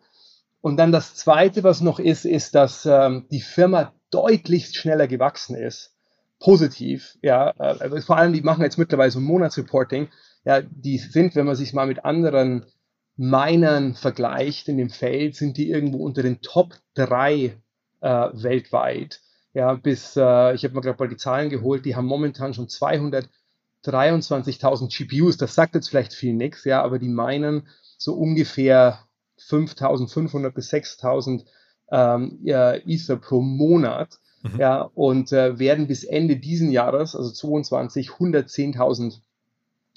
Und 0.62 0.78
dann 0.78 0.92
das 0.92 1.16
Zweite, 1.16 1.64
was 1.64 1.82
noch 1.82 1.98
ist, 1.98 2.26
ist, 2.26 2.54
dass 2.54 2.86
ähm, 2.86 3.26
die 3.32 3.42
Firma 3.42 3.94
deutlich 4.12 4.78
schneller 4.78 5.08
gewachsen 5.08 5.56
ist. 5.56 5.96
Positiv, 6.40 7.18
ja. 7.24 7.50
Äh, 7.58 7.80
also 7.80 8.00
vor 8.02 8.18
allem, 8.18 8.34
die 8.34 8.42
machen 8.42 8.64
jetzt 8.64 8.78
mittlerweile 8.78 9.10
so 9.10 9.20
ein 9.20 9.24
Monatsreporting. 9.24 10.10
Ja, 10.46 10.62
die 10.62 11.00
sind, 11.00 11.36
wenn 11.36 11.48
man 11.48 11.56
sich 11.56 11.74
mal 11.74 11.88
mit 11.88 12.06
anderen 12.06 12.68
Minern 13.16 13.96
vergleicht 13.96 14.68
in 14.68 14.78
dem 14.78 14.92
Feld, 14.92 15.36
sind 15.36 15.58
die 15.58 15.72
irgendwo 15.72 16.06
unter 16.06 16.22
den 16.22 16.42
Top 16.42 16.76
3 16.94 17.58
äh, 18.02 18.10
weltweit. 18.34 19.20
Ja, 19.58 19.74
bis, 19.74 20.16
äh, 20.16 20.54
ich 20.54 20.64
habe 20.64 20.76
mir 20.76 20.82
gerade 20.82 21.00
mal 21.00 21.10
die 21.10 21.18
Zahlen 21.18 21.50
geholt, 21.50 21.84
die 21.84 21.96
haben 21.96 22.06
momentan 22.06 22.54
schon 22.54 22.68
223.000 22.68 24.96
GPUs. 24.96 25.38
Das 25.38 25.56
sagt 25.56 25.74
jetzt 25.74 25.90
vielleicht 25.90 26.14
viel 26.14 26.36
nichts, 26.36 26.64
ja, 26.64 26.84
aber 26.84 27.00
die 27.00 27.10
meinen 27.10 27.68
so 27.98 28.14
ungefähr 28.14 29.00
5.500 29.40 30.52
bis 30.52 30.72
6.000 30.72 31.46
ähm, 31.90 32.38
ja, 32.44 32.76
Ether 32.86 33.16
pro 33.16 33.42
Monat. 33.42 34.20
Mhm. 34.44 34.60
Ja, 34.60 34.82
und 34.94 35.32
äh, 35.32 35.58
werden 35.58 35.88
bis 35.88 36.04
Ende 36.04 36.36
diesen 36.36 36.70
Jahres, 36.70 37.16
also 37.16 37.32
22, 37.32 38.12
110.000 38.12 39.22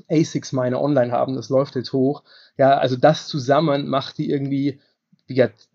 ASICs 0.09 0.53
Miner 0.53 0.81
online 0.81 1.13
haben. 1.13 1.35
Das 1.35 1.51
läuft 1.51 1.77
jetzt 1.77 1.93
hoch. 1.93 2.23
Ja, 2.57 2.79
also 2.79 2.97
das 2.97 3.29
zusammen 3.29 3.91
macht 3.91 4.17
die 4.17 4.31
irgendwie, 4.31 4.81
wie 5.27 5.35
gesagt, 5.35 5.69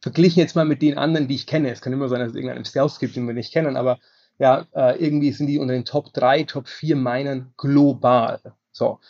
verglichen 0.00 0.40
jetzt 0.40 0.56
mal 0.56 0.64
mit 0.64 0.82
den 0.82 0.98
anderen, 0.98 1.28
die 1.28 1.34
ich 1.34 1.46
kenne. 1.46 1.70
Es 1.70 1.80
kann 1.80 1.92
immer 1.92 2.08
sein, 2.08 2.20
dass 2.20 2.30
es 2.30 2.36
irgendeinen 2.36 2.64
Stealth 2.64 2.98
gibt, 2.98 3.16
den 3.16 3.26
wir 3.26 3.34
nicht 3.34 3.52
kennen, 3.52 3.76
aber 3.76 3.98
ja, 4.38 4.66
äh, 4.72 5.02
irgendwie 5.02 5.32
sind 5.32 5.46
die 5.46 5.58
unter 5.58 5.74
den 5.74 5.84
Top 5.84 6.12
3, 6.12 6.44
Top 6.44 6.68
4 6.68 6.96
Minern 6.96 7.52
global. 7.56 8.40
So. 8.70 9.00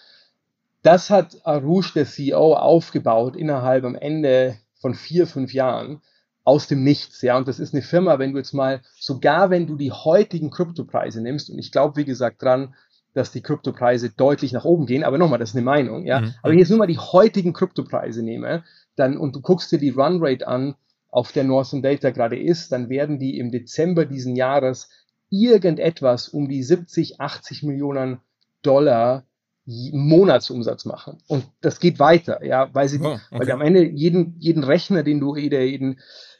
Das 0.82 1.10
hat 1.10 1.44
Arush, 1.44 1.94
der 1.94 2.06
CEO, 2.06 2.54
aufgebaut 2.54 3.34
innerhalb 3.34 3.84
am 3.84 3.96
Ende 3.96 4.56
von 4.80 4.94
vier, 4.94 5.26
fünf 5.26 5.52
Jahren 5.52 6.00
aus 6.44 6.68
dem 6.68 6.84
Nichts. 6.84 7.22
Ja, 7.22 7.36
und 7.36 7.48
das 7.48 7.58
ist 7.58 7.74
eine 7.74 7.82
Firma, 7.82 8.20
wenn 8.20 8.32
du 8.32 8.38
jetzt 8.38 8.54
mal, 8.54 8.82
sogar 9.00 9.50
wenn 9.50 9.66
du 9.66 9.74
die 9.74 9.90
heutigen 9.90 10.50
Kryptopreise 10.50 11.20
nimmst, 11.20 11.50
und 11.50 11.58
ich 11.58 11.72
glaube, 11.72 11.96
wie 11.96 12.04
gesagt, 12.04 12.40
dran, 12.40 12.74
dass 13.16 13.32
die 13.32 13.40
Kryptopreise 13.40 14.10
deutlich 14.10 14.52
nach 14.52 14.66
oben 14.66 14.84
gehen, 14.84 15.02
aber 15.02 15.16
nochmal, 15.16 15.38
das 15.38 15.50
ist 15.50 15.56
eine 15.56 15.64
Meinung, 15.64 16.04
ja. 16.04 16.20
Mhm. 16.20 16.34
Aber 16.42 16.52
jetzt 16.52 16.68
nur 16.68 16.78
mal 16.78 16.86
die 16.86 16.98
heutigen 16.98 17.54
Kryptopreise 17.54 18.22
nehme, 18.22 18.62
dann, 18.94 19.16
und 19.16 19.34
du 19.34 19.40
guckst 19.40 19.72
dir 19.72 19.78
die 19.78 19.88
Runrate 19.90 20.46
an, 20.46 20.74
auf 21.08 21.32
der 21.32 21.44
Northern 21.44 21.80
Data 21.80 22.10
gerade 22.10 22.38
ist, 22.38 22.72
dann 22.72 22.90
werden 22.90 23.18
die 23.18 23.38
im 23.38 23.50
Dezember 23.50 24.04
diesen 24.04 24.36
Jahres 24.36 24.90
irgendetwas 25.30 26.28
um 26.28 26.46
die 26.46 26.62
70, 26.62 27.18
80 27.18 27.62
Millionen 27.62 28.20
Dollar 28.60 29.24
Monatsumsatz 29.64 30.84
machen. 30.84 31.16
Und 31.26 31.46
das 31.62 31.80
geht 31.80 31.98
weiter, 31.98 32.44
ja, 32.44 32.68
weil 32.74 32.88
sie, 32.88 33.00
oh, 33.00 33.14
okay. 33.14 33.20
weil 33.30 33.50
am 33.50 33.62
Ende 33.62 33.82
jeden, 33.82 34.36
jeden 34.38 34.62
Rechner, 34.62 35.02
den 35.02 35.20
du, 35.20 35.36
jeden, 35.36 35.98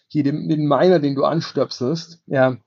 jeden, 0.08 0.50
jeden 0.50 0.68
Miner, 0.68 0.98
den 0.98 1.14
du 1.14 1.24
anstöpselst, 1.24 2.22
ja, 2.26 2.58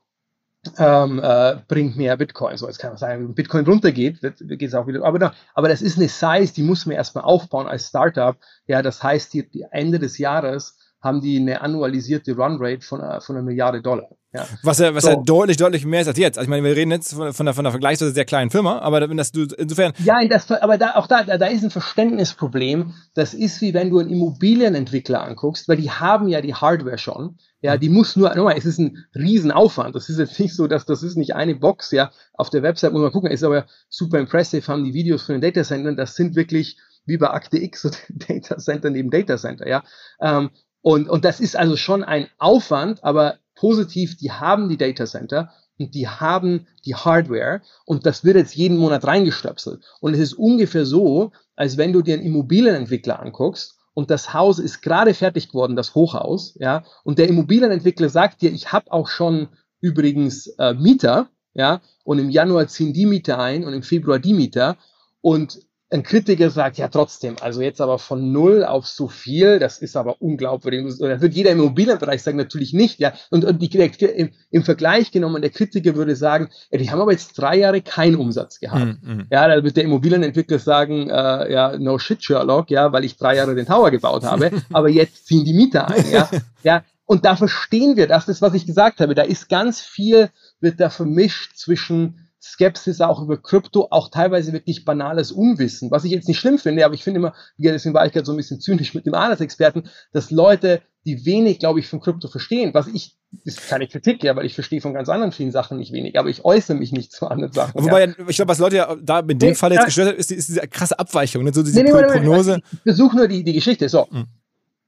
ähm, 0.78 1.20
äh, 1.22 1.56
bringt 1.68 1.96
mehr 1.96 2.16
Bitcoin. 2.16 2.56
So, 2.56 2.66
jetzt 2.66 2.78
kann 2.78 2.90
man 2.90 2.98
sagen, 2.98 3.24
wenn 3.24 3.34
Bitcoin 3.34 3.64
runtergeht, 3.64 4.20
geht 4.20 4.62
es 4.62 4.74
auch 4.74 4.86
wieder. 4.86 5.04
Aber, 5.04 5.32
aber 5.54 5.68
das 5.68 5.82
ist 5.82 5.96
eine 5.96 6.08
Size, 6.08 6.52
die 6.52 6.62
muss 6.62 6.86
man 6.86 6.96
erstmal 6.96 7.24
aufbauen 7.24 7.66
als 7.66 7.88
Startup. 7.88 8.36
Ja, 8.66 8.82
das 8.82 9.02
heißt, 9.02 9.32
die, 9.32 9.48
die 9.48 9.66
Ende 9.70 9.98
des 9.98 10.18
Jahres 10.18 10.76
haben 11.00 11.20
die 11.20 11.38
eine 11.38 11.60
annualisierte 11.60 12.34
Runrate 12.36 12.82
von, 12.82 13.00
äh, 13.00 13.20
von 13.20 13.36
einer 13.36 13.44
Milliarde 13.44 13.82
Dollar. 13.82 14.08
Ja. 14.32 14.46
Was 14.62 14.78
ja, 14.78 14.94
was 14.94 15.04
so. 15.04 15.10
ja 15.10 15.16
deutlich, 15.16 15.56
deutlich 15.56 15.84
mehr 15.84 16.02
ist 16.02 16.06
als 16.06 16.18
jetzt. 16.18 16.38
Also 16.38 16.46
ich 16.46 16.50
meine, 16.50 16.62
wir 16.62 16.76
reden 16.76 16.92
jetzt 16.92 17.14
von, 17.14 17.32
von, 17.32 17.46
der, 17.46 17.54
von 17.54 17.66
einer 17.66 17.72
vergleichsweise 17.72 18.12
sehr 18.12 18.24
kleinen 18.24 18.50
Firma, 18.50 18.78
aber 18.78 19.08
wenn 19.08 19.16
das 19.16 19.32
du 19.32 19.42
insofern. 19.58 19.92
Ja, 20.04 20.24
das, 20.28 20.48
aber 20.52 20.78
da, 20.78 20.94
auch 20.94 21.08
da, 21.08 21.24
da, 21.24 21.36
da 21.36 21.46
ist 21.46 21.64
ein 21.64 21.70
Verständnisproblem. 21.70 22.94
Das 23.14 23.34
ist 23.34 23.60
wie 23.60 23.74
wenn 23.74 23.90
du 23.90 23.98
einen 23.98 24.10
Immobilienentwickler 24.10 25.24
anguckst, 25.24 25.68
weil 25.68 25.78
die 25.78 25.90
haben 25.90 26.28
ja 26.28 26.40
die 26.40 26.54
Hardware 26.54 26.98
schon. 26.98 27.38
Ja, 27.60 27.76
die 27.76 27.88
muss 27.88 28.14
nur, 28.14 28.32
nochmal, 28.36 28.56
es 28.56 28.66
ist 28.66 28.78
ein 28.78 29.04
Riesenaufwand. 29.16 29.96
Das 29.96 30.08
ist 30.08 30.18
jetzt 30.18 30.38
nicht 30.38 30.54
so, 30.54 30.68
dass 30.68 30.86
das 30.86 31.02
ist 31.02 31.16
nicht 31.16 31.34
eine 31.34 31.56
Box, 31.56 31.90
ja. 31.90 32.12
Auf 32.34 32.50
der 32.50 32.62
Website 32.62 32.92
muss 32.92 33.02
man 33.02 33.12
gucken, 33.12 33.32
ist 33.32 33.42
aber 33.42 33.66
super 33.88 34.18
impressive, 34.18 34.66
haben 34.68 34.84
die 34.84 34.94
Videos 34.94 35.24
von 35.24 35.34
den 35.34 35.42
Datacentern, 35.42 35.96
das 35.96 36.14
sind 36.14 36.36
wirklich 36.36 36.78
wie 37.04 37.16
bei 37.16 37.30
Akte 37.30 37.58
X 37.58 37.82
so 37.82 37.90
Datacenter 38.08 38.90
neben 38.90 39.10
Datacenter, 39.10 39.66
ja. 39.66 39.82
Ähm, 40.20 40.50
und, 40.82 41.08
und 41.08 41.24
das 41.24 41.40
ist 41.40 41.56
also 41.56 41.76
schon 41.76 42.04
ein 42.04 42.28
Aufwand, 42.38 43.04
aber 43.04 43.36
positiv, 43.54 44.16
die 44.16 44.32
haben 44.32 44.68
die 44.68 44.78
Data 44.78 45.04
Center 45.04 45.50
und 45.78 45.94
die 45.94 46.08
haben 46.08 46.66
die 46.84 46.94
Hardware 46.94 47.62
und 47.84 48.06
das 48.06 48.24
wird 48.24 48.36
jetzt 48.36 48.54
jeden 48.54 48.78
Monat 48.78 49.04
reingestöpselt. 49.04 49.84
Und 50.00 50.14
es 50.14 50.20
ist 50.20 50.34
ungefähr 50.34 50.86
so, 50.86 51.32
als 51.56 51.76
wenn 51.76 51.92
du 51.92 52.02
dir 52.02 52.14
einen 52.14 52.22
Immobilienentwickler 52.22 53.20
anguckst 53.20 53.78
und 53.92 54.10
das 54.10 54.32
Haus 54.32 54.58
ist 54.58 54.80
gerade 54.80 55.14
fertig 55.14 55.48
geworden, 55.48 55.76
das 55.76 55.94
Hochhaus, 55.94 56.56
ja, 56.58 56.84
und 57.04 57.18
der 57.18 57.28
Immobilienentwickler 57.28 58.08
sagt 58.08 58.40
dir, 58.40 58.50
ich 58.50 58.72
habe 58.72 58.92
auch 58.92 59.08
schon 59.08 59.48
übrigens 59.80 60.46
äh, 60.58 60.74
Mieter, 60.74 61.28
ja, 61.54 61.80
und 62.04 62.18
im 62.18 62.30
Januar 62.30 62.68
ziehen 62.68 62.92
die 62.92 63.06
Mieter 63.06 63.38
ein 63.38 63.64
und 63.64 63.72
im 63.72 63.82
Februar 63.82 64.18
die 64.18 64.34
Mieter 64.34 64.76
und 65.20 65.60
ein 65.92 66.04
Kritiker 66.04 66.50
sagt, 66.50 66.78
ja 66.78 66.88
trotzdem, 66.88 67.36
also 67.40 67.60
jetzt 67.60 67.80
aber 67.80 67.98
von 67.98 68.30
null 68.30 68.64
auf 68.64 68.86
so 68.86 69.08
viel, 69.08 69.58
das 69.58 69.78
ist 69.78 69.96
aber 69.96 70.22
unglaubwürdig. 70.22 70.84
Das 70.98 71.20
wird 71.20 71.34
jeder 71.34 71.50
im 71.50 71.58
Immobilienbereich 71.58 72.22
sagen, 72.22 72.36
natürlich 72.36 72.72
nicht, 72.72 73.00
ja. 73.00 73.12
Und, 73.30 73.44
und 73.44 73.60
die, 73.60 73.76
im, 73.76 74.30
im 74.50 74.62
Vergleich 74.62 75.10
genommen, 75.10 75.42
der 75.42 75.50
Kritiker 75.50 75.96
würde 75.96 76.14
sagen, 76.14 76.48
ja, 76.70 76.78
die 76.78 76.90
haben 76.90 77.00
aber 77.00 77.10
jetzt 77.10 77.36
drei 77.36 77.58
Jahre 77.58 77.82
keinen 77.82 78.16
Umsatz 78.16 78.60
gehabt. 78.60 79.02
Mm, 79.02 79.12
mm. 79.12 79.26
Ja, 79.30 79.48
da 79.48 79.64
wird 79.64 79.76
der 79.76 79.84
Immobilienentwickler 79.84 80.60
sagen, 80.60 81.10
äh, 81.10 81.52
ja, 81.52 81.76
no 81.76 81.98
shit, 81.98 82.22
Sherlock, 82.22 82.70
ja, 82.70 82.92
weil 82.92 83.04
ich 83.04 83.16
drei 83.16 83.36
Jahre 83.36 83.56
den 83.56 83.66
Tower 83.66 83.90
gebaut 83.90 84.22
habe, 84.22 84.50
aber 84.72 84.88
jetzt 84.88 85.26
ziehen 85.26 85.44
die 85.44 85.54
Mieter 85.54 85.88
ein, 85.88 86.04
ja. 86.10 86.30
Ja, 86.62 86.84
und 87.04 87.24
da 87.24 87.34
verstehen 87.34 87.96
wir 87.96 88.06
das, 88.06 88.26
das, 88.26 88.40
was 88.40 88.54
ich 88.54 88.66
gesagt 88.66 89.00
habe. 89.00 89.16
Da 89.16 89.22
ist 89.22 89.48
ganz 89.48 89.80
viel, 89.80 90.30
wird 90.60 90.78
da 90.78 90.90
vermischt 90.90 91.56
zwischen 91.56 92.29
Skepsis 92.42 93.00
auch 93.00 93.20
über 93.20 93.36
Krypto, 93.36 93.88
auch 93.90 94.10
teilweise 94.10 94.52
wirklich 94.52 94.84
banales 94.84 95.30
Unwissen, 95.30 95.90
was 95.90 96.04
ich 96.04 96.10
jetzt 96.10 96.26
nicht 96.26 96.38
schlimm 96.38 96.58
finde, 96.58 96.84
aber 96.84 96.94
ich 96.94 97.04
finde 97.04 97.18
immer, 97.18 97.34
deswegen 97.58 97.94
war 97.94 98.06
ich 98.06 98.12
gerade 98.12 98.24
so 98.24 98.32
ein 98.32 98.36
bisschen 98.36 98.60
zynisch 98.60 98.94
mit 98.94 99.04
dem 99.04 99.14
Adelsexperten, 99.14 99.90
dass 100.12 100.30
Leute, 100.30 100.80
die 101.04 101.26
wenig, 101.26 101.58
glaube 101.58 101.80
ich, 101.80 101.88
von 101.88 102.00
Krypto 102.00 102.28
verstehen, 102.28 102.72
was 102.72 102.86
ich, 102.88 103.16
ist 103.44 103.68
keine 103.68 103.86
Kritik, 103.86 104.24
ja, 104.24 104.34
weil 104.36 104.46
ich 104.46 104.54
verstehe 104.54 104.80
von 104.80 104.94
ganz 104.94 105.08
anderen 105.08 105.32
vielen 105.32 105.52
Sachen 105.52 105.78
nicht 105.78 105.92
wenig, 105.92 106.18
aber 106.18 106.30
ich 106.30 106.44
äußere 106.44 106.76
mich 106.76 106.92
nicht 106.92 107.12
zu 107.12 107.28
anderen 107.28 107.52
Sachen. 107.52 107.84
Wobei, 107.84 108.06
ja. 108.06 108.14
ich 108.28 108.36
glaube, 108.36 108.50
was 108.50 108.58
Leute 108.58 108.76
ja 108.76 108.96
da 108.96 109.20
in 109.20 109.38
dem 109.38 109.50
nee, 109.50 109.54
Fall 109.54 109.72
jetzt 109.72 109.80
ja, 109.80 109.84
gestört 109.84 110.08
hat, 110.08 110.16
ist, 110.16 110.32
ist, 110.32 110.48
diese 110.48 110.60
krasse 110.60 110.98
Abweichung, 110.98 111.44
ne? 111.44 111.52
so 111.52 111.62
diese 111.62 111.82
nee, 111.82 111.92
nee, 111.92 112.02
Prognose. 112.02 112.60
Ich 112.72 112.80
versuche 112.82 113.16
nur 113.16 113.28
die, 113.28 113.44
die 113.44 113.52
Geschichte, 113.52 113.88
so. 113.88 114.08
Mhm. 114.10 114.26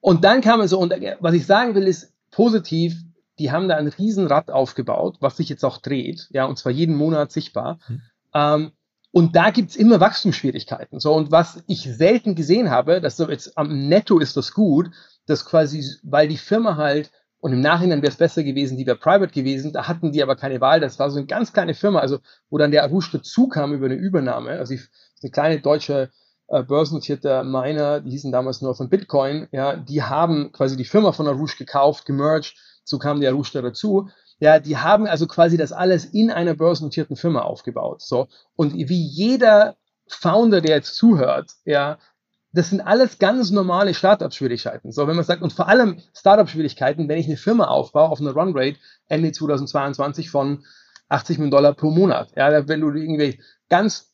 Und 0.01 0.25
dann 0.25 0.41
kam 0.41 0.61
es 0.61 0.71
so, 0.71 0.79
und 0.79 0.93
was 1.21 1.35
ich 1.35 1.47
sagen 1.47 1.75
will, 1.75 1.87
ist 1.87 2.13
positiv, 2.31 2.95
die 3.39 3.51
haben 3.51 3.69
da 3.69 3.77
ein 3.77 3.89
Riesenrad 3.89 4.51
aufgebaut, 4.51 5.17
was 5.21 5.37
sich 5.37 5.49
jetzt 5.49 5.65
auch 5.65 5.79
dreht, 5.79 6.29
ja, 6.31 6.45
und 6.45 6.59
zwar 6.59 6.73
jeden 6.73 6.97
Monat 6.97 7.33
sichtbar. 7.33 7.79
Mhm. 7.89 8.03
Ähm, 8.35 8.73
und 9.13 9.37
da 9.37 9.51
gibt's 9.51 9.77
immer 9.77 10.01
Wachstumsschwierigkeiten. 10.01 10.99
So, 10.99 11.13
und 11.13 11.31
was 11.31 11.63
ich 11.67 11.83
selten 11.83 12.35
gesehen 12.35 12.71
habe, 12.71 13.01
dass 13.01 13.19
so 13.19 13.29
jetzt 13.29 13.59
am 13.59 13.89
Netto 13.89 14.19
ist 14.19 14.37
das 14.39 14.55
gut, 14.55 14.91
dass 15.27 15.45
quasi, 15.45 15.85
weil 16.03 16.29
die 16.29 16.39
Firma 16.39 16.77
halt, 16.77 17.11
und 17.39 17.53
im 17.53 17.61
Nachhinein 17.61 18.01
wäre 18.01 18.13
es 18.13 18.19
besser 18.19 18.43
gewesen, 18.43 18.79
die 18.79 18.87
wäre 18.87 18.97
private 18.97 19.33
gewesen, 19.33 19.73
da 19.73 19.87
hatten 19.87 20.13
die 20.13 20.23
aber 20.23 20.37
keine 20.37 20.61
Wahl, 20.61 20.81
das 20.81 20.99
war 20.99 21.11
so 21.11 21.19
eine 21.19 21.27
ganz 21.27 21.53
kleine 21.53 21.75
Firma, 21.75 21.99
also 21.99 22.21
wo 22.49 22.57
dann 22.57 22.71
der 22.71 22.85
Arush 22.85 23.11
dazu 23.11 23.49
kam 23.49 23.75
über 23.75 23.87
eine 23.87 23.97
Übernahme, 23.97 24.51
also 24.53 24.75
die, 24.75 24.81
eine 25.23 25.31
kleine 25.31 25.61
deutsche 25.61 26.11
äh, 26.49 26.63
börsennotierte 26.63 27.45
Miner, 27.45 28.01
die 28.01 28.11
hießen 28.13 28.33
damals 28.33 28.63
nur 28.63 28.75
von 28.75 28.89
Bitcoin, 28.89 29.49
ja, 29.53 29.77
die 29.77 30.03
haben 30.03 30.53
quasi 30.53 30.77
die 30.77 30.85
Firma 30.85 31.13
von 31.13 31.27
Arush 31.27 31.59
gekauft, 31.59 32.07
gemerged, 32.07 32.55
so 32.85 32.99
kam 32.99 33.21
der 33.21 33.33
da 33.33 33.63
dazu. 33.63 34.09
Ja, 34.39 34.59
die 34.59 34.77
haben 34.77 35.07
also 35.07 35.27
quasi 35.27 35.57
das 35.57 35.73
alles 35.73 36.05
in 36.05 36.31
einer 36.31 36.55
börsennotierten 36.55 37.17
Firma 37.17 37.43
aufgebaut. 37.43 38.03
So. 38.03 38.27
Und 38.57 38.75
wie 38.75 39.07
jeder 39.07 39.77
Founder, 40.09 40.61
der 40.61 40.77
jetzt 40.77 40.97
zuhört, 40.97 41.53
ja, 41.65 41.99
das 42.53 42.69
sind 42.69 42.81
alles 42.81 43.19
ganz 43.19 43.51
normale 43.51 43.95
Startup-Schwierigkeiten. 43.95 44.93
So, 44.93 45.07
wenn 45.07 45.17
man 45.17 45.25
sagt, 45.25 45.43
und 45.43 45.53
vor 45.53 45.69
allem 45.69 46.01
Startup-Schwierigkeiten, 46.15 47.09
wenn 47.09 47.19
ich 47.19 47.27
eine 47.27 47.37
Firma 47.37 47.67
aufbaue 47.67 48.11
auf 48.11 48.21
einer 48.21 48.33
Runrate 48.33 48.77
Ende 49.09 49.33
2022 49.33 50.29
von 50.29 50.65
80 51.09 51.39
Millionen 51.39 51.51
Dollar 51.51 51.73
pro 51.75 51.91
Monat. 51.91 52.33
Ja, 52.37 52.69
wenn 52.69 52.81
du 52.81 52.91
irgendwie 52.91 53.41
ganz 53.69 54.13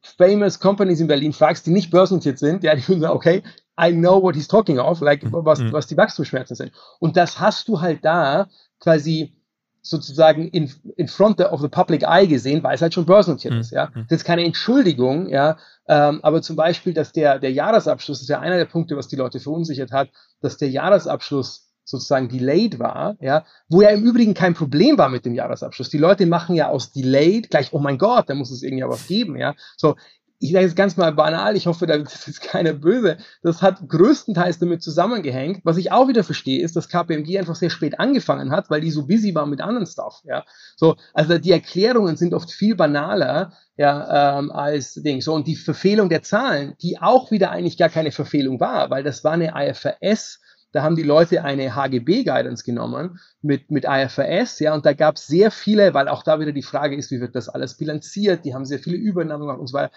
famous 0.00 0.60
Companies 0.60 1.00
in 1.00 1.06
Berlin 1.06 1.32
fragst, 1.32 1.66
die 1.66 1.70
nicht 1.70 1.90
börsennotiert 1.90 2.38
sind, 2.38 2.64
ja, 2.64 2.74
die 2.74 2.86
würden 2.88 3.00
sagen, 3.00 3.14
okay, 3.14 3.42
I 3.80 3.92
know 3.92 4.22
what 4.22 4.34
he's 4.34 4.48
talking 4.48 4.78
of, 4.78 5.00
like, 5.00 5.22
was, 5.30 5.60
mhm. 5.60 5.72
was 5.72 5.86
die 5.86 5.96
Wachstumsschmerzen 5.96 6.56
sind. 6.56 6.72
Und 7.00 7.16
das 7.16 7.40
hast 7.40 7.68
du 7.68 7.80
halt 7.80 8.04
da 8.04 8.48
quasi 8.80 9.34
sozusagen 9.82 10.48
in, 10.48 10.72
in 10.96 11.08
front 11.08 11.40
of 11.40 11.60
the 11.60 11.68
public 11.68 12.04
eye 12.04 12.26
gesehen, 12.26 12.62
weil 12.62 12.76
es 12.76 12.82
halt 12.82 12.94
schon 12.94 13.04
börsennotiert 13.04 13.54
mhm. 13.54 13.60
ist. 13.60 13.72
Ja? 13.72 13.90
Mhm. 13.92 14.06
Das 14.08 14.20
ist 14.20 14.24
keine 14.24 14.44
Entschuldigung, 14.44 15.28
ja, 15.28 15.58
ähm, 15.88 16.20
aber 16.22 16.40
zum 16.40 16.54
Beispiel, 16.56 16.94
dass 16.94 17.12
der, 17.12 17.40
der 17.40 17.52
Jahresabschluss, 17.52 18.18
das 18.18 18.22
ist 18.22 18.28
ja 18.28 18.38
einer 18.38 18.56
der 18.56 18.66
Punkte, 18.66 18.96
was 18.96 19.08
die 19.08 19.16
Leute 19.16 19.40
verunsichert 19.40 19.90
hat, 19.90 20.10
dass 20.40 20.56
der 20.56 20.70
Jahresabschluss 20.70 21.68
sozusagen 21.84 22.28
delayed 22.28 22.78
war, 22.78 23.16
ja, 23.20 23.44
wo 23.68 23.82
ja 23.82 23.88
im 23.90 24.04
Übrigen 24.04 24.34
kein 24.34 24.54
Problem 24.54 24.98
war 24.98 25.08
mit 25.08 25.24
dem 25.24 25.34
Jahresabschluss. 25.34 25.90
Die 25.90 25.98
Leute 25.98 26.26
machen 26.26 26.54
ja 26.54 26.68
aus 26.68 26.92
delayed 26.92 27.50
gleich, 27.50 27.72
oh 27.72 27.80
mein 27.80 27.98
Gott, 27.98 28.30
da 28.30 28.34
muss 28.34 28.52
es 28.52 28.62
irgendwie 28.62 28.84
was 28.84 29.08
geben, 29.08 29.36
ja. 29.36 29.54
So, 29.76 29.96
ich 30.42 30.50
sage 30.50 30.64
jetzt 30.64 30.74
ganz 30.74 30.96
mal 30.96 31.12
banal, 31.12 31.56
ich 31.56 31.68
hoffe, 31.68 31.86
da 31.86 31.94
ist 31.94 32.42
keiner 32.42 32.72
böse. 32.72 33.18
Das 33.42 33.62
hat 33.62 33.88
größtenteils 33.88 34.58
damit 34.58 34.82
zusammengehängt. 34.82 35.60
Was 35.62 35.76
ich 35.76 35.92
auch 35.92 36.08
wieder 36.08 36.24
verstehe, 36.24 36.62
ist, 36.62 36.74
dass 36.74 36.88
KPMG 36.88 37.38
einfach 37.38 37.54
sehr 37.54 37.70
spät 37.70 38.00
angefangen 38.00 38.50
hat, 38.50 38.68
weil 38.68 38.80
die 38.80 38.90
so 38.90 39.06
busy 39.06 39.34
waren 39.36 39.50
mit 39.50 39.60
anderen 39.60 39.86
Stuff. 39.86 40.20
Ja, 40.24 40.44
so 40.76 40.96
also 41.14 41.38
die 41.38 41.52
Erklärungen 41.52 42.16
sind 42.16 42.34
oft 42.34 42.50
viel 42.50 42.74
banaler 42.74 43.52
ja 43.76 44.38
ähm, 44.38 44.50
als 44.50 44.94
Ding. 44.94 45.20
So 45.20 45.32
und 45.32 45.46
die 45.46 45.54
Verfehlung 45.54 46.08
der 46.08 46.22
Zahlen, 46.22 46.74
die 46.82 46.98
auch 47.00 47.30
wieder 47.30 47.52
eigentlich 47.52 47.78
gar 47.78 47.88
keine 47.88 48.10
Verfehlung 48.10 48.58
war, 48.58 48.90
weil 48.90 49.04
das 49.04 49.22
war 49.22 49.32
eine 49.32 49.52
IFRS. 49.54 50.40
Da 50.72 50.82
haben 50.82 50.96
die 50.96 51.02
Leute 51.02 51.44
eine 51.44 51.74
HGB-Guidance 51.74 52.64
genommen 52.64 53.20
mit, 53.42 53.70
mit 53.70 53.84
IFRS, 53.86 54.58
ja, 54.58 54.74
und 54.74 54.86
da 54.86 54.94
gab 54.94 55.16
es 55.16 55.26
sehr 55.26 55.50
viele, 55.50 55.92
weil 55.92 56.08
auch 56.08 56.22
da 56.22 56.40
wieder 56.40 56.52
die 56.52 56.62
Frage 56.62 56.96
ist, 56.96 57.10
wie 57.10 57.20
wird 57.20 57.36
das 57.36 57.50
alles 57.50 57.76
bilanziert, 57.76 58.46
die 58.46 58.54
haben 58.54 58.64
sehr 58.64 58.78
viele 58.78 58.96
Übernahmen 58.96 59.42
gemacht 59.42 59.60
und 59.60 59.66
so 59.66 59.74
weiter. 59.74 59.92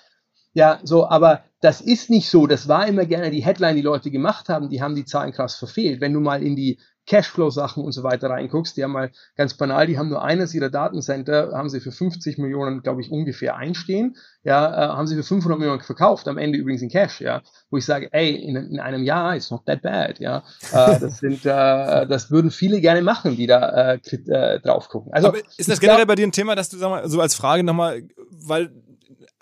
Ja, 0.55 0.79
so, 0.83 1.07
aber 1.07 1.43
das 1.59 1.81
ist 1.81 2.09
nicht 2.09 2.29
so. 2.29 2.47
Das 2.47 2.69
war 2.69 2.87
immer 2.87 3.05
gerne 3.05 3.29
die 3.29 3.43
Headline, 3.43 3.75
die 3.75 3.81
Leute 3.81 4.09
gemacht 4.09 4.47
haben. 4.47 4.69
Die 4.69 4.81
haben 4.81 4.95
die 4.95 5.03
Zahlen 5.03 5.33
krass 5.33 5.55
verfehlt. 5.55 5.99
Wenn 5.99 6.13
du 6.13 6.21
mal 6.21 6.41
in 6.41 6.55
die 6.55 6.79
Cashflow-Sachen 7.07 7.83
und 7.83 7.91
so 7.91 8.03
weiter 8.03 8.29
reinguckst, 8.29 8.77
die 8.77 8.83
haben 8.83 8.93
mal 8.93 9.11
ganz 9.35 9.55
banal, 9.55 9.85
die 9.85 9.97
haben 9.97 10.09
nur 10.09 10.23
eines 10.23 10.53
ihrer 10.53 10.69
Datencenter, 10.69 11.51
haben 11.53 11.69
sie 11.69 11.81
für 11.81 11.91
50 11.91 12.37
Millionen, 12.37 12.81
glaube 12.81 13.01
ich, 13.01 13.11
ungefähr 13.11 13.57
einstehen, 13.57 14.15
ja, 14.43 14.65
äh, 14.65 14.87
haben 14.87 15.05
sie 15.07 15.15
für 15.15 15.23
500 15.23 15.59
Millionen 15.59 15.81
verkauft, 15.81 16.27
am 16.27 16.37
Ende 16.37 16.57
übrigens 16.57 16.81
in 16.81 16.89
Cash, 16.89 17.21
ja, 17.21 17.43
wo 17.69 17.77
ich 17.77 17.85
sage, 17.85 18.09
ey, 18.11 18.31
in, 18.31 18.55
in 18.55 18.79
einem 18.79 19.03
Jahr 19.03 19.35
ist 19.35 19.51
not 19.51 19.65
that 19.67 19.83
bad, 19.83 20.19
ja, 20.19 20.43
äh, 20.71 20.99
das 20.99 21.17
sind, 21.19 21.45
äh, 21.45 22.07
das 22.07 22.31
würden 22.31 22.49
viele 22.49 22.81
gerne 22.81 23.03
machen, 23.03 23.35
die 23.35 23.45
da 23.45 23.93
äh, 23.93 23.99
äh, 24.27 24.59
drauf 24.61 24.89
gucken. 24.89 25.13
Also, 25.13 25.27
Aber 25.27 25.37
ist 25.57 25.69
das 25.69 25.79
generell 25.79 26.07
bei 26.07 26.15
dir 26.15 26.25
ein 26.25 26.31
Thema, 26.31 26.55
dass 26.55 26.69
du, 26.69 26.77
sag 26.77 26.89
mal, 26.89 27.07
so 27.07 27.21
als 27.21 27.35
Frage 27.35 27.63
nochmal, 27.63 28.01
weil 28.31 28.71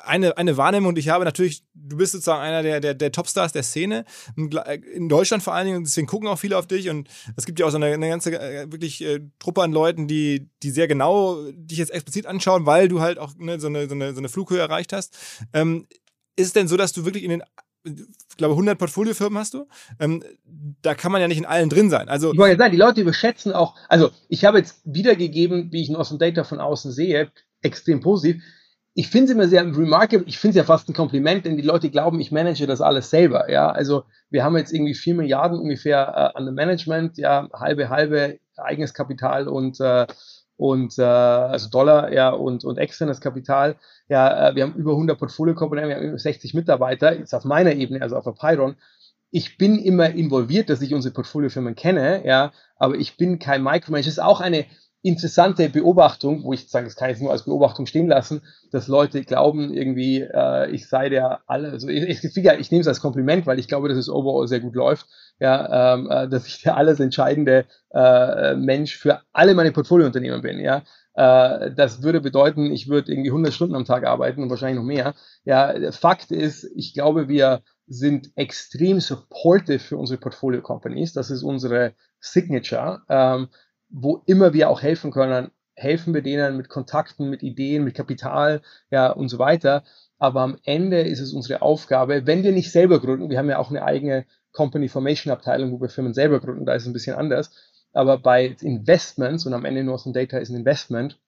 eine, 0.03 0.37
eine 0.37 0.57
Wahrnehmung, 0.57 0.95
die 0.95 0.99
ich 0.99 1.09
habe, 1.09 1.25
natürlich, 1.25 1.63
du 1.73 1.97
bist 1.97 2.11
sozusagen 2.11 2.41
einer 2.41 2.61
der, 2.61 2.79
der, 2.79 2.93
der 2.93 3.11
Topstars 3.11 3.51
der 3.51 3.63
Szene, 3.63 4.05
in 4.35 5.09
Deutschland 5.09 5.43
vor 5.43 5.53
allen 5.53 5.67
Dingen, 5.67 5.83
deswegen 5.83 6.07
gucken 6.07 6.27
auch 6.27 6.39
viele 6.39 6.57
auf 6.57 6.67
dich 6.67 6.89
und 6.89 7.07
es 7.35 7.45
gibt 7.45 7.59
ja 7.59 7.65
auch 7.65 7.71
so 7.71 7.77
eine, 7.77 7.87
eine 7.87 8.09
ganze 8.09 8.39
äh, 8.39 8.71
wirklich 8.71 9.01
äh, 9.03 9.21
Truppe 9.39 9.63
an 9.63 9.71
Leuten, 9.71 10.07
die, 10.07 10.49
die 10.61 10.71
sehr 10.71 10.87
genau 10.87 11.41
dich 11.51 11.77
jetzt 11.77 11.91
explizit 11.91 12.25
anschauen, 12.25 12.65
weil 12.65 12.87
du 12.87 12.99
halt 13.01 13.17
auch 13.17 13.33
ne, 13.37 13.59
so, 13.59 13.67
eine, 13.67 13.87
so, 13.87 13.95
eine, 13.95 14.13
so 14.13 14.19
eine 14.19 14.29
Flughöhe 14.29 14.59
erreicht 14.59 14.93
hast. 14.93 15.17
Ähm, 15.53 15.87
ist 16.35 16.47
es 16.47 16.53
denn 16.53 16.67
so, 16.67 16.77
dass 16.77 16.93
du 16.93 17.05
wirklich 17.05 17.23
in 17.23 17.29
den 17.29 17.43
ich 17.85 18.37
glaube, 18.37 18.53
100 18.53 18.77
Portfoliofirmen 18.77 19.37
hast 19.37 19.55
du. 19.55 19.67
Ähm, 19.99 20.23
da 20.81 20.95
kann 20.95 21.11
man 21.11 21.19
ja 21.19 21.27
nicht 21.27 21.37
in 21.37 21.45
allen 21.45 21.67
drin 21.67 21.89
sein. 21.89 22.07
Also 22.07 22.31
ich 22.31 22.39
wollte 22.39 22.57
sagen, 22.57 22.71
die 22.71 22.77
Leute 22.77 23.01
überschätzen 23.01 23.51
auch, 23.51 23.75
also 23.89 24.11
ich 24.29 24.45
habe 24.45 24.59
jetzt 24.59 24.79
wiedergegeben, 24.85 25.69
wie 25.73 25.81
ich 25.81 25.89
ein 25.89 25.97
Awesome 25.97 26.17
Data 26.17 26.45
von 26.45 26.61
außen 26.61 26.93
sehe, 26.93 27.29
extrem 27.61 27.99
positiv 27.99 28.41
ich 28.95 29.09
finde 29.09 29.25
es 29.25 29.31
immer 29.31 29.47
sehr 29.47 29.63
remarkable, 29.63 30.25
ich 30.27 30.37
finde 30.37 30.51
es 30.51 30.55
ja 30.57 30.63
fast 30.63 30.87
ein 30.87 30.93
Kompliment, 30.93 31.45
denn 31.45 31.57
die 31.57 31.63
Leute 31.63 31.89
glauben, 31.89 32.19
ich 32.19 32.31
manage 32.31 32.67
das 32.67 32.81
alles 32.81 33.09
selber. 33.09 33.49
Ja, 33.49 33.69
also 33.71 34.03
wir 34.29 34.43
haben 34.43 34.55
jetzt 34.55 34.71
irgendwie 34.71 34.93
vier 34.93 35.15
Milliarden 35.15 35.59
ungefähr 35.59 36.33
äh, 36.35 36.37
an 36.37 36.45
dem 36.45 36.55
Management, 36.55 37.17
ja, 37.17 37.49
halbe, 37.53 37.89
halbe 37.89 38.39
eigenes 38.57 38.93
Kapital 38.93 39.47
und 39.47 39.79
äh, 39.79 40.05
und 40.57 40.99
äh, 40.99 41.03
also 41.03 41.69
Dollar 41.69 42.13
ja 42.13 42.29
und 42.29 42.63
und 42.63 42.77
externes 42.77 43.19
Kapital. 43.19 43.77
Ja, 44.09 44.49
äh, 44.49 44.55
wir 44.55 44.63
haben 44.63 44.75
über 44.75 44.91
100 44.91 45.17
Portfolio-Komponenten, 45.17 45.89
wir 45.89 45.97
haben 45.97 46.09
über 46.09 46.19
60 46.19 46.53
Mitarbeiter, 46.53 47.17
jetzt 47.17 47.33
auf 47.33 47.45
meiner 47.45 47.73
Ebene, 47.73 48.01
also 48.01 48.15
auf 48.15 48.25
der 48.25 48.31
Pyron. 48.31 48.75
Ich 49.31 49.57
bin 49.57 49.79
immer 49.79 50.11
involviert, 50.11 50.69
dass 50.69 50.81
ich 50.83 50.93
unsere 50.93 51.15
Portfoliofirmen 51.15 51.73
kenne, 51.73 52.23
ja, 52.23 52.51
aber 52.75 52.93
ich 52.95 53.17
bin 53.17 53.39
kein 53.39 53.63
Micromanager. 53.63 54.05
Das 54.05 54.17
ist 54.17 54.23
auch 54.23 54.41
eine 54.41 54.65
interessante 55.03 55.69
Beobachtung, 55.69 56.43
wo 56.43 56.53
ich 56.53 56.69
sage, 56.69 56.85
das 56.85 56.95
kann 56.95 57.09
ich 57.09 57.19
nur 57.19 57.31
als 57.31 57.43
Beobachtung 57.43 57.85
stehen 57.85 58.07
lassen, 58.07 58.41
dass 58.71 58.87
Leute 58.87 59.23
glauben, 59.23 59.73
irgendwie, 59.73 60.21
äh, 60.21 60.71
ich 60.71 60.87
sei 60.87 61.09
der 61.09 61.41
alle, 61.45 61.71
also 61.71 61.89
ich, 61.89 62.03
ich, 62.03 62.37
ich, 62.37 62.71
nehme 62.71 62.81
es 62.81 62.87
als 62.87 63.01
Kompliment, 63.01 63.45
weil 63.45 63.59
ich 63.59 63.67
glaube, 63.67 63.89
dass 63.89 63.97
es 63.97 64.09
overall 64.09 64.47
sehr 64.47 64.61
gut 64.61 64.75
läuft, 64.75 65.05
ja, 65.39 65.93
ähm, 65.93 66.09
äh, 66.09 66.29
dass 66.29 66.47
ich 66.47 66.61
der 66.61 66.77
alles 66.77 67.01
entscheidende 67.01 67.65
äh, 67.93 68.55
Mensch 68.55 68.97
für 68.97 69.21
alle 69.33 69.55
meine 69.55 69.73
Portfoliounternehmen 69.73 70.41
bin, 70.41 70.59
ja. 70.59 70.83
Äh, 71.15 71.71
das 71.75 72.01
würde 72.01 72.21
bedeuten, 72.21 72.71
ich 72.71 72.87
würde 72.87 73.11
irgendwie 73.11 73.29
100 73.29 73.53
Stunden 73.53 73.75
am 73.75 73.85
Tag 73.85 74.05
arbeiten 74.05 74.41
und 74.41 74.49
wahrscheinlich 74.49 74.77
noch 74.77 74.87
mehr. 74.87 75.15
Ja, 75.43 75.91
Fakt 75.91 76.31
ist, 76.31 76.63
ich 76.75 76.93
glaube, 76.93 77.27
wir 77.27 77.61
sind 77.87 78.31
extrem 78.35 79.01
supportive 79.01 79.79
für 79.79 79.97
unsere 79.97 80.19
Portfolio 80.19 80.61
Companies. 80.61 81.13
Das 81.13 81.29
ist 81.29 81.43
unsere 81.43 81.93
Signature. 82.19 83.01
Ähm, 83.09 83.49
wo 83.93 84.23
immer 84.25 84.53
wir 84.53 84.69
auch 84.69 84.81
helfen 84.81 85.11
können, 85.11 85.51
helfen 85.75 86.13
wir 86.13 86.21
denen 86.21 86.57
mit 86.57 86.67
Kontakten, 86.67 87.29
mit 87.29 87.43
Ideen, 87.43 87.83
mit 87.83 87.95
Kapital, 87.95 88.61
ja, 88.89 89.11
und 89.11 89.29
so 89.29 89.39
weiter. 89.39 89.83
Aber 90.17 90.41
am 90.41 90.57
Ende 90.63 91.01
ist 91.01 91.19
es 91.19 91.31
unsere 91.31 91.61
Aufgabe, 91.61 92.25
wenn 92.25 92.43
wir 92.43 92.51
nicht 92.51 92.71
selber 92.71 92.99
gründen, 92.99 93.29
wir 93.29 93.37
haben 93.37 93.49
ja 93.49 93.59
auch 93.59 93.69
eine 93.69 93.83
eigene 93.83 94.25
Company 94.51 94.89
Formation 94.89 95.31
Abteilung, 95.31 95.71
wo 95.71 95.79
wir 95.79 95.89
Firmen 95.89 96.13
selber 96.13 96.39
gründen, 96.39 96.65
da 96.65 96.73
ist 96.73 96.83
es 96.83 96.87
ein 96.87 96.93
bisschen 96.93 97.15
anders. 97.15 97.51
Aber 97.93 98.17
bei 98.17 98.55
Investments 98.61 99.45
und 99.45 99.53
am 99.53 99.65
Ende 99.65 99.83
Northern 99.83 100.13
Data 100.13 100.37
ist 100.37 100.49
ein 100.49 100.57
Investment, 100.57 101.19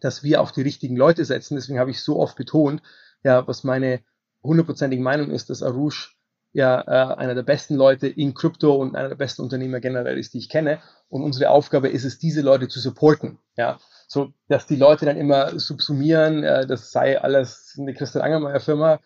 dass 0.00 0.22
wir 0.22 0.40
auf 0.40 0.52
die 0.52 0.62
richtigen 0.62 0.96
Leute 0.96 1.24
setzen. 1.24 1.56
Deswegen 1.56 1.80
habe 1.80 1.90
ich 1.90 2.00
so 2.02 2.18
oft 2.18 2.36
betont, 2.36 2.82
ja, 3.24 3.46
was 3.48 3.64
meine 3.64 4.00
hundertprozentige 4.44 5.02
Meinung 5.02 5.30
ist, 5.30 5.50
dass 5.50 5.62
Arush 5.64 6.17
ja 6.58 6.80
äh, 6.80 7.14
einer 7.16 7.36
der 7.36 7.44
besten 7.44 7.76
Leute 7.76 8.08
in 8.08 8.34
Krypto 8.34 8.74
und 8.74 8.96
einer 8.96 9.08
der 9.08 9.16
besten 9.16 9.42
Unternehmer 9.42 9.78
generell 9.80 10.18
ist, 10.18 10.34
die 10.34 10.38
ich 10.38 10.48
kenne. 10.48 10.80
Und 11.08 11.22
unsere 11.22 11.50
Aufgabe 11.50 11.88
ist 11.88 12.04
es, 12.04 12.18
diese 12.18 12.42
Leute 12.42 12.68
zu 12.68 12.80
supporten. 12.80 13.38
Ja, 13.56 13.78
so 14.08 14.32
dass 14.48 14.66
die 14.66 14.76
Leute 14.76 15.06
dann 15.06 15.16
immer 15.16 15.58
subsumieren, 15.58 16.42
äh, 16.42 16.66
das 16.66 16.90
sei 16.90 17.20
alles 17.20 17.76
eine 17.78 17.94
Christian 17.94 18.24
Angermeier 18.24 18.60
Firma 18.60 18.98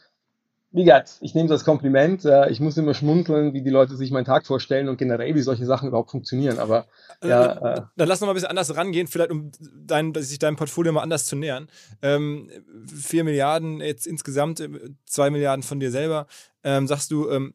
wie 0.73 0.85
gesagt, 0.85 1.19
ich 1.21 1.35
nehme 1.35 1.49
das 1.49 1.61
als 1.61 1.65
Kompliment. 1.65 2.25
Äh, 2.25 2.51
ich 2.51 2.61
muss 2.61 2.77
immer 2.77 2.95
schmunzeln, 2.95 3.53
wie 3.53 3.63
die 3.63 3.71
Leute 3.71 3.97
sich 3.97 4.11
meinen 4.11 4.25
Tag 4.25 4.47
vorstellen 4.47 4.89
und 4.89 4.97
generell, 4.97 5.35
wie 5.35 5.43
solche 5.43 5.67
Sachen 5.67 5.89
überhaupt 5.89 6.11
funktionieren. 6.11 6.59
Aber 6.59 6.87
äh, 7.21 7.29
ja, 7.29 7.75
äh, 7.75 7.83
dann 7.97 8.09
lass 8.09 8.21
noch 8.21 8.27
mal 8.27 8.33
ein 8.33 8.35
bisschen 8.35 8.51
anders 8.51 8.75
rangehen, 8.75 9.07
vielleicht 9.07 9.31
um 9.31 9.51
dein, 9.61 10.15
sich 10.15 10.39
deinem 10.39 10.57
Portfolio 10.57 10.93
mal 10.93 11.03
anders 11.03 11.27
zu 11.27 11.37
nähern. 11.37 11.69
Ähm, 12.01 12.49
vier 12.87 13.25
Milliarden 13.25 13.81
jetzt 13.81 14.07
insgesamt, 14.07 14.61
äh, 14.61 14.69
zwei 15.05 15.31
Milliarden 15.31 15.63
von 15.63 15.79
dir 15.79 15.91
selber. 15.91 16.27
Ähm, 16.65 16.87
sagst 16.87 17.11
du, 17.11 17.29
ähm, 17.29 17.55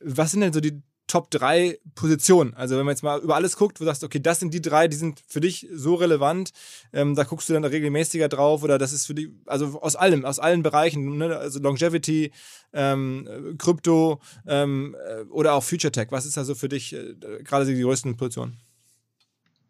was 0.00 0.32
sind 0.32 0.42
denn 0.42 0.52
so 0.52 0.60
die 0.60 0.82
Top 1.08 1.30
3 1.30 1.78
Positionen. 1.94 2.54
Also 2.54 2.76
wenn 2.76 2.84
man 2.84 2.92
jetzt 2.92 3.02
mal 3.02 3.18
über 3.20 3.34
alles 3.34 3.56
guckt, 3.56 3.80
wo 3.80 3.84
du 3.84 3.86
sagst, 3.86 4.04
okay, 4.04 4.20
das 4.20 4.38
sind 4.38 4.54
die 4.54 4.62
drei, 4.62 4.86
die 4.86 4.96
sind 4.96 5.20
für 5.26 5.40
dich 5.40 5.66
so 5.72 5.94
relevant, 5.94 6.52
ähm, 6.92 7.16
da 7.16 7.24
guckst 7.24 7.48
du 7.48 7.54
dann 7.54 7.64
regelmäßiger 7.64 8.28
drauf 8.28 8.62
oder 8.62 8.78
das 8.78 8.92
ist 8.92 9.06
für 9.06 9.14
dich, 9.14 9.30
also 9.46 9.80
aus 9.80 9.96
allem, 9.96 10.24
aus 10.24 10.38
allen 10.38 10.62
Bereichen, 10.62 11.18
ne? 11.18 11.36
also 11.36 11.58
Longevity, 11.58 12.30
ähm, 12.72 13.56
Krypto 13.58 14.20
ähm, 14.46 14.94
äh, 15.08 15.22
oder 15.30 15.54
auch 15.54 15.64
Future 15.64 15.90
Tech. 15.90 16.08
Was 16.10 16.26
ist 16.26 16.36
da 16.36 16.44
so 16.44 16.54
für 16.54 16.68
dich 16.68 16.94
äh, 16.94 17.14
gerade 17.42 17.64
die 17.66 17.80
größten 17.80 18.16
Positionen? 18.16 18.58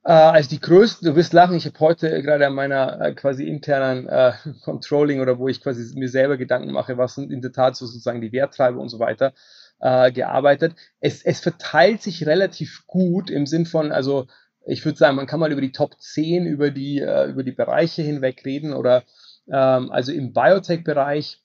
Äh, 0.04 0.12
also 0.12 0.48
die 0.48 0.60
größten, 0.60 1.06
du 1.06 1.16
wirst 1.16 1.32
lachen, 1.32 1.54
ich 1.54 1.66
habe 1.66 1.78
heute 1.80 2.22
gerade 2.22 2.46
an 2.46 2.54
meiner 2.54 3.00
äh, 3.00 3.14
quasi 3.14 3.44
internen 3.44 4.08
äh, 4.08 4.32
Controlling 4.64 5.20
oder 5.20 5.38
wo 5.38 5.48
ich 5.48 5.62
quasi 5.62 5.98
mir 5.98 6.08
selber 6.08 6.36
Gedanken 6.36 6.72
mache, 6.72 6.96
was 6.96 7.14
sind 7.14 7.30
in 7.30 7.42
der 7.42 7.52
Tat 7.52 7.76
so 7.76 7.86
sozusagen 7.86 8.20
die 8.20 8.32
Werttreiber 8.32 8.80
und 8.80 8.88
so 8.88 8.98
weiter 8.98 9.34
äh, 9.80 10.12
gearbeitet. 10.12 10.74
Es, 11.00 11.22
es 11.22 11.40
verteilt 11.40 12.02
sich 12.02 12.26
relativ 12.26 12.86
gut 12.86 13.30
im 13.30 13.46
Sinn 13.46 13.66
von, 13.66 13.92
also 13.92 14.26
ich 14.66 14.84
würde 14.84 14.98
sagen, 14.98 15.16
man 15.16 15.26
kann 15.26 15.40
mal 15.40 15.52
über 15.52 15.60
die 15.60 15.72
Top 15.72 15.98
10, 15.98 16.46
über 16.46 16.70
die, 16.70 17.00
äh, 17.00 17.28
über 17.28 17.42
die 17.42 17.52
Bereiche 17.52 18.02
hinweg 18.02 18.44
reden 18.44 18.74
oder 18.74 19.04
ähm, 19.50 19.90
also 19.90 20.12
im 20.12 20.32
Biotech-Bereich 20.32 21.42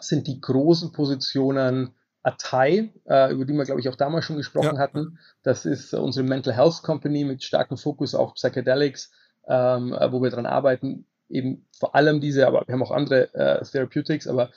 sind 0.00 0.26
die 0.26 0.40
großen 0.40 0.92
Positionen 0.92 1.94
Atai, 2.22 2.90
äh, 3.04 3.32
über 3.32 3.44
die 3.44 3.52
wir, 3.52 3.64
glaube 3.64 3.80
ich, 3.80 3.88
auch 3.88 3.96
damals 3.96 4.24
schon 4.24 4.38
gesprochen 4.38 4.76
ja. 4.76 4.78
hatten. 4.78 5.18
Das 5.42 5.66
ist 5.66 5.92
unsere 5.92 6.26
Mental 6.26 6.54
Health 6.54 6.82
Company 6.82 7.24
mit 7.24 7.44
starkem 7.44 7.76
Fokus 7.76 8.14
auf 8.14 8.34
Psychedelics, 8.34 9.12
ähm, 9.46 9.92
äh, 9.92 10.10
wo 10.10 10.22
wir 10.22 10.30
dran 10.30 10.46
arbeiten. 10.46 11.06
Eben 11.28 11.66
vor 11.78 11.94
allem 11.94 12.20
diese, 12.20 12.46
aber 12.46 12.64
wir 12.66 12.72
haben 12.72 12.82
auch 12.82 12.90
andere 12.90 13.34
äh, 13.34 13.62
Therapeutics, 13.64 14.26
aber 14.26 14.50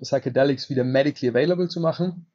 Psychedelics 0.00 0.70
wieder 0.70 0.84
medically 0.84 1.28
available 1.28 1.68
zu 1.68 1.80
machen. 1.80 2.26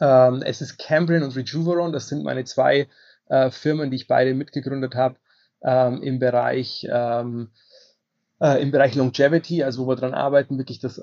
Ähm, 0.00 0.42
es 0.42 0.60
ist 0.60 0.78
Cambrian 0.78 1.22
und 1.22 1.34
Rejuveron, 1.34 1.92
das 1.92 2.08
sind 2.08 2.24
meine 2.24 2.44
zwei 2.44 2.88
äh, 3.28 3.50
Firmen, 3.50 3.90
die 3.90 3.96
ich 3.96 4.08
beide 4.08 4.34
mitgegründet 4.34 4.94
habe 4.94 5.16
ähm, 5.62 6.02
im 6.02 6.18
Bereich 6.18 6.86
ähm, 6.90 7.50
äh, 8.40 8.62
im 8.62 8.70
Bereich 8.70 8.94
Longevity, 8.94 9.62
also 9.62 9.84
wo 9.84 9.88
wir 9.88 9.96
dran 9.96 10.14
arbeiten, 10.14 10.58
wirklich 10.58 10.78
das 10.78 11.02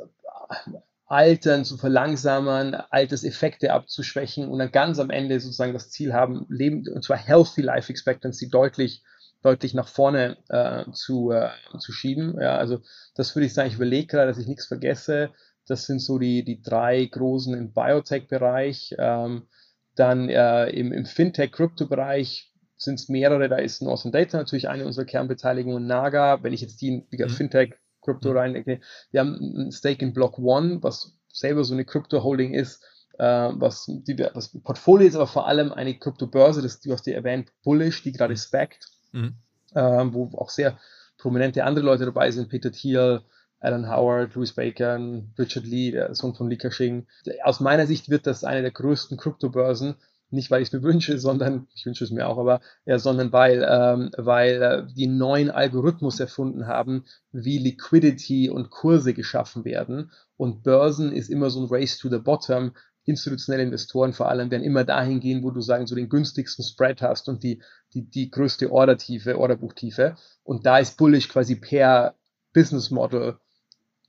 Altern 1.08 1.66
zu 1.66 1.78
verlangsamen, 1.78 2.76
Alterseffekte 2.76 3.72
abzuschwächen 3.74 4.48
und 4.48 4.60
dann 4.60 4.72
ganz 4.72 5.00
am 5.00 5.10
Ende 5.10 5.40
sozusagen 5.40 5.74
das 5.74 5.90
Ziel 5.92 6.14
haben, 6.14 6.46
Leben, 6.50 6.88
und 6.88 7.04
zwar 7.04 7.18
Healthy 7.18 7.62
Life 7.62 7.92
Expectancy 7.92 8.50
deutlich, 8.50 9.04
deutlich 9.44 9.74
nach 9.74 9.88
vorne 9.88 10.38
äh, 10.50 10.90
zu, 10.94 11.32
äh, 11.32 11.50
zu 11.78 11.92
schieben. 11.92 12.40
Ja, 12.40 12.58
also 12.58 12.80
das 13.16 13.36
würde 13.36 13.46
ich 13.46 13.54
sagen, 13.54 13.70
ich 13.70 13.76
überlege 13.76 14.08
gerade, 14.08 14.28
dass 14.28 14.40
ich 14.40 14.48
nichts 14.48 14.66
vergesse. 14.66 15.30
Das 15.68 15.86
sind 15.86 16.00
so 16.00 16.20
die, 16.20 16.44
die 16.44 16.62
drei 16.62 17.06
großen 17.06 17.54
im 17.56 17.74
Biotech-Bereich. 17.74 18.96
Ähm, 18.98 19.48
dann 19.96 20.30
äh, 20.30 20.70
im, 20.70 20.92
im 20.92 21.06
Fintech-Crypto-Bereich 21.06 22.52
sind 22.78 23.00
es 23.00 23.10
mehrere, 23.10 23.48
da 23.48 23.58
ist 23.58 23.82
Northern 23.82 24.12
Data 24.12 24.38
natürlich 24.38 24.68
eine 24.68 24.86
unserer 24.86 25.06
Kernbeteiligungen, 25.06 25.88
Naga, 25.88 26.44
wenn 26.44 26.54
ich 26.54 26.62
jetzt 26.62 26.82
die 26.82 27.06
mhm. 27.10 27.30
Fintech 27.30 27.76
Krypto 28.06 28.32
mhm. 28.32 28.38
reinlege. 28.38 28.80
Wir 29.12 29.20
haben 29.20 29.36
ein 29.58 29.72
Stake 29.72 30.06
in 30.06 30.14
Block 30.14 30.38
One, 30.38 30.82
was 30.82 31.18
selber 31.32 31.64
so 31.64 31.74
eine 31.74 31.86
Krypto-Holding 31.86 32.54
ist, 32.54 32.84
äh, 33.18 33.26
was 33.54 33.86
die, 33.88 34.16
das 34.16 34.58
Portfolio 34.62 35.08
ist 35.08 35.16
aber 35.16 35.28
vor 35.28 35.48
allem 35.48 35.72
eine 35.74 35.98
Krypto-Börse, 35.98 36.62
das 36.62 36.80
du 36.80 36.94
hast 36.94 37.06
dir 37.06 37.16
erwähnt, 37.16 37.52
Bullish, 37.64 38.04
die 38.04 38.12
gerade 38.12 38.34
mhm. 38.34 38.38
spackt, 38.38 38.88
mhm. 39.12 39.36
äh, 39.74 39.82
wo 39.82 40.38
auch 40.38 40.50
sehr 40.50 40.78
prominente 41.18 41.64
andere 41.64 41.86
Leute 41.86 42.06
dabei 42.06 42.32
sind, 42.32 42.50
Peter 42.50 42.72
Thiel, 42.72 43.22
Alan 43.66 43.90
Howard, 43.90 44.36
Louis 44.36 44.54
Bacon, 44.54 45.34
Richard 45.38 45.66
Lee, 45.66 45.92
der 45.92 46.14
Sohn 46.16 46.36
von 46.36 46.50
Li 46.50 46.58
Ka-shing. 46.58 47.08
Aus 47.44 47.60
meiner 47.60 47.88
Sicht 47.88 48.10
wird 48.10 48.28
das 48.28 48.44
eine 48.44 48.62
der 48.62 48.72
größten 48.72 49.18
Kryptobörsen 49.18 49.96
nicht 50.32 50.52
weil 50.52 50.62
ich 50.62 50.70
es 50.70 50.74
mir 50.74 50.84
wünsche, 50.84 51.20
sondern 51.20 51.68
ich 51.74 51.86
wünsche 51.86 52.04
es 52.04 52.12
mir 52.12 52.28
auch, 52.28 52.38
aber 52.38 52.62
ja, 52.86 53.00
sondern 53.00 53.32
weil, 53.32 53.66
ähm, 53.68 54.12
weil 54.18 54.62
äh, 54.62 54.94
die 54.94 55.08
neuen 55.08 55.50
Algorithmus 55.50 56.20
erfunden 56.20 56.68
haben, 56.68 57.06
wie 57.32 57.58
Liquidity 57.58 58.50
und 58.50 58.70
Kurse 58.70 59.14
geschaffen 59.14 59.66
werden. 59.66 60.12
Und 60.38 60.64
Börsen 60.64 61.12
ist 61.12 61.30
immer 61.30 61.50
so 61.50 61.62
ein 61.62 61.70
Race 61.70 61.98
to 61.98 62.10
the 62.10 62.20
Bottom. 62.20 62.74
Institutionelle 63.06 63.64
Investoren 63.64 64.14
vor 64.14 64.30
allem 64.30 64.50
werden 64.50 64.64
immer 64.64 64.84
dahin 64.84 65.20
gehen, 65.20 65.44
wo 65.44 65.52
du 65.52 65.62
sagen, 65.62 65.86
so 65.86 65.96
den 65.96 66.10
günstigsten 66.10 66.66
Spread 66.66 67.02
hast 67.02 67.30
und 67.30 67.44
die, 67.44 67.62
die, 67.94 68.10
die 68.10 68.32
größte 68.32 68.72
Ordertiefe, 68.72 69.38
Orderbuchtiefe. 69.38 70.16
Und 70.44 70.66
da 70.66 70.80
ist 70.80 70.98
Bullish 70.98 71.30
quasi 71.30 71.56
per 71.56 72.16
Business 72.52 72.90
Model 72.90 73.38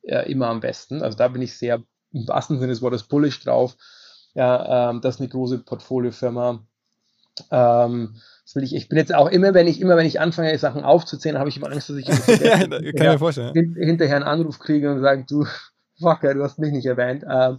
äh, 0.06 0.30
immer 0.30 0.48
am 0.48 0.60
besten. 0.60 1.02
Also 1.02 1.16
da 1.16 1.28
bin 1.28 1.42
ich 1.42 1.56
sehr 1.56 1.82
im 2.12 2.28
wahrsten 2.28 2.58
Sinne 2.58 2.72
des 2.72 2.82
Wortes 2.82 3.04
bullish 3.04 3.42
drauf. 3.42 3.76
Ja, 4.34 4.90
ähm, 4.90 5.00
das 5.00 5.16
ist 5.16 5.20
eine 5.20 5.28
große 5.28 5.58
Portfoliofirma. 5.58 6.64
Ähm, 7.50 8.16
das 8.44 8.54
will 8.54 8.62
ich, 8.62 8.74
ich 8.74 8.88
bin 8.88 8.98
jetzt 8.98 9.14
auch 9.14 9.28
immer, 9.28 9.54
wenn 9.54 9.66
ich 9.66 9.80
immer, 9.80 9.96
wenn 9.96 10.06
ich 10.06 10.20
anfange, 10.20 10.56
Sachen 10.58 10.84
aufzuzählen, 10.84 11.38
habe 11.38 11.48
ich 11.48 11.56
immer 11.56 11.70
Angst, 11.70 11.90
dass 11.90 11.96
ich 11.96 12.06
ja, 12.42 12.58
kann 12.58 13.06
mir 13.06 13.18
vorstellen. 13.18 13.74
hinterher 13.74 14.16
einen 14.16 14.24
Anruf 14.24 14.58
kriege 14.58 14.90
und 14.92 15.00
sage, 15.00 15.24
du 15.28 15.46
Fucker, 16.00 16.34
du 16.34 16.42
hast 16.42 16.58
mich 16.58 16.72
nicht 16.72 16.86
erwähnt. 16.86 17.24
Ähm, 17.28 17.58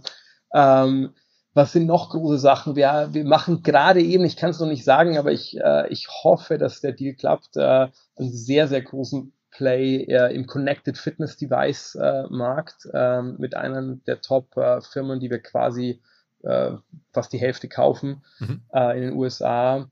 ähm, 0.54 1.10
was 1.54 1.72
sind 1.72 1.86
noch 1.86 2.10
große 2.10 2.38
Sachen? 2.38 2.76
Wir, 2.76 3.08
wir 3.12 3.24
machen 3.24 3.62
gerade 3.62 4.00
eben, 4.00 4.24
ich 4.24 4.36
kann 4.36 4.50
es 4.50 4.60
noch 4.60 4.68
nicht 4.68 4.84
sagen, 4.84 5.18
aber 5.18 5.32
ich, 5.32 5.58
äh, 5.58 5.88
ich 5.88 6.08
hoffe, 6.22 6.56
dass 6.56 6.80
der 6.80 6.92
Deal 6.92 7.14
klappt, 7.14 7.56
äh, 7.56 7.88
einen 8.16 8.32
sehr, 8.32 8.68
sehr 8.68 8.82
großen 8.82 9.32
Play 9.58 10.04
äh, 10.04 10.32
im 10.32 10.46
Connected 10.46 10.96
Fitness 10.96 11.36
Device 11.36 11.96
äh, 11.96 12.28
Markt 12.30 12.88
äh, 12.94 13.22
mit 13.22 13.56
einer 13.56 13.96
der 14.06 14.20
Top 14.20 14.56
äh, 14.56 14.80
Firmen, 14.80 15.18
die 15.18 15.30
wir 15.30 15.40
quasi 15.40 16.00
äh, 16.44 16.70
fast 17.12 17.32
die 17.32 17.40
Hälfte 17.40 17.68
kaufen 17.68 18.22
mhm. 18.38 18.62
äh, 18.72 18.96
in 18.96 19.02
den 19.02 19.12
USA. 19.14 19.90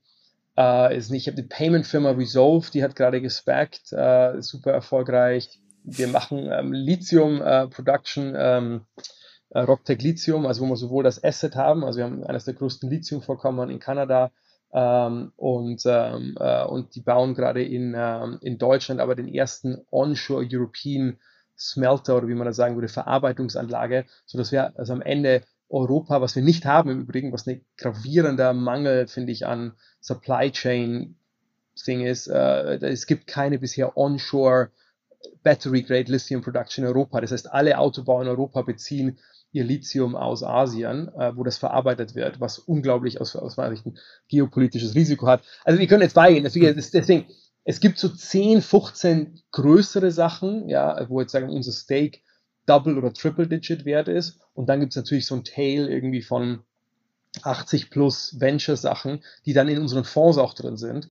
Äh, 0.57 0.97
ist 0.97 1.11
nicht, 1.11 1.23
ich 1.23 1.27
habe 1.27 1.43
die 1.43 1.49
Payment-Firma 1.49 2.13
Resolve, 2.13 2.71
die 2.71 2.85
hat 2.85 2.95
gerade 2.95 3.21
gespackt, 3.21 3.89
super 3.89 4.71
erfolgreich. 4.71 5.61
Wir 5.83 6.07
machen 6.07 6.49
ähm, 6.51 6.73
Lithium-Production, 6.73 8.37
äh, 8.37 8.59
ähm, 8.59 8.87
äh, 9.51 9.61
Rocktech 9.61 10.01
Lithium, 10.01 10.47
also 10.47 10.63
wo 10.63 10.69
wir 10.69 10.77
sowohl 10.77 11.03
das 11.03 11.23
Asset 11.25 11.57
haben, 11.57 11.85
also 11.85 11.99
wir 11.99 12.05
haben 12.05 12.25
eines 12.25 12.45
der 12.45 12.55
größten 12.55 12.89
Lithium-Vorkommen 12.89 13.69
in 13.71 13.81
Kanada, 13.81 14.31
ähm, 14.73 15.33
und, 15.37 15.83
ähm, 15.87 16.37
äh, 16.39 16.65
und 16.65 16.95
die 16.95 17.01
bauen 17.01 17.35
gerade 17.35 17.63
in, 17.63 17.95
ähm, 17.97 18.39
in 18.43 18.59
Deutschland 18.59 19.01
aber 19.01 19.15
den 19.15 19.29
ersten 19.29 19.79
Onshore 19.91 20.47
European 20.51 21.19
Smelter 21.59 22.17
oder 22.19 22.29
wie 22.29 22.35
man 22.35 22.47
das 22.47 22.57
sagen 22.57 22.75
würde, 22.75 22.89
Verarbeitungsanlage, 22.89 24.05
sodass 24.27 24.53
wir 24.53 24.79
also 24.79 24.93
am 24.93 25.03
Ende 25.03 25.43
Europa, 25.69 26.21
was 26.21 26.37
wir 26.37 26.43
nicht 26.43 26.65
haben 26.65 26.91
im 26.91 27.01
Übrigen, 27.01 27.33
was 27.33 27.47
ein 27.47 27.65
gravierender 27.77 28.53
Mangel, 28.53 29.07
finde 29.07 29.33
ich, 29.33 29.47
an 29.47 29.73
Supply 30.01 30.51
Chain 30.51 31.17
Thing 31.83 32.05
ist. 32.05 32.29
Äh, 32.29 32.77
es 32.87 33.07
gibt 33.07 33.27
keine 33.27 33.59
bisher 33.59 33.97
onshore 33.97 34.71
Battery 35.43 35.83
Grade 35.83 36.11
Lithium 36.11 36.43
Production 36.43 36.85
in 36.85 36.89
Europa. 36.89 37.21
Das 37.21 37.33
heißt, 37.33 37.53
alle 37.53 37.79
Autobauer 37.79 38.23
in 38.23 38.29
Europa 38.29 38.63
beziehen 38.63 39.19
ihr 39.53 39.65
Lithium 39.65 40.17
aus 40.17 40.43
Asien, 40.43 41.09
äh, 41.15 41.37
wo 41.37 41.45
das 41.45 41.59
verarbeitet 41.59 42.15
wird, 42.15 42.41
was 42.41 42.59
unglaublich 42.59 43.21
aus, 43.21 43.37
aus 43.37 43.57
meiner 43.57 43.75
Sicht 43.75 43.87
ein 43.87 43.99
geopolitisches 44.29 44.95
Risiko 44.95 45.27
hat. 45.27 45.43
Also 45.65 45.79
wir 45.81 45.87
können 45.87 46.03
jetzt 46.03 46.15
beigehen. 46.15 46.45
Deswegen, 46.45 47.27
es 47.65 47.81
gibt 47.81 47.99
so 47.99 48.09
10, 48.09 48.63
15 48.63 49.41
größere 49.53 50.13
Sachen, 50.13 50.69
ja, 50.69 51.07
wo 51.09 51.21
jetzt 51.21 51.33
sagen 51.33 51.49
unser 51.49 51.73
Stake 51.73 52.21
Double- 52.67 52.99
oder 52.99 53.13
Triple-Digit-Wert 53.13 54.09
ist. 54.09 54.41
Und 54.55 54.69
dann 54.69 54.81
gibt 54.81 54.93
es 54.93 54.97
natürlich 54.97 55.27
so 55.27 55.37
ein 55.37 55.45
Tail 55.45 55.89
irgendwie 55.89 56.23
von 56.23 56.61
80 57.43 57.91
plus 57.91 58.41
Venture-Sachen, 58.41 59.23
die 59.45 59.53
dann 59.53 59.69
in 59.69 59.81
unseren 59.81 60.05
Fonds 60.05 60.39
auch 60.39 60.55
drin 60.55 60.77
sind. 60.77 61.11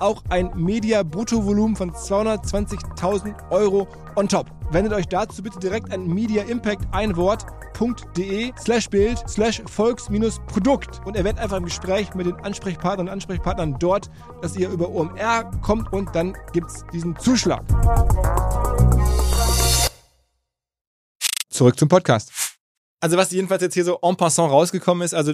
auch 0.00 0.22
ein 0.28 0.50
Media-Bruttovolumen 0.54 1.76
von 1.76 1.92
220.000 1.92 3.50
Euro 3.50 3.88
on 4.16 4.28
top. 4.28 4.46
Wendet 4.70 4.92
euch 4.92 5.06
dazu 5.06 5.42
bitte 5.42 5.58
direkt 5.58 5.92
an 5.92 6.06
Media 6.06 6.42
Impact 6.44 6.82
ein 6.92 7.16
Wort 7.16 7.46
www.volks-produkt.de 7.78 8.52
slash 8.58 8.88
Bild 8.88 9.18
slash 9.28 9.62
Volks-Produkt 9.66 11.00
und 11.04 11.16
erwähnt 11.16 11.38
einfach 11.38 11.56
im 11.56 11.64
Gespräch 11.64 12.14
mit 12.14 12.26
den 12.26 12.34
Ansprechpartnern 12.36 13.08
und 13.08 13.12
Ansprechpartnern 13.12 13.76
dort, 13.78 14.10
dass 14.42 14.56
ihr 14.56 14.70
über 14.70 14.88
OMR 14.88 15.50
kommt 15.62 15.92
und 15.92 16.14
dann 16.14 16.36
gibt 16.52 16.70
es 16.70 16.84
diesen 16.92 17.16
Zuschlag. 17.18 17.64
Zurück 21.48 21.78
zum 21.78 21.88
Podcast. 21.88 22.32
Also 23.00 23.16
was 23.16 23.30
jedenfalls 23.30 23.62
jetzt 23.62 23.74
hier 23.74 23.84
so 23.84 23.98
en 24.02 24.16
passant 24.16 24.50
rausgekommen 24.50 25.04
ist, 25.04 25.14
also 25.14 25.32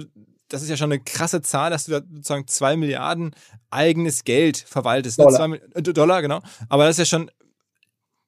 das 0.49 0.61
ist 0.61 0.69
ja 0.69 0.77
schon 0.77 0.91
eine 0.91 1.01
krasse 1.01 1.41
Zahl, 1.41 1.71
dass 1.71 1.85
du 1.85 1.91
da 1.91 2.01
sozusagen 2.13 2.47
zwei 2.47 2.77
Milliarden 2.77 3.35
eigenes 3.69 4.23
Geld 4.23 4.57
verwaltest. 4.57 5.17
Ne? 5.17 5.25
Dollar. 5.25 5.47
Ne? 5.47 5.61
Zwei, 5.71 5.79
äh, 5.79 5.93
Dollar, 5.93 6.21
genau. 6.21 6.41
Aber 6.69 6.85
das 6.85 6.99
ist 6.99 7.11
ja 7.11 7.17
schon 7.17 7.31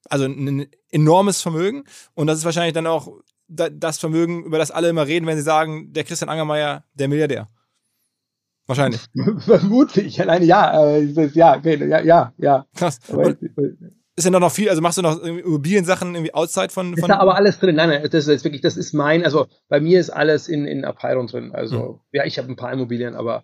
also 0.09 0.25
ein 0.25 0.67
enormes 0.91 1.41
Vermögen 1.41 1.83
und 2.13 2.27
das 2.27 2.39
ist 2.39 2.45
wahrscheinlich 2.45 2.73
dann 2.73 2.87
auch 2.87 3.09
das 3.47 3.99
Vermögen, 3.99 4.43
über 4.43 4.57
das 4.57 4.71
alle 4.71 4.89
immer 4.89 5.05
reden, 5.05 5.27
wenn 5.27 5.37
sie 5.37 5.43
sagen, 5.43 5.93
der 5.93 6.03
Christian 6.03 6.29
Angermeier, 6.29 6.83
der 6.93 7.07
Milliardär. 7.07 7.47
Wahrscheinlich. 8.67 9.01
Vermutlich. 9.45 10.19
Alleine 10.19 10.45
ja, 10.45 10.95
äh, 10.95 11.29
ja, 11.33 11.55
okay, 11.57 11.87
ja, 11.87 12.01
ja, 12.01 12.33
ja. 12.37 12.65
Krass. 12.75 12.99
Und 13.09 13.37
ist 14.15 14.25
ja 14.25 14.31
noch 14.31 14.51
viel, 14.51 14.69
also 14.69 14.81
machst 14.81 14.97
du 14.97 15.01
noch 15.01 15.21
Immobiliensachen 15.21 16.15
irgendwie 16.15 16.33
outside 16.33 16.69
von, 16.69 16.95
von. 16.95 16.99
Ist 16.99 17.07
da 17.09 17.19
aber 17.19 17.35
alles 17.35 17.59
drin. 17.59 17.75
Nein, 17.75 17.89
nein, 17.89 18.03
das 18.03 18.13
ist 18.13 18.27
jetzt 18.27 18.43
wirklich, 18.43 18.61
das 18.61 18.77
ist 18.77 18.93
mein, 18.93 19.25
also 19.25 19.47
bei 19.67 19.79
mir 19.79 19.99
ist 19.99 20.09
alles 20.09 20.47
in, 20.47 20.65
in 20.65 20.85
Abteilung 20.85 21.27
drin. 21.27 21.51
Also, 21.53 21.79
mhm. 21.79 21.99
ja, 22.11 22.25
ich 22.25 22.37
habe 22.37 22.47
ein 22.49 22.55
paar 22.55 22.71
Immobilien, 22.71 23.15
aber 23.15 23.43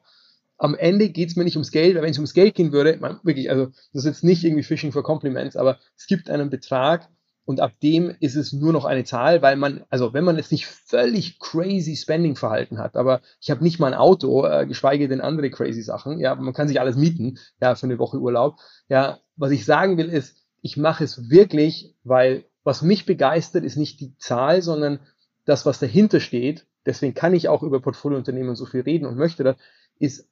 am 0.57 0.75
Ende 0.75 1.09
geht 1.09 1.29
es 1.29 1.35
mir 1.35 1.43
nicht 1.43 1.57
ums 1.57 1.71
Geld, 1.71 1.95
weil 1.95 2.03
wenn 2.03 2.11
es 2.11 2.17
ums 2.17 2.33
Geld 2.33 2.55
gehen 2.55 2.71
würde, 2.71 2.97
man, 3.01 3.19
wirklich, 3.23 3.49
also 3.49 3.67
das 3.93 4.03
ist 4.03 4.05
jetzt 4.05 4.23
nicht 4.23 4.43
irgendwie 4.43 4.63
Fishing 4.63 4.91
for 4.91 5.03
Compliments, 5.03 5.55
aber 5.55 5.79
es 5.97 6.05
gibt 6.07 6.29
einen 6.29 6.49
Betrag, 6.49 7.09
und 7.45 7.59
ab 7.59 7.73
dem 7.81 8.15
ist 8.19 8.35
es 8.35 8.53
nur 8.53 8.71
noch 8.71 8.85
eine 8.85 9.03
Zahl, 9.03 9.41
weil 9.41 9.55
man, 9.55 9.83
also 9.89 10.13
wenn 10.13 10.23
man 10.23 10.37
jetzt 10.37 10.51
nicht 10.51 10.67
völlig 10.67 11.39
crazy 11.39 11.95
Spending-Verhalten 11.95 12.77
hat, 12.77 12.95
aber 12.95 13.21
ich 13.39 13.49
habe 13.49 13.63
nicht 13.63 13.79
mal 13.79 13.87
ein 13.87 13.99
Auto, 13.99 14.45
äh, 14.45 14.65
geschweige 14.67 15.07
denn 15.07 15.21
andere 15.21 15.49
crazy 15.49 15.81
Sachen, 15.81 16.19
ja, 16.19 16.35
man 16.35 16.53
kann 16.53 16.67
sich 16.67 16.79
alles 16.79 16.95
mieten, 16.95 17.39
ja, 17.59 17.75
für 17.75 17.87
eine 17.87 17.99
Woche 17.99 18.19
Urlaub. 18.19 18.57
Ja, 18.89 19.19
was 19.35 19.51
ich 19.51 19.65
sagen 19.65 19.97
will 19.97 20.09
ist, 20.09 20.37
ich 20.61 20.77
mache 20.77 21.03
es 21.03 21.29
wirklich, 21.29 21.95
weil 22.03 22.45
was 22.63 22.81
mich 22.81 23.05
begeistert, 23.05 23.63
ist 23.63 23.77
nicht 23.77 23.99
die 23.99 24.15
Zahl, 24.17 24.61
sondern 24.61 24.99
das, 25.45 25.65
was 25.65 25.79
dahinter 25.79 26.19
steht. 26.19 26.67
Deswegen 26.85 27.13
kann 27.13 27.33
ich 27.33 27.49
auch 27.49 27.63
über 27.63 27.79
Portfoliounternehmen 27.79 28.55
so 28.55 28.65
viel 28.65 28.81
reden 28.81 29.05
und 29.05 29.17
möchte 29.17 29.43
das, 29.43 29.55
ist, 29.99 30.27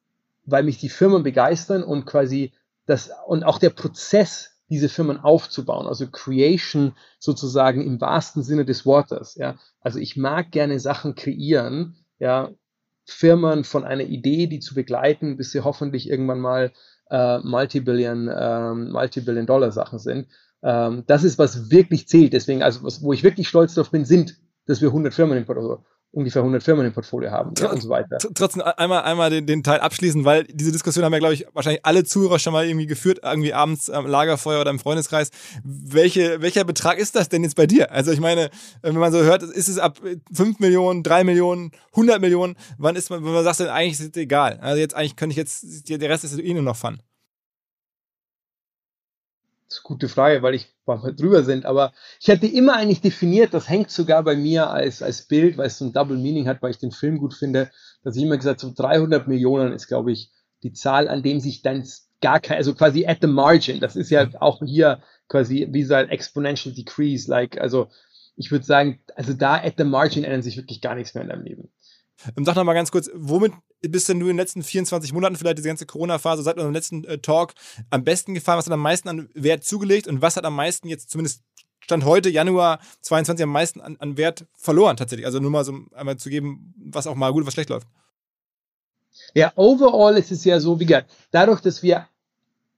weil 0.46 0.64
mich 0.64 0.78
die 0.78 0.90
Firmen 0.90 1.24
begeistern 1.24 1.84
und 1.84 2.06
quasi 2.06 2.54
das, 2.86 3.12
und 3.28 3.44
auch 3.44 3.60
der 3.60 3.70
Prozess, 3.70 4.56
diese 4.70 4.90
Firmen 4.90 5.18
aufzubauen, 5.18 5.88
also 5.88 6.08
Creation 6.08 6.94
sozusagen 7.18 7.82
im 7.82 8.00
wahrsten 8.00 8.44
Sinne 8.44 8.66
des 8.66 8.86
Wortes. 8.86 9.36
Ja, 9.36 9.58
also 9.82 9.98
ich 9.98 10.16
mag 10.16 10.52
gerne 10.52 10.80
Sachen 10.80 11.16
kreieren, 11.16 11.96
ja, 12.20 12.52
Firmen 13.06 13.64
von 13.64 13.84
einer 13.84 14.04
Idee, 14.04 14.46
die 14.46 14.60
zu 14.60 14.76
begleiten, 14.76 15.38
bis 15.38 15.52
sie 15.52 15.62
hoffentlich 15.62 16.08
irgendwann 16.08 16.40
mal 16.40 16.72
äh, 17.10 17.40
Multibillion, 17.40 18.30
ähm, 18.34 18.92
Multibillion 18.92 19.46
Dollar 19.46 19.72
Sachen 19.72 20.00
sind. 20.00 20.28
Ähm, 20.62 21.04
das 21.08 21.24
ist 21.24 21.40
was 21.40 21.72
wirklich 21.72 22.08
zählt. 22.08 22.34
Deswegen, 22.34 22.64
also 22.64 22.84
was, 22.84 23.02
wo 23.02 23.14
ich 23.14 23.24
wirklich 23.24 23.48
stolz 23.48 23.76
drauf 23.76 23.92
bin, 23.92 24.06
sind, 24.06 24.38
dass 24.66 24.82
wir 24.82 24.90
100 24.90 25.14
Firmen 25.14 25.38
im 25.38 25.46
Portfolio, 25.46 25.84
ungefähr 26.12 26.42
100 26.42 26.64
Firmen 26.64 26.86
im 26.86 26.94
Portfolio 26.94 27.32
haben 27.32 27.54
ja, 27.58 27.72
und 27.72 27.82
so 27.82 27.90
weiter. 27.90 28.18
Trotzdem 28.34 28.64
einmal, 28.64 29.04
einmal 29.04 29.30
den, 29.30 29.46
den, 29.46 29.64
Teil 29.64 29.80
abschließen, 29.80 30.26
weil 30.26 30.44
diese 30.46 30.72
Diskussion 30.72 31.06
haben 31.06 31.14
ja, 31.14 31.20
glaube 31.20 31.36
ich, 31.36 31.46
wahrscheinlich 31.54 31.86
alle 31.86 32.04
Zuhörer 32.04 32.40
schon 32.40 32.54
mal 32.54 32.66
irgendwie 32.66 32.88
geführt, 32.88 33.20
irgendwie 33.24 33.54
abends 33.54 33.90
am 33.90 34.08
Lagerfeuer 34.08 34.62
oder 34.62 34.72
im 34.72 34.80
Freundeskreis. 34.80 35.30
Welche, 35.64 36.42
welcher 36.42 36.64
Betrag 36.64 36.98
ist 36.98 37.16
das 37.16 37.30
denn 37.30 37.44
jetzt 37.44 37.56
bei 37.56 37.68
dir? 37.68 37.92
Also 37.92 38.12
ich 38.12 38.20
meine, 38.20 38.50
wenn 38.82 38.96
man 38.96 39.12
so 39.12 39.20
hört, 39.20 39.44
ist 39.44 39.68
es 39.68 39.78
ab 39.78 40.00
5 40.34 40.60
Millionen, 40.60 41.04
3 41.04 41.24
Millionen, 41.24 41.72
100 41.92 42.20
Millionen, 42.20 42.56
wann 42.78 42.96
ist 42.96 43.10
man, 43.10 43.24
wenn 43.24 43.34
man 43.34 43.44
sagt, 43.44 43.62
eigentlich 43.62 44.00
ist 44.00 44.16
es 44.16 44.22
egal. 44.22 44.58
Also 44.62 44.80
jetzt 44.80 44.96
eigentlich 44.96 45.16
könnte 45.16 45.34
ich 45.34 45.38
jetzt, 45.38 45.90
der 45.90 46.10
Rest 46.10 46.24
ist 46.24 46.40
eh 46.40 46.54
nur 46.54 46.64
noch 46.64 46.76
Fun. 46.76 47.02
Das 49.70 49.78
ist 49.78 49.86
eine 49.86 49.88
gute 49.88 50.10
Frage, 50.10 50.42
weil 50.42 50.56
ich 50.56 50.74
mal 50.88 51.14
drüber 51.16 51.44
sind, 51.44 51.66
aber 51.66 51.94
ich 52.20 52.28
hatte 52.30 52.48
immer 52.48 52.76
eigentlich 52.76 53.02
definiert, 53.02 53.54
das 53.54 53.70
hängt 53.70 53.92
sogar 53.92 54.24
bei 54.24 54.36
mir 54.36 54.72
als, 54.72 55.04
als 55.04 55.28
Bild, 55.28 55.58
weil 55.58 55.68
es 55.68 55.78
so 55.78 55.86
ein 55.86 55.94
Double 55.94 56.18
Meaning 56.18 56.48
hat, 56.48 56.64
weil 56.64 56.72
ich 56.72 56.80
den 56.80 56.92
Film 56.92 57.20
gut 57.20 57.36
finde, 57.36 57.70
dass 58.04 58.16
ich 58.16 58.24
immer 58.24 58.38
gesagt 58.38 58.64
habe, 58.64 58.74
so 58.76 58.84
300 58.84 59.28
Millionen 59.28 59.72
ist, 59.72 59.88
glaube 59.88 60.12
ich, 60.12 60.32
die 60.64 60.74
Zahl, 60.74 61.08
an 61.08 61.22
dem 61.22 61.40
sich 61.40 61.62
dann 61.62 61.88
gar 62.20 62.40
kein, 62.40 62.58
also 62.58 62.74
quasi 62.74 63.06
at 63.06 63.20
the 63.22 63.28
margin, 63.28 63.80
das 63.80 63.96
ist 63.96 64.10
ja 64.10 64.28
auch 64.40 64.60
hier 64.66 65.04
quasi 65.28 65.68
wie 65.70 65.84
so 65.84 65.94
ein 65.94 66.10
exponential 66.10 66.74
decrease, 66.74 67.30
like, 67.30 67.62
also 67.62 67.90
ich 68.36 68.52
würde 68.52 68.66
sagen, 68.66 69.00
also 69.16 69.34
da 69.34 69.56
at 69.56 69.76
the 69.78 69.84
margin 69.84 70.24
ändert 70.24 70.46
sich 70.46 70.58
wirklich 70.58 70.82
gar 70.82 70.96
nichts 70.96 71.14
mehr 71.14 71.24
in 71.24 71.30
deinem 71.30 71.44
Leben. 71.44 71.70
Ähm, 72.36 72.46
sag 72.46 72.56
noch 72.56 72.64
mal 72.64 72.74
ganz 72.74 72.92
kurz, 72.92 73.10
womit 73.14 73.54
bist 73.82 74.10
denn 74.10 74.20
du 74.20 74.26
in 74.26 74.34
den 74.34 74.38
letzten 74.38 74.64
24 74.64 75.14
Monaten, 75.14 75.36
vielleicht 75.36 75.58
diese 75.58 75.68
ganze 75.68 75.86
Corona-Phase, 75.86 76.44
seit 76.44 76.56
unserem 76.58 76.74
letzten 76.74 77.04
äh, 77.06 77.20
Talk, 77.20 77.54
am 77.90 78.04
besten 78.04 78.34
gefahren? 78.34 78.58
Was 78.58 78.66
hat 78.66 78.74
am 78.74 78.82
meisten 78.82 79.08
an 79.10 79.30
Wert 79.34 79.64
zugelegt 79.64 80.08
und 80.08 80.22
was 80.22 80.36
hat 80.36 80.46
am 80.46 80.56
meisten 80.56 80.88
jetzt 80.88 81.10
zumindest 81.10 81.44
Stand 81.82 82.06
heute, 82.06 82.30
Januar 82.30 82.80
22, 83.02 83.44
am 83.44 83.52
meisten 83.52 83.82
an, 83.82 83.98
an 84.00 84.18
Wert 84.18 84.46
verloren 84.54 84.98
tatsächlich? 84.98 85.26
Also 85.26 85.40
nur 85.40 85.50
mal 85.50 85.64
so 85.64 85.74
einmal 85.94 86.18
zu 86.18 86.30
geben, 86.30 86.74
was 86.78 87.08
auch 87.08 87.16
mal 87.16 87.32
gut, 87.32 87.46
was 87.46 87.54
schlecht 87.54 87.70
läuft. 87.70 87.88
Ja, 89.34 89.52
overall 89.56 90.18
ist 90.18 90.32
es 90.32 90.44
ja 90.44 90.60
so, 90.60 90.80
wie 90.80 90.86
gesagt, 90.86 91.10
dadurch, 91.32 91.62
dass 91.62 91.82
wir 91.82 92.08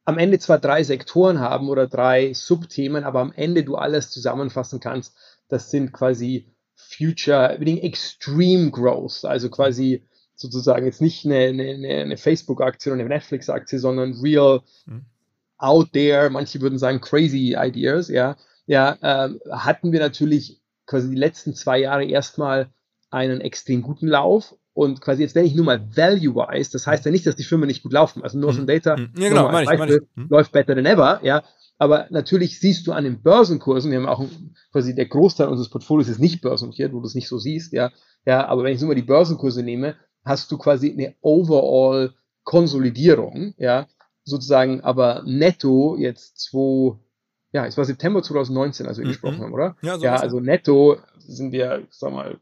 am 0.05 0.17
Ende 0.17 0.39
zwar 0.39 0.59
drei 0.59 0.83
Sektoren 0.83 1.39
haben 1.39 1.69
oder 1.69 1.87
drei 1.87 2.33
Subthemen, 2.33 3.03
aber 3.03 3.19
am 3.19 3.33
Ende 3.33 3.63
du 3.63 3.75
alles 3.75 4.09
zusammenfassen 4.11 4.79
kannst, 4.79 5.15
das 5.47 5.69
sind 5.69 5.91
quasi 5.91 6.47
Future, 6.89 7.57
Extreme 7.59 8.71
Growth, 8.71 9.25
also 9.25 9.49
quasi 9.49 10.03
sozusagen 10.35 10.85
jetzt 10.85 11.01
nicht 11.01 11.25
eine, 11.25 11.37
eine, 11.37 11.87
eine 12.01 12.17
Facebook-Aktie 12.17 12.91
oder 12.91 12.99
eine 12.99 13.09
Netflix-Aktie, 13.09 13.79
sondern 13.79 14.13
real 14.21 14.61
mhm. 14.85 15.05
out 15.57 15.93
there, 15.93 16.29
manche 16.29 16.61
würden 16.61 16.79
sagen 16.79 16.99
crazy 16.99 17.55
ideas, 17.57 18.09
ja, 18.09 18.35
ja, 18.65 18.97
ähm, 19.01 19.39
hatten 19.51 19.91
wir 19.91 19.99
natürlich 19.99 20.59
quasi 20.85 21.09
die 21.09 21.15
letzten 21.15 21.53
zwei 21.53 21.79
Jahre 21.79 22.05
erstmal 22.05 22.69
einen 23.09 23.41
extrem 23.41 23.81
guten 23.81 24.07
Lauf 24.07 24.55
und 24.73 25.01
quasi 25.01 25.21
jetzt 25.21 25.35
wenn 25.35 25.45
ich 25.45 25.55
nur 25.55 25.65
mal 25.65 25.95
value-wise, 25.95 26.71
das 26.71 26.87
heißt 26.87 27.05
ja 27.05 27.11
nicht, 27.11 27.25
dass 27.25 27.35
die 27.35 27.43
Firmen 27.43 27.67
nicht 27.67 27.83
gut 27.83 27.93
laufen, 27.93 28.23
also 28.23 28.39
nur 28.39 28.53
mhm. 28.53 28.65
Data 28.65 28.97
mhm. 28.97 29.11
ja, 29.17 29.29
genau, 29.29 29.51
meine 29.51 29.71
ich, 29.71 29.95
ich. 29.95 30.01
Mhm. 30.15 30.27
läuft 30.29 30.51
better 30.51 30.75
than 30.75 30.85
ever, 30.85 31.19
ja, 31.23 31.43
aber 31.81 32.05
natürlich 32.11 32.59
siehst 32.59 32.85
du 32.85 32.91
an 32.91 33.05
den 33.05 33.23
Börsenkursen, 33.23 33.89
wir 33.89 33.97
haben 33.97 34.05
auch 34.05 34.23
quasi 34.71 34.93
der 34.93 35.07
Großteil 35.07 35.47
unseres 35.47 35.71
Portfolios 35.71 36.09
ist 36.09 36.19
nicht 36.19 36.39
börsennotiert, 36.39 36.93
wo 36.93 36.99
du 36.99 37.07
es 37.07 37.15
nicht 37.15 37.27
so 37.27 37.39
siehst, 37.39 37.73
ja, 37.73 37.91
ja, 38.23 38.45
aber 38.45 38.63
wenn 38.63 38.75
ich 38.75 38.79
nur 38.81 38.89
mal 38.89 38.95
die 38.95 39.01
Börsenkurse 39.01 39.63
nehme, 39.63 39.95
hast 40.23 40.51
du 40.51 40.59
quasi 40.59 40.91
eine 40.91 41.15
overall 41.21 42.13
Konsolidierung, 42.43 43.55
ja, 43.57 43.87
sozusagen, 44.23 44.81
aber 44.81 45.23
netto 45.25 45.97
jetzt 45.97 46.37
zwei, 46.37 46.99
ja, 47.51 47.65
es 47.65 47.77
war 47.77 47.85
September 47.85 48.21
2019, 48.21 48.85
als 48.85 48.99
wir 48.99 49.05
mhm. 49.05 49.09
gesprochen 49.09 49.41
haben, 49.41 49.53
oder? 49.53 49.75
Ja, 49.81 49.97
so 49.97 50.03
ja 50.03 50.17
also 50.17 50.39
netto 50.39 50.97
sind 51.17 51.51
wir, 51.51 51.87
sag 51.89 52.13
mal, 52.13 52.37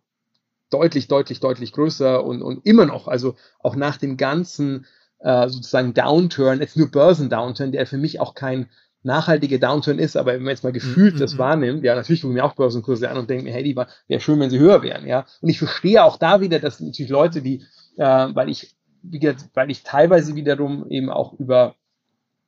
deutlich, 0.69 1.07
deutlich, 1.07 1.39
deutlich 1.39 1.71
größer 1.71 2.25
und, 2.25 2.41
und 2.41 2.65
immer 2.65 2.85
noch, 2.85 3.07
also 3.07 3.35
auch 3.59 3.77
nach 3.77 3.95
dem 3.95 4.17
ganzen 4.17 4.85
äh, 5.19 5.47
sozusagen 5.47 5.93
Downturn, 5.93 6.59
jetzt 6.59 6.75
nur 6.75 6.91
Börsen-Downturn, 6.91 7.71
der 7.71 7.87
für 7.87 7.97
mich 7.97 8.19
auch 8.19 8.35
kein 8.35 8.67
nachhaltiger 9.03 9.59
Downturn 9.59 9.99
ist, 9.99 10.17
aber 10.17 10.33
wenn 10.33 10.43
man 10.43 10.51
jetzt 10.51 10.63
mal 10.63 10.73
gefühlt 10.73 11.15
mm 11.15 11.17
-hmm. 11.17 11.21
das 11.21 11.37
wahrnimmt, 11.37 11.83
ja, 11.83 11.95
natürlich 11.95 12.21
gucke 12.21 12.33
ich 12.33 12.41
mir 12.41 12.45
auch 12.45 12.55
Börsenkurse 12.55 13.09
an 13.09 13.17
und 13.17 13.29
denke 13.29 13.45
mir, 13.45 13.53
hey, 13.53 13.63
die 13.63 13.75
wäre 13.75 14.19
schön, 14.19 14.39
wenn 14.39 14.49
sie 14.49 14.59
höher 14.59 14.81
wären, 14.81 15.07
ja. 15.07 15.25
Und 15.41 15.49
ich 15.49 15.57
verstehe 15.57 16.03
auch 16.03 16.17
da 16.17 16.41
wieder, 16.41 16.59
dass 16.59 16.79
natürlich 16.79 17.11
Leute, 17.11 17.41
die, 17.41 17.63
äh, 17.97 18.03
weil 18.03 18.49
ich, 18.49 18.75
wie 19.01 19.19
gesagt, 19.19 19.49
weil 19.53 19.71
ich 19.71 19.83
teilweise 19.83 20.35
wiederum 20.35 20.89
eben 20.89 21.09
auch 21.09 21.33
über 21.39 21.75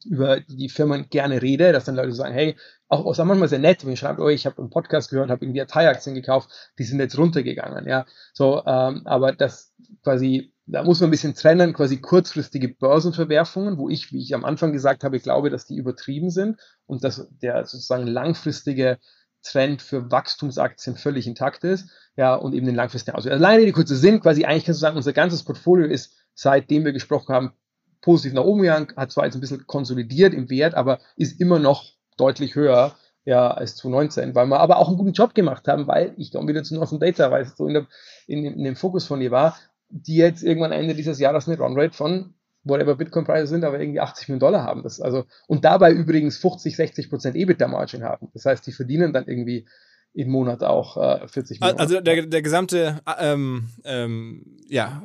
über 0.06 0.40
die 0.40 0.70
Firmen 0.70 1.10
gerne 1.10 1.42
rede, 1.42 1.72
dass 1.72 1.86
dann 1.86 1.96
Leute 1.96 2.14
sagen, 2.14 2.34
hey, 2.34 2.56
auch, 2.88 3.06
auch 3.06 3.24
manchmal 3.24 3.48
sehr 3.48 3.60
nett, 3.60 3.86
wenn 3.86 3.94
ich 3.94 4.00
schreibe, 4.00 4.22
oh, 4.22 4.30
ich 4.30 4.46
habe 4.46 4.58
einen 4.58 4.70
Podcast 4.70 5.10
gehört, 5.10 5.30
habe 5.30 5.46
irgendwie 5.46 5.64
Thai-Aktien 5.66 6.16
gekauft, 6.16 6.50
die 6.80 6.84
sind 6.84 7.00
jetzt 7.00 7.18
runtergegangen, 7.18 7.88
ja, 7.88 8.06
so, 8.34 8.64
ähm, 8.66 9.04
aber 9.06 9.34
das 9.34 9.74
quasi 10.04 10.51
da 10.66 10.84
muss 10.84 11.00
man 11.00 11.10
ein 11.10 11.12
bisschen 11.12 11.36
trennen, 11.36 11.74
quasi 11.74 11.98
kurzfristige 11.98 12.70
Börsenverwerfungen, 12.70 13.78
wo 13.78 13.90
ich, 13.90 14.12
wie 14.12 14.22
ich 14.22 14.34
am 14.36 14.46
Anfang 14.46 14.72
gesagt 14.72 15.04
habe, 15.04 15.20
glaube, 15.20 15.50
dass 15.50 15.66
die 15.66 15.76
übertrieben 15.76 16.30
sind 16.30 16.60
und 16.86 17.04
dass 17.04 17.28
der 17.42 17.66
sozusagen 17.66 18.08
langfristige 18.08 19.00
Trend 19.44 19.82
für 19.82 20.12
Wachstumsaktien 20.12 20.96
völlig 20.96 21.26
intakt 21.28 21.64
ist, 21.64 21.90
ja, 22.16 22.36
und 22.36 22.54
eben 22.54 22.66
den 22.66 22.76
langfristigen 22.76 23.18
Ausweg. 23.18 23.34
Also 23.34 23.44
alleine 23.44 23.66
die 23.66 23.72
kurze 23.72 23.96
Sinn, 23.96 24.22
quasi 24.22 24.46
eigentlich 24.46 24.66
kannst 24.66 24.80
du 24.80 24.82
sagen, 24.82 24.98
unser 24.98 25.14
ganzes 25.14 25.44
Portfolio 25.44 25.88
ist, 25.88 26.16
seitdem 26.36 26.86
wir 26.86 26.94
gesprochen 26.94 27.34
haben, 27.34 27.54
positiv 28.02 28.34
nach 28.34 28.44
oben 28.44 28.62
gegangen, 28.62 28.94
hat 28.96 29.12
zwar 29.12 29.26
jetzt 29.26 29.36
ein 29.36 29.42
bisschen 29.42 29.66
konsolidiert 29.68 30.34
im 30.34 30.50
Wert, 30.50 30.76
aber 30.76 31.00
ist 31.16 31.40
immer 31.40 31.60
noch 31.60 31.86
deutlich 32.18 32.56
höher, 32.56 32.96
ja, 33.24 33.52
als 33.52 33.76
2019, 33.78 34.34
weil 34.34 34.48
wir 34.48 34.60
aber 34.60 34.78
auch 34.78 34.88
einen 34.88 34.98
guten 34.98 35.14
Job 35.14 35.36
gemacht 35.36 35.68
haben, 35.68 35.88
weil 35.88 36.14
ich 36.18 36.32
komme 36.32 36.48
wieder 36.48 36.64
zu 36.64 36.76
Northern 36.76 37.00
Data, 37.00 37.30
weil 37.30 37.44
es 37.44 37.56
so 37.56 37.68
in, 37.68 37.74
der, 37.76 37.88
in, 38.26 38.44
in 38.44 38.64
dem 38.64 38.76
Fokus 38.76 39.06
von 39.06 39.20
dir 39.20 39.32
war, 39.32 39.56
die 39.92 40.16
jetzt 40.16 40.44
irgendwann 40.44 40.72
Ende 40.72 40.96
dieses 40.96 41.20
Jahres 41.20 41.48
eine 41.48 41.58
Runrate 41.58 41.94
von 41.96 42.34
whatever 42.64 42.96
Bitcoin-Preise 42.96 43.48
sind, 43.48 43.64
aber 43.64 43.80
irgendwie 43.80 44.00
80 44.00 44.28
Millionen 44.28 44.40
Dollar 44.40 44.64
haben. 44.64 44.84
Das 44.84 45.02
also, 45.02 45.26
und 45.48 45.66
dabei 45.66 45.92
übrigens 45.92 46.38
50, 46.38 46.76
60 46.76 47.10
Prozent 47.10 47.36
EBITDA-Margin 47.36 48.04
haben. 48.04 48.30
Das 48.34 48.46
heißt, 48.46 48.66
die 48.68 48.72
verdienen 48.72 49.14
dann 49.14 49.28
irgendwie 49.28 49.68
im 50.14 50.30
Monat 50.30 50.64
auch 50.64 50.98
äh, 50.98 51.28
40 51.28 51.60
Millionen. 51.60 51.80
Also 51.80 52.02
der, 52.02 52.26
der 52.26 52.42
gesamte 52.42 53.00
ähm, 53.20 53.70
ähm, 53.84 54.58
ja, 54.68 55.04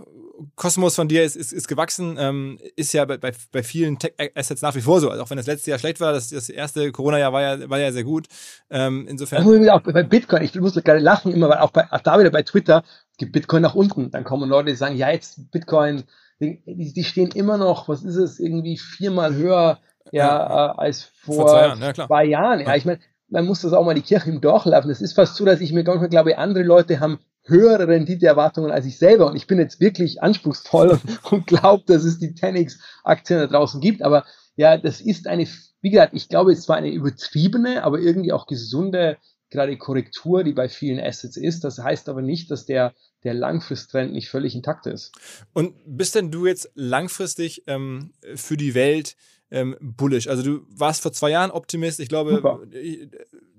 Kosmos 0.55 0.95
von 0.95 1.09
dir 1.09 1.25
ist, 1.25 1.37
ist, 1.37 1.53
ist 1.53 1.69
gewachsen, 1.69 2.17
ähm, 2.19 2.59
ist 2.77 2.93
ja 2.93 3.05
bei, 3.05 3.17
bei 3.17 3.63
vielen 3.63 3.99
Tech-Assets 3.99 4.63
nach 4.63 4.75
wie 4.75 4.81
vor 4.81 5.01
so. 5.01 5.11
Also 5.11 5.23
auch 5.23 5.31
wenn 5.31 5.37
das 5.37 5.47
letzte 5.47 5.71
Jahr 5.71 5.79
schlecht 5.79 6.01
war, 6.01 6.13
das, 6.13 6.31
das 6.31 6.49
erste 6.49 6.93
Corona-Jahr 6.93 7.33
war 7.33 7.43
ja, 7.43 7.71
war 7.71 7.79
ja 7.79 7.93
sehr 7.93 8.05
gut. 8.05 8.27
Ähm, 8.69 9.07
insofern. 9.09 9.47
Also 9.47 9.71
auch 9.71 9.81
bei 9.81 10.03
Bitcoin, 10.03 10.43
ich 10.43 10.55
muss 10.57 10.75
gerade 10.75 10.99
lachen 10.99 11.33
immer, 11.33 11.49
weil 11.49 11.59
auch, 11.59 11.71
bei, 11.71 11.91
auch 11.91 12.01
da 12.01 12.19
wieder 12.19 12.31
bei 12.31 12.43
Twitter 12.43 12.85
geht 13.19 13.33
Bitcoin 13.33 13.63
nach 13.63 13.75
unten. 13.75 14.11
Dann 14.11 14.25
kommen 14.25 14.49
Leute, 14.49 14.71
die 14.71 14.77
sagen, 14.77 14.97
ja, 14.97 15.11
jetzt 15.11 15.51
Bitcoin, 15.51 16.05
die, 16.41 16.63
die 16.67 17.05
stehen 17.05 17.31
immer 17.31 17.57
noch, 17.57 17.89
was 17.89 18.03
ist 18.03 18.17
es, 18.17 18.39
irgendwie 18.39 18.77
viermal 18.77 19.35
höher 19.35 19.79
ja. 20.13 20.73
Äh, 20.73 20.79
als 20.79 21.03
vor, 21.03 21.35
vor, 21.35 21.49
zwei 21.49 21.67
Jahren. 21.67 21.81
Ja, 21.81 21.95
zwei 21.95 22.25
Jahren. 22.25 22.61
Ja, 22.61 22.77
ich 22.77 22.85
meine, 22.85 23.01
man 23.29 23.47
muss 23.47 23.63
das 23.63 23.73
auch 23.73 23.85
mal 23.85 23.95
die 23.95 24.03
Kirche 24.03 24.31
im 24.31 24.41
Dorf 24.41 24.65
laufen. 24.67 24.91
Es 24.91 25.01
ist 25.01 25.15
fast 25.15 25.37
so, 25.37 25.45
dass 25.45 25.61
ich 25.61 25.73
mir 25.73 25.83
manchmal 25.85 26.09
glaube, 26.09 26.39
andere 26.39 26.63
Leute 26.63 27.01
haben 27.01 27.19
höhere 27.45 27.89
Renditeerwartungen 27.89 28.71
als 28.71 28.87
ich 28.87 28.99
selber. 28.99 29.27
Und 29.27 29.37
ich 29.37 29.47
bin 29.47 29.59
jetzt 29.59 29.81
wirklich 29.81 30.23
anspruchsvoll 30.23 30.89
und, 30.89 31.03
und 31.33 31.47
glaube, 31.47 31.85
dass 31.87 32.05
es 32.05 32.19
die 32.19 32.35
10x-Aktien 32.35 33.41
da 33.41 33.47
draußen 33.47 33.81
gibt. 33.81 34.03
Aber 34.03 34.25
ja, 34.57 34.77
das 34.77 35.01
ist 35.01 35.27
eine, 35.27 35.47
wie 35.81 35.91
gesagt, 35.91 36.15
ich 36.15 36.29
glaube, 36.29 36.53
es 36.53 36.69
war 36.69 36.77
eine 36.77 36.91
übertriebene, 36.91 37.83
aber 37.83 37.99
irgendwie 37.99 38.33
auch 38.33 38.47
gesunde 38.47 39.17
gerade 39.51 39.77
Korrektur, 39.77 40.45
die 40.45 40.53
bei 40.53 40.69
vielen 40.69 41.01
Assets 41.01 41.37
ist. 41.37 41.65
Das 41.65 41.79
heißt 41.79 42.09
aber 42.09 42.23
nicht, 42.23 42.51
dass 42.51 42.67
der, 42.67 42.95
der 43.25 43.35
Langfristtrend 43.35 44.13
nicht 44.13 44.29
völlig 44.29 44.55
intakt 44.55 44.87
ist. 44.87 45.13
Und 45.53 45.75
bist 45.87 46.15
denn 46.15 46.31
du 46.31 46.47
jetzt 46.47 46.71
langfristig 46.75 47.65
ähm, 47.67 48.13
für 48.35 48.57
die 48.57 48.75
Welt 48.75 49.17
ähm, 49.51 49.77
bullish? 49.81 50.29
Also 50.29 50.43
du 50.43 50.67
warst 50.69 51.03
vor 51.03 51.13
zwei 51.13 51.31
Jahren 51.31 51.51
Optimist. 51.51 52.01
Ich 52.01 52.09
glaube, 52.09 52.35
Super. 52.35 52.61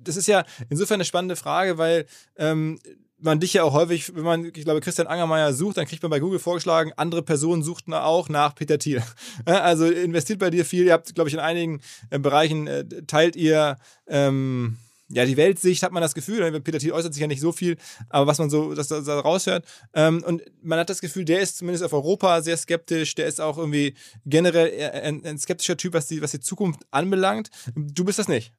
das 0.01 0.17
ist 0.17 0.27
ja 0.27 0.45
insofern 0.69 0.95
eine 0.95 1.05
spannende 1.05 1.35
Frage, 1.35 1.77
weil 1.77 2.05
ähm, 2.35 2.79
man 3.19 3.39
dich 3.39 3.53
ja 3.53 3.63
auch 3.63 3.73
häufig, 3.73 4.15
wenn 4.15 4.23
man, 4.23 4.45
ich 4.45 4.63
glaube, 4.63 4.79
Christian 4.81 5.07
Angermeier 5.07 5.53
sucht, 5.53 5.77
dann 5.77 5.87
kriegt 5.87 6.03
man 6.03 6.11
bei 6.11 6.19
Google 6.19 6.39
vorgeschlagen, 6.39 6.91
andere 6.97 7.23
Personen 7.23 7.63
suchten 7.63 7.93
auch 7.93 8.29
nach 8.29 8.53
Peter 8.53 8.77
Thiel. 8.77 9.01
Also 9.45 9.85
investiert 9.85 10.39
bei 10.39 10.49
dir 10.49 10.65
viel. 10.65 10.85
Ihr 10.85 10.93
habt, 10.93 11.13
glaube 11.15 11.29
ich, 11.29 11.33
in 11.33 11.39
einigen 11.39 11.81
äh, 12.09 12.19
Bereichen 12.19 12.67
äh, 12.67 12.85
teilt 13.07 13.35
ihr 13.35 13.77
ähm, 14.07 14.77
ja, 15.09 15.25
die 15.25 15.37
Weltsicht 15.37 15.83
hat 15.83 15.91
man 15.91 16.01
das 16.01 16.13
Gefühl, 16.13 16.59
Peter 16.61 16.79
Thiel 16.79 16.91
äußert 16.91 17.13
sich 17.13 17.21
ja 17.21 17.27
nicht 17.27 17.39
so 17.39 17.51
viel, 17.51 17.77
aber 18.09 18.27
was 18.27 18.39
man 18.39 18.49
so 18.49 18.73
das, 18.73 18.89
das, 18.89 19.07
raushört. 19.07 19.65
Ähm, 19.93 20.23
und 20.25 20.43
man 20.61 20.79
hat 20.79 20.89
das 20.89 20.99
Gefühl, 20.99 21.23
der 21.23 21.39
ist 21.39 21.57
zumindest 21.57 21.83
auf 21.83 21.93
Europa 21.93 22.41
sehr 22.41 22.57
skeptisch, 22.57 23.15
der 23.15 23.27
ist 23.27 23.39
auch 23.39 23.57
irgendwie 23.57 23.95
generell 24.25 24.91
ein, 24.91 25.25
ein 25.25 25.37
skeptischer 25.37 25.77
Typ, 25.77 25.93
was 25.93 26.07
die, 26.07 26.21
was 26.21 26.31
die 26.31 26.39
Zukunft 26.39 26.81
anbelangt. 26.91 27.49
Du 27.75 28.03
bist 28.03 28.19
das 28.19 28.27
nicht. 28.27 28.51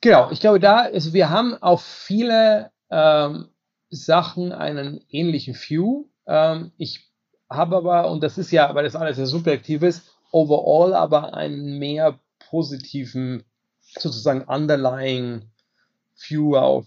Genau, 0.00 0.30
ich 0.30 0.40
glaube, 0.40 0.60
da, 0.60 0.82
also 0.82 1.12
wir 1.12 1.30
haben 1.30 1.54
auf 1.60 1.82
viele 1.82 2.70
ähm, 2.90 3.48
Sachen 3.90 4.52
einen 4.52 5.00
ähnlichen 5.08 5.54
View. 5.54 6.04
Ähm, 6.26 6.70
ich 6.76 7.10
habe 7.50 7.76
aber, 7.76 8.10
und 8.10 8.22
das 8.22 8.38
ist 8.38 8.52
ja, 8.52 8.74
weil 8.74 8.84
das 8.84 8.96
alles 8.96 9.18
ja 9.18 9.26
subjektiv 9.26 9.82
ist, 9.82 10.02
overall 10.30 10.94
aber 10.94 11.34
einen 11.34 11.78
mehr 11.78 12.20
positiven, 12.50 13.42
sozusagen 13.98 14.42
underlying 14.42 15.42
View 16.16 16.56
auf 16.56 16.86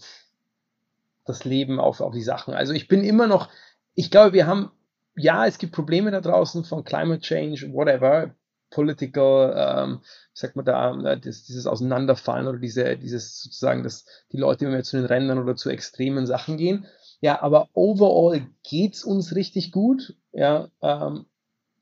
das 1.24 1.44
Leben, 1.44 1.80
auf, 1.80 2.00
auf 2.00 2.12
die 2.12 2.22
Sachen. 2.22 2.54
Also 2.54 2.72
ich 2.72 2.88
bin 2.88 3.04
immer 3.04 3.26
noch, 3.26 3.48
ich 3.94 4.10
glaube, 4.10 4.32
wir 4.32 4.46
haben, 4.46 4.70
ja, 5.16 5.46
es 5.46 5.58
gibt 5.58 5.72
Probleme 5.72 6.10
da 6.10 6.20
draußen 6.20 6.64
von 6.64 6.84
Climate 6.84 7.20
Change, 7.20 7.72
whatever, 7.72 8.34
political, 8.70 9.54
ähm, 9.56 10.00
wie 10.00 10.38
sagt 10.38 10.56
man 10.56 10.64
da, 10.64 10.94
äh, 11.00 11.20
das, 11.20 11.44
dieses 11.44 11.66
Auseinanderfallen 11.66 12.46
oder 12.46 12.58
diese, 12.58 12.96
dieses 12.96 13.42
sozusagen, 13.42 13.82
dass 13.82 14.04
die 14.32 14.38
Leute 14.38 14.64
immer 14.64 14.74
mehr 14.74 14.84
zu 14.84 14.96
den 14.96 15.06
Rändern 15.06 15.38
oder 15.38 15.56
zu 15.56 15.70
extremen 15.70 16.26
Sachen 16.26 16.56
gehen. 16.56 16.86
Ja, 17.20 17.42
aber 17.42 17.68
overall 17.74 18.46
geht's 18.62 19.04
uns 19.04 19.34
richtig 19.34 19.72
gut. 19.72 20.16
Ja, 20.32 20.68
ähm, 20.80 21.26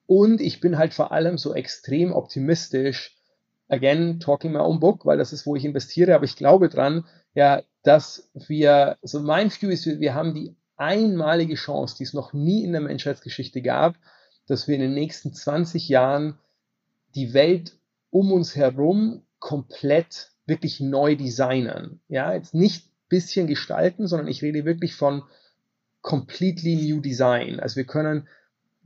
und 0.07 0.40
ich 0.40 0.61
bin 0.61 0.78
halt 0.78 0.94
vor 0.94 1.12
allem 1.12 1.36
so 1.38 1.55
extrem 1.55 2.12
optimistisch. 2.12 3.17
Again, 3.68 4.20
talking 4.20 4.52
my 4.52 4.60
own 4.60 4.80
book, 4.80 5.04
weil 5.04 5.18
das 5.18 5.32
ist, 5.32 5.46
wo 5.46 5.56
ich 5.56 5.64
investiere, 5.64 6.14
aber 6.14 6.24
ich 6.24 6.36
glaube 6.36 6.68
dran, 6.68 7.04
ja, 7.34 7.62
dass 7.82 8.30
wir, 8.34 8.96
also 9.02 9.20
mein 9.20 9.50
View 9.50 9.68
ist, 9.68 9.86
wir 9.86 10.14
haben 10.14 10.34
die 10.34 10.56
einmalige 10.76 11.54
Chance, 11.54 11.96
die 11.98 12.04
es 12.04 12.14
noch 12.14 12.32
nie 12.32 12.64
in 12.64 12.72
der 12.72 12.80
Menschheitsgeschichte 12.80 13.62
gab, 13.62 13.96
dass 14.46 14.68
wir 14.68 14.74
in 14.74 14.80
den 14.80 14.94
nächsten 14.94 15.34
20 15.34 15.88
Jahren 15.88 16.38
die 17.14 17.34
Welt 17.34 17.76
um 18.10 18.32
uns 18.32 18.56
herum 18.56 19.22
komplett 19.38 20.30
wirklich 20.46 20.80
neu 20.80 21.16
designen. 21.16 22.00
Ja, 22.08 22.32
jetzt 22.32 22.54
nicht 22.54 22.88
bisschen 23.08 23.46
gestalten, 23.46 24.06
sondern 24.06 24.28
ich 24.28 24.42
rede 24.42 24.64
wirklich 24.64 24.94
von 24.94 25.22
completely 26.02 26.76
new 26.76 27.00
design. 27.00 27.60
Also 27.60 27.76
wir 27.76 27.84
können 27.84 28.28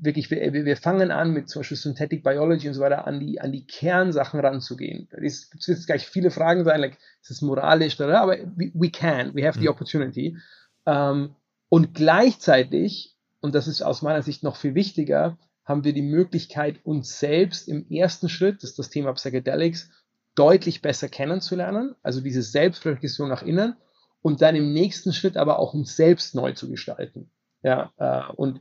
wirklich, 0.03 0.30
wir, 0.30 0.53
wir 0.53 0.76
fangen 0.76 1.11
an 1.11 1.32
mit 1.32 1.48
zum 1.48 1.61
Beispiel 1.61 1.76
Synthetic 1.76 2.24
Biology 2.24 2.68
und 2.68 2.74
so 2.74 2.80
weiter 2.80 3.07
an 3.07 3.20
die, 3.20 3.40
an 3.40 3.53
die 3.53 3.66
Kernsachen 3.66 4.40
ranzugehen. 4.40 5.09
Es 5.12 5.50
jetzt 5.66 5.86
gleich 5.86 6.07
viele 6.07 6.30
Fragen 6.30 6.64
sein, 6.64 6.80
like, 6.80 6.98
ist 7.20 7.30
es 7.30 7.42
moralisch, 7.42 8.00
aber 8.00 8.36
we, 8.57 8.90
can, 8.90 9.34
we 9.34 9.46
have 9.46 9.59
the 9.59 9.66
mhm. 9.66 9.70
opportunity. 9.70 10.36
Um, 10.84 11.36
und 11.68 11.94
gleichzeitig, 11.94 13.16
und 13.40 13.55
das 13.55 13.68
ist 13.68 13.82
aus 13.82 14.03
meiner 14.03 14.22
Sicht 14.22 14.42
noch 14.42 14.57
viel 14.57 14.74
wichtiger, 14.74 15.38
haben 15.64 15.84
wir 15.84 15.92
die 15.92 16.03
Möglichkeit, 16.03 16.80
uns 16.84 17.20
selbst 17.20 17.68
im 17.68 17.88
ersten 17.88 18.28
Schritt, 18.28 18.62
das 18.62 18.70
ist 18.70 18.78
das 18.80 18.90
Thema 18.90 19.12
Psychedelics, 19.12 19.90
deutlich 20.34 20.82
besser 20.82 21.09
kennenzulernen, 21.09 21.94
also 22.03 22.20
diese 22.20 22.42
Selbstreflexion 22.42 23.28
nach 23.28 23.42
innen 23.42 23.76
und 24.22 24.42
dann 24.42 24.57
im 24.57 24.72
nächsten 24.72 25.12
Schritt 25.12 25.36
aber 25.36 25.61
auch 25.61 25.74
uns 25.74 25.94
selbst 25.94 26.34
neu 26.34 26.53
zu 26.53 26.68
gestalten 26.68 27.30
ja, 27.62 27.92
äh, 27.96 28.32
und 28.34 28.61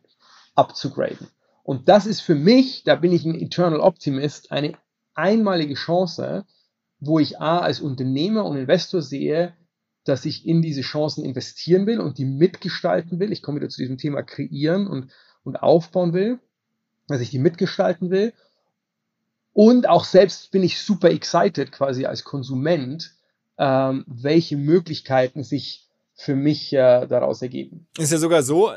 abzugraden. 0.56 1.28
Und 1.64 1.89
das 1.89 2.06
ist 2.06 2.22
für 2.22 2.36
mich, 2.36 2.84
da 2.84 2.95
bin 2.95 3.12
ich 3.12 3.26
ein 3.26 3.39
Eternal 3.39 3.80
Optimist, 3.80 4.52
eine 4.52 4.78
einmalige 5.14 5.76
Chance, 5.76 6.45
wo 6.99 7.20
ich 7.20 7.39
A 7.39 7.60
als 7.60 7.82
Unternehmer 7.82 8.45
und 8.45 8.58
Investor 8.58 9.02
sehe, 9.02 9.54
dass 10.04 10.26
ich 10.26 10.47
in 10.47 10.62
diese 10.62 10.82
Chancen 10.82 11.24
investieren 11.24 11.86
will 11.86 11.99
und 11.99 12.18
die 12.18 12.26
mitgestalten 12.26 13.20
will. 13.20 13.32
Ich 13.32 13.43
komme 13.43 13.60
wieder 13.60 13.70
zu 13.70 13.82
diesem 13.82 13.97
Thema 13.97 14.24
kreieren 14.24 14.88
und, 14.88 15.12
und 15.43 15.62
aufbauen 15.62 16.14
will 16.14 16.39
dass 17.12 17.22
ich 17.22 17.30
die 17.30 17.39
mitgestalten 17.39 18.10
will. 18.10 18.34
Und 19.54 19.88
auch 19.88 20.06
selbst 20.06 20.52
bin 20.52 20.64
ich 20.64 20.82
super 20.82 21.12
excited 21.12 21.72
quasi 21.72 22.06
als 22.06 22.24
Konsument, 22.24 23.14
ähm, 23.58 24.06
welche 24.08 24.58
Möglichkeiten 24.58 25.43
sich 25.43 25.89
für 26.24 26.36
mich 26.36 26.72
äh, 26.72 27.07
daraus 27.07 27.41
ergeben. 27.41 27.88
Ist 27.97 28.11
ja 28.11 28.19
sogar 28.19 28.43
so, 28.43 28.72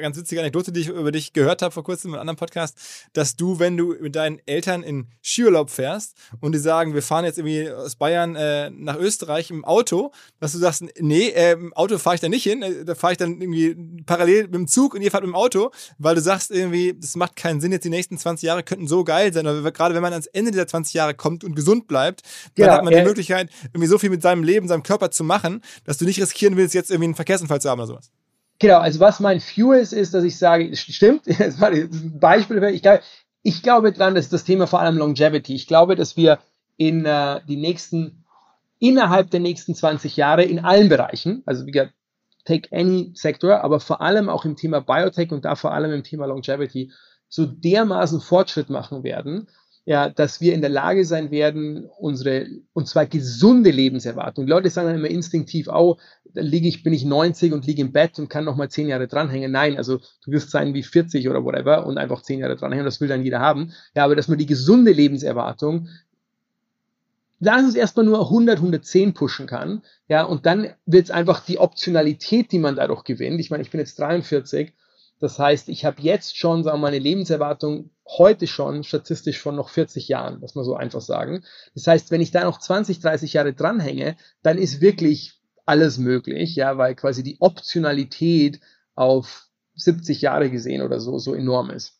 ganz 0.00 0.16
witzige 0.16 0.40
Anekdote, 0.40 0.72
die 0.72 0.80
ich 0.80 0.88
über 0.88 1.12
dich 1.12 1.34
gehört 1.34 1.60
habe 1.60 1.72
vor 1.72 1.84
kurzem 1.84 2.10
in 2.10 2.14
einem 2.14 2.22
anderen 2.22 2.38
Podcast, 2.38 2.78
dass 3.12 3.36
du, 3.36 3.58
wenn 3.58 3.76
du 3.76 3.94
mit 4.00 4.16
deinen 4.16 4.40
Eltern 4.46 4.82
in 4.82 5.08
Skiurlaub 5.22 5.68
fährst 5.68 6.16
und 6.40 6.54
die 6.54 6.58
sagen, 6.58 6.94
wir 6.94 7.02
fahren 7.02 7.26
jetzt 7.26 7.38
irgendwie 7.38 7.70
aus 7.70 7.96
Bayern 7.96 8.34
äh, 8.34 8.70
nach 8.70 8.96
Österreich 8.96 9.50
im 9.50 9.64
Auto, 9.64 10.10
dass 10.40 10.52
du 10.52 10.58
sagst, 10.58 10.84
nee, 10.98 11.28
äh, 11.28 11.52
im 11.52 11.74
Auto 11.74 11.98
fahre 11.98 12.14
ich 12.14 12.22
da 12.22 12.30
nicht 12.30 12.44
hin, 12.44 12.62
äh, 12.62 12.84
da 12.86 12.94
fahre 12.94 13.12
ich 13.12 13.18
dann 13.18 13.42
irgendwie 13.42 13.76
parallel 14.06 14.44
mit 14.44 14.54
dem 14.54 14.66
Zug 14.66 14.94
und 14.94 15.02
ihr 15.02 15.10
fahrt 15.10 15.22
mit 15.22 15.32
dem 15.32 15.36
Auto, 15.36 15.72
weil 15.98 16.14
du 16.14 16.22
sagst 16.22 16.50
irgendwie, 16.50 16.94
das 16.98 17.14
macht 17.16 17.36
keinen 17.36 17.60
Sinn, 17.60 17.72
jetzt 17.72 17.84
die 17.84 17.90
nächsten 17.90 18.16
20 18.16 18.46
Jahre 18.46 18.62
könnten 18.62 18.88
so 18.88 19.04
geil 19.04 19.34
sein, 19.34 19.46
aber 19.46 19.70
gerade 19.70 19.94
wenn 19.94 20.02
man 20.02 20.12
ans 20.12 20.26
Ende 20.28 20.50
dieser 20.50 20.66
20 20.66 20.94
Jahre 20.94 21.14
kommt 21.14 21.44
und 21.44 21.54
gesund 21.54 21.88
bleibt, 21.88 22.22
dann 22.56 22.68
ja, 22.68 22.72
hat 22.72 22.84
man 22.84 22.94
die 22.94 23.02
Möglichkeit, 23.02 23.50
irgendwie 23.74 23.86
so 23.86 23.98
viel 23.98 24.08
mit 24.08 24.22
seinem 24.22 24.42
Leben, 24.42 24.66
seinem 24.66 24.82
Körper 24.82 25.10
zu 25.10 25.24
machen, 25.24 25.60
dass 25.84 25.98
du 25.98 26.06
nicht 26.06 26.20
riskieren 26.20 26.56
willst, 26.56 26.74
jetzt 26.74 26.85
irgendwie 26.90 27.06
einen 27.06 27.14
Verkehrsunfall 27.14 27.60
zu 27.60 27.70
haben 27.70 27.80
oder 27.80 27.88
sowas. 27.88 28.10
Genau, 28.58 28.78
also 28.78 29.00
was 29.00 29.20
mein 29.20 29.40
View 29.40 29.72
ist, 29.72 29.92
ist, 29.92 30.14
dass 30.14 30.24
ich 30.24 30.38
sage, 30.38 30.74
stimmt, 30.76 31.22
das 31.38 31.60
war 31.60 31.70
ein 31.70 32.18
Beispiel, 32.18 32.62
ich 32.64 32.82
glaube, 32.82 33.02
ich 33.42 33.62
glaube 33.62 33.92
dran, 33.92 34.14
dass 34.14 34.28
das 34.28 34.44
Thema 34.44 34.66
vor 34.66 34.80
allem 34.80 34.96
Longevity. 34.96 35.54
Ich 35.54 35.66
glaube, 35.66 35.94
dass 35.94 36.16
wir 36.16 36.38
in 36.76 37.04
äh, 37.04 37.40
die 37.46 37.56
nächsten, 37.56 38.24
innerhalb 38.78 39.30
der 39.30 39.40
nächsten 39.40 39.74
20 39.74 40.16
Jahre 40.16 40.42
in 40.42 40.58
allen 40.58 40.88
Bereichen, 40.88 41.42
also 41.46 41.66
wie 41.66 41.70
gesagt, 41.70 41.92
take 42.44 42.74
any 42.74 43.12
Sektor, 43.14 43.62
aber 43.62 43.80
vor 43.80 44.00
allem 44.00 44.28
auch 44.28 44.44
im 44.44 44.56
Thema 44.56 44.80
Biotech 44.80 45.32
und 45.32 45.44
da 45.44 45.54
vor 45.54 45.72
allem 45.72 45.92
im 45.92 46.02
Thema 46.02 46.26
Longevity 46.26 46.92
so 47.28 47.44
dermaßen 47.46 48.20
Fortschritt 48.20 48.70
machen 48.70 49.02
werden, 49.02 49.48
ja, 49.86 50.10
dass 50.10 50.40
wir 50.40 50.52
in 50.52 50.60
der 50.60 50.70
Lage 50.70 51.04
sein 51.04 51.30
werden, 51.30 51.88
unsere, 51.98 52.48
und 52.72 52.88
zwar 52.88 53.06
gesunde 53.06 53.70
Lebenserwartung. 53.70 54.44
Die 54.44 54.50
Leute 54.50 54.68
sagen 54.68 54.88
dann 54.88 54.98
immer 54.98 55.08
instinktiv, 55.08 55.68
oh, 55.68 55.96
da 56.34 56.42
liege 56.42 56.66
ich, 56.66 56.82
bin 56.82 56.92
ich 56.92 57.04
90 57.04 57.52
und 57.52 57.66
liege 57.66 57.82
im 57.82 57.92
Bett 57.92 58.18
und 58.18 58.28
kann 58.28 58.44
noch 58.44 58.56
mal 58.56 58.68
10 58.68 58.88
Jahre 58.88 59.06
dranhängen. 59.06 59.52
Nein, 59.52 59.76
also 59.78 59.98
du 60.24 60.32
wirst 60.32 60.50
sein 60.50 60.74
wie 60.74 60.82
40 60.82 61.28
oder 61.28 61.44
whatever 61.44 61.86
und 61.86 61.98
einfach 61.98 62.22
10 62.22 62.40
Jahre 62.40 62.56
dranhängen, 62.56 62.84
das 62.84 63.00
will 63.00 63.06
dann 63.06 63.22
jeder 63.22 63.38
haben. 63.38 63.72
Ja, 63.94 64.04
aber 64.04 64.16
dass 64.16 64.26
man 64.26 64.38
die 64.38 64.46
gesunde 64.46 64.90
Lebenserwartung 64.90 65.88
lass 67.38 67.62
uns 67.62 67.74
erstmal 67.74 68.06
nur 68.06 68.20
100, 68.20 68.56
110 68.56 69.14
pushen 69.14 69.46
kann, 69.46 69.82
ja, 70.08 70.24
und 70.24 70.46
dann 70.46 70.70
wird 70.86 71.04
es 71.04 71.10
einfach 71.10 71.44
die 71.44 71.58
Optionalität, 71.58 72.50
die 72.50 72.58
man 72.58 72.76
dadurch 72.76 73.04
gewinnt. 73.04 73.40
Ich 73.40 73.50
meine, 73.50 73.62
ich 73.62 73.70
bin 73.70 73.78
jetzt 73.78 73.98
43 73.98 74.72
das 75.18 75.38
heißt, 75.38 75.68
ich 75.68 75.84
habe 75.84 76.02
jetzt 76.02 76.36
schon, 76.36 76.62
sagen 76.62 76.78
wir 76.78 76.82
mal, 76.82 76.88
eine 76.88 76.98
Lebenserwartung 76.98 77.90
heute 78.06 78.46
schon 78.46 78.84
statistisch 78.84 79.40
von 79.40 79.56
noch 79.56 79.70
40 79.70 80.08
Jahren, 80.08 80.40
muss 80.40 80.54
man 80.54 80.64
so 80.64 80.76
einfach 80.76 81.00
sagen. 81.00 81.44
Das 81.74 81.86
heißt, 81.86 82.10
wenn 82.10 82.20
ich 82.20 82.30
da 82.30 82.44
noch 82.44 82.58
20, 82.58 83.00
30 83.00 83.32
Jahre 83.32 83.52
dranhänge, 83.52 84.16
dann 84.42 84.58
ist 84.58 84.80
wirklich 84.80 85.40
alles 85.64 85.98
möglich, 85.98 86.54
ja, 86.54 86.78
weil 86.78 86.94
quasi 86.94 87.22
die 87.22 87.38
Optionalität 87.40 88.60
auf 88.94 89.48
70 89.74 90.20
Jahre 90.22 90.50
gesehen 90.50 90.82
oder 90.82 91.00
so 91.00 91.18
so 91.18 91.34
enorm 91.34 91.70
ist. 91.70 91.98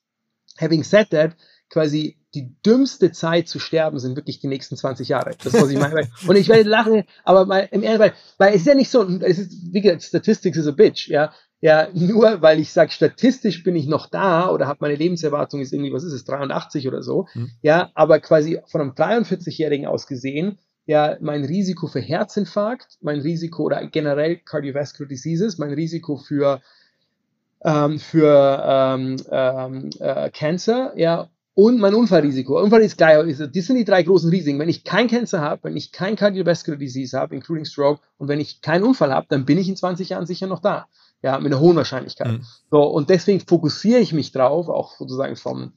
Having 0.58 0.84
said 0.84 1.10
that, 1.10 1.36
quasi 1.68 2.16
die 2.34 2.54
dümmste 2.64 3.12
Zeit 3.12 3.48
zu 3.48 3.58
sterben 3.58 3.98
sind 3.98 4.16
wirklich 4.16 4.40
die 4.40 4.46
nächsten 4.46 4.76
20 4.76 5.08
Jahre. 5.08 5.30
Das 5.42 5.54
ist, 5.54 5.62
was 5.62 5.70
ich 5.70 5.78
meine. 5.78 6.08
Und 6.28 6.36
ich 6.36 6.48
werde 6.48 6.68
lachen, 6.68 7.04
aber 7.24 7.46
mal 7.46 7.68
im 7.70 7.82
Ernst, 7.82 8.00
weil, 8.00 8.12
weil 8.36 8.50
es 8.54 8.60
ist 8.60 8.66
ja 8.66 8.74
nicht 8.74 8.90
so, 8.90 9.02
es 9.20 9.38
ist, 9.38 9.72
wie 9.72 9.80
gesagt, 9.80 10.02
Statistics 10.02 10.58
is 10.58 10.66
a 10.66 10.72
bitch, 10.72 11.08
ja. 11.08 11.32
Ja, 11.62 11.88
nur 11.94 12.42
weil 12.42 12.60
ich 12.60 12.70
sage, 12.70 12.90
statistisch 12.90 13.64
bin 13.64 13.76
ich 13.76 13.86
noch 13.86 14.08
da 14.08 14.50
oder 14.50 14.66
habe 14.66 14.78
meine 14.82 14.94
Lebenserwartung 14.94 15.60
ist 15.62 15.72
irgendwie, 15.72 15.92
was 15.92 16.04
ist 16.04 16.12
es, 16.12 16.24
83 16.24 16.86
oder 16.86 17.02
so. 17.02 17.26
Mhm. 17.32 17.50
Ja, 17.62 17.90
aber 17.94 18.20
quasi 18.20 18.60
von 18.66 18.82
einem 18.82 18.90
43-Jährigen 18.90 19.86
aus 19.86 20.06
gesehen, 20.06 20.58
ja, 20.84 21.16
mein 21.20 21.44
Risiko 21.44 21.86
für 21.86 22.00
Herzinfarkt, 22.00 22.98
mein 23.00 23.20
Risiko 23.20 23.64
oder 23.64 23.86
generell 23.86 24.36
Cardiovascular 24.36 25.08
Diseases, 25.08 25.56
mein 25.56 25.72
Risiko 25.72 26.16
für 26.16 26.60
ähm, 27.64 27.98
für 27.98 28.62
ähm, 28.64 29.16
ähm, 29.30 29.90
äh, 29.98 30.30
Cancer, 30.30 30.92
ja, 30.96 31.30
und 31.56 31.78
mein 31.78 31.94
Unfallrisiko. 31.94 32.60
Unfall 32.60 32.82
ist 32.82 32.98
gleich. 32.98 33.16
Also, 33.16 33.46
das 33.46 33.64
sind 33.64 33.76
die 33.76 33.84
drei 33.86 34.02
großen 34.02 34.28
Risiken. 34.28 34.58
Wenn 34.58 34.68
ich 34.68 34.84
kein 34.84 35.08
Cancer 35.08 35.40
habe, 35.40 35.64
wenn 35.64 35.76
ich 35.76 35.90
kein 35.90 36.14
Cardiovascular 36.14 36.78
Disease 36.78 37.18
habe, 37.18 37.34
including 37.34 37.64
Stroke, 37.64 38.02
und 38.18 38.28
wenn 38.28 38.40
ich 38.40 38.60
keinen 38.60 38.84
Unfall 38.84 39.10
habe, 39.10 39.26
dann 39.30 39.46
bin 39.46 39.56
ich 39.56 39.66
in 39.66 39.74
20 39.74 40.10
Jahren 40.10 40.26
sicher 40.26 40.46
noch 40.46 40.60
da. 40.60 40.86
Ja, 41.22 41.38
mit 41.38 41.50
einer 41.50 41.60
hohen 41.60 41.76
Wahrscheinlichkeit. 41.76 42.28
Mhm. 42.28 42.44
So, 42.70 42.82
und 42.82 43.08
deswegen 43.08 43.40
fokussiere 43.40 44.00
ich 44.00 44.12
mich 44.12 44.32
drauf, 44.32 44.68
auch 44.68 44.96
sozusagen 44.98 45.34
vom 45.34 45.72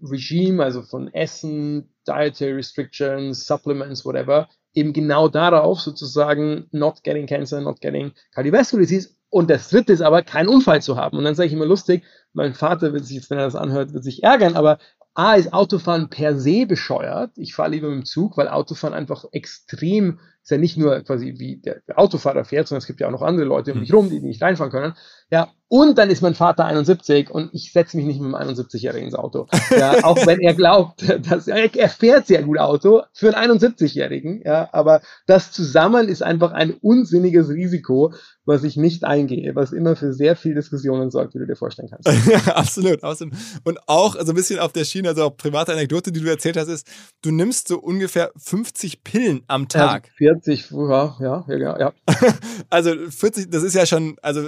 Regime, 0.00 0.62
also 0.62 0.82
von 0.82 1.12
Essen, 1.12 1.88
Dietary 2.06 2.52
Restrictions, 2.52 3.48
Supplements, 3.48 4.04
whatever, 4.04 4.48
eben 4.74 4.92
genau 4.92 5.26
darauf 5.26 5.80
sozusagen 5.80 6.68
not 6.70 7.02
getting 7.02 7.26
cancer, 7.26 7.60
not 7.60 7.80
getting 7.80 8.12
cardiovascular 8.32 8.82
disease. 8.82 9.08
Und 9.28 9.50
das 9.50 9.70
dritte 9.70 9.92
ist 9.92 10.02
aber, 10.02 10.22
keinen 10.22 10.48
Unfall 10.48 10.80
zu 10.82 10.96
haben. 10.96 11.18
Und 11.18 11.24
dann 11.24 11.34
sage 11.34 11.48
ich 11.48 11.52
immer 11.52 11.66
lustig, 11.66 12.04
mein 12.32 12.54
Vater 12.54 12.92
wird 12.92 13.04
sich 13.04 13.16
jetzt, 13.16 13.28
wenn 13.28 13.38
er 13.38 13.44
das 13.44 13.56
anhört, 13.56 13.92
wird 13.92 14.04
sich 14.04 14.22
ärgern, 14.22 14.54
aber 14.54 14.78
A 15.16 15.34
ist 15.34 15.54
Autofahren 15.54 16.10
per 16.10 16.38
se 16.38 16.66
bescheuert. 16.66 17.32
Ich 17.36 17.54
fahre 17.54 17.70
lieber 17.70 17.88
mit 17.88 18.00
dem 18.00 18.04
Zug, 18.04 18.36
weil 18.36 18.48
Autofahren 18.48 18.92
einfach 18.94 19.24
extrem 19.32 20.18
ist 20.42 20.50
ja 20.50 20.58
nicht 20.58 20.76
nur 20.76 21.00
quasi 21.00 21.34
wie 21.38 21.56
der, 21.56 21.82
Autofahrer 21.96 22.44
fährt, 22.44 22.68
sondern 22.68 22.78
es 22.80 22.86
gibt 22.86 23.00
ja 23.00 23.08
auch 23.08 23.12
noch 23.12 23.22
andere 23.22 23.46
Leute 23.46 23.72
um 23.72 23.80
mich 23.80 23.92
rum, 23.92 24.10
die 24.10 24.20
nicht 24.20 24.40
reinfahren 24.42 24.70
können. 24.70 24.94
Ja, 25.30 25.52
und 25.68 25.98
dann 25.98 26.10
ist 26.10 26.22
mein 26.22 26.34
Vater 26.34 26.64
71 26.64 27.28
und 27.28 27.50
ich 27.52 27.72
setze 27.72 27.96
mich 27.96 28.06
nicht 28.06 28.20
mit 28.20 28.32
einem 28.34 28.54
71-Jährigen 28.54 29.08
ins 29.08 29.16
Auto. 29.16 29.48
Ja, 29.76 30.04
auch 30.04 30.24
wenn 30.24 30.40
er 30.40 30.54
glaubt, 30.54 31.02
dass 31.28 31.48
er, 31.48 31.74
er 31.74 31.88
fährt 31.88 32.28
sehr 32.28 32.44
gut 32.44 32.58
Auto 32.58 33.02
für 33.12 33.36
einen 33.36 33.58
71-Jährigen. 33.58 34.42
Ja, 34.44 34.68
aber 34.72 35.00
das 35.26 35.50
zusammen 35.50 36.08
ist 36.08 36.22
einfach 36.22 36.52
ein 36.52 36.72
unsinniges 36.72 37.48
Risiko, 37.48 38.14
was 38.44 38.62
ich 38.62 38.76
nicht 38.76 39.02
eingehe, 39.02 39.56
was 39.56 39.72
immer 39.72 39.96
für 39.96 40.12
sehr 40.12 40.36
viel 40.36 40.54
Diskussionen 40.54 41.10
sorgt, 41.10 41.34
wie 41.34 41.40
du 41.40 41.46
dir 41.46 41.56
vorstellen 41.56 41.90
kannst. 41.90 42.08
ja, 42.30 42.54
absolut, 42.54 43.02
absolut. 43.02 43.34
Und 43.64 43.80
auch 43.88 44.14
so 44.14 44.32
ein 44.32 44.36
bisschen 44.36 44.60
auf 44.60 44.72
der 44.72 44.84
Schiene, 44.84 45.08
also 45.08 45.24
auch 45.24 45.36
private 45.36 45.72
Anekdote, 45.72 46.12
die 46.12 46.20
du 46.20 46.30
erzählt 46.30 46.56
hast, 46.56 46.68
ist, 46.68 46.86
du 47.22 47.32
nimmst 47.32 47.66
so 47.66 47.80
ungefähr 47.80 48.30
50 48.36 49.02
Pillen 49.02 49.42
am 49.48 49.66
Tag. 49.66 50.10
Ja, 50.20 50.34
40, 50.34 50.70
ja, 50.70 51.16
ja, 51.20 51.44
ja, 51.48 51.78
ja. 51.80 51.92
also 52.70 52.94
40, 53.10 53.50
das 53.50 53.64
ist 53.64 53.74
ja 53.74 53.84
schon, 53.84 54.16
also 54.22 54.42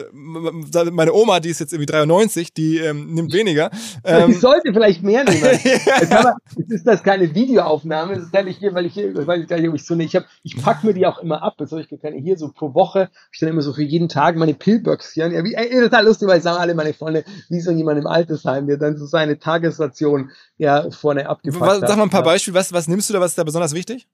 meine 0.90 1.12
Oma, 1.12 1.40
die 1.40 1.50
ist 1.50 1.60
jetzt 1.60 1.72
irgendwie 1.72 1.86
93, 1.86 2.52
die 2.52 2.78
ähm, 2.78 3.14
nimmt 3.14 3.32
weniger. 3.32 3.70
Ähm, 4.04 4.30
ich 4.30 4.40
sollte 4.40 4.72
vielleicht 4.72 5.02
mehr 5.02 5.24
nehmen. 5.24 5.42
jetzt, 5.64 6.12
aber, 6.12 6.36
jetzt 6.56 6.70
ist 6.70 6.86
das 6.86 7.02
keine 7.02 7.34
Videoaufnahme, 7.34 8.16
das 8.16 8.28
stelle 8.28 8.50
ich 8.50 8.58
hier, 8.58 8.74
weil 8.74 8.86
ich 8.86 8.94
hier, 8.94 9.10
ich 9.10 9.26
weiß 9.26 9.46
gar 9.46 9.58
nicht, 9.58 9.68
ob 9.68 9.74
ich 9.74 9.84
so 9.84 9.94
nicht, 9.94 10.14
ich, 10.14 10.16
hab, 10.16 10.26
ich 10.42 10.56
packe 10.56 10.86
mir 10.86 10.94
die 10.94 11.06
auch 11.06 11.18
immer 11.18 11.42
ab, 11.42 11.54
habe 11.58 11.80
ich 11.80 12.00
keine, 12.00 12.16
hier 12.16 12.36
so 12.36 12.50
pro 12.50 12.74
Woche, 12.74 13.10
ich 13.32 13.40
dann 13.40 13.48
immer 13.50 13.62
so 13.62 13.72
für 13.72 13.82
jeden 13.82 14.08
Tag 14.08 14.36
meine 14.36 14.54
Pillböckchen, 14.54 15.32
ja, 15.32 15.44
wie, 15.44 15.54
ey, 15.54 15.70
total 15.80 16.04
lustig, 16.04 16.28
weil 16.28 16.40
sagen 16.40 16.58
alle 16.58 16.74
meine 16.74 16.94
Freunde, 16.94 17.24
wie 17.48 17.60
so 17.60 17.70
jemand 17.70 17.98
im 17.98 18.06
Altersheim, 18.06 18.66
der 18.66 18.76
dann 18.76 18.96
so 18.96 19.06
seine 19.06 19.38
Tagesration 19.38 20.30
ja 20.56 20.90
vorne 20.90 21.28
abgepackt 21.28 21.60
was, 21.60 21.80
Sag 21.80 21.96
mal 21.96 22.04
ein 22.04 22.10
paar 22.10 22.22
Beispiele, 22.22 22.54
was, 22.54 22.72
was 22.72 22.88
nimmst 22.88 23.08
du 23.08 23.14
da, 23.14 23.20
was 23.20 23.32
ist 23.32 23.38
da 23.38 23.44
besonders 23.44 23.74
wichtig? 23.74 24.08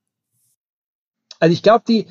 Also 1.40 1.52
ich 1.52 1.62
glaube, 1.62 1.84
die, 1.86 2.06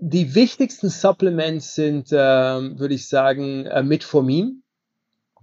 die 0.00 0.34
wichtigsten 0.34 0.88
Supplements 0.90 1.74
sind, 1.74 2.08
ähm, 2.12 2.78
würde 2.78 2.94
ich 2.94 3.08
sagen, 3.08 3.66
äh, 3.66 3.82
Metformin. 3.82 4.62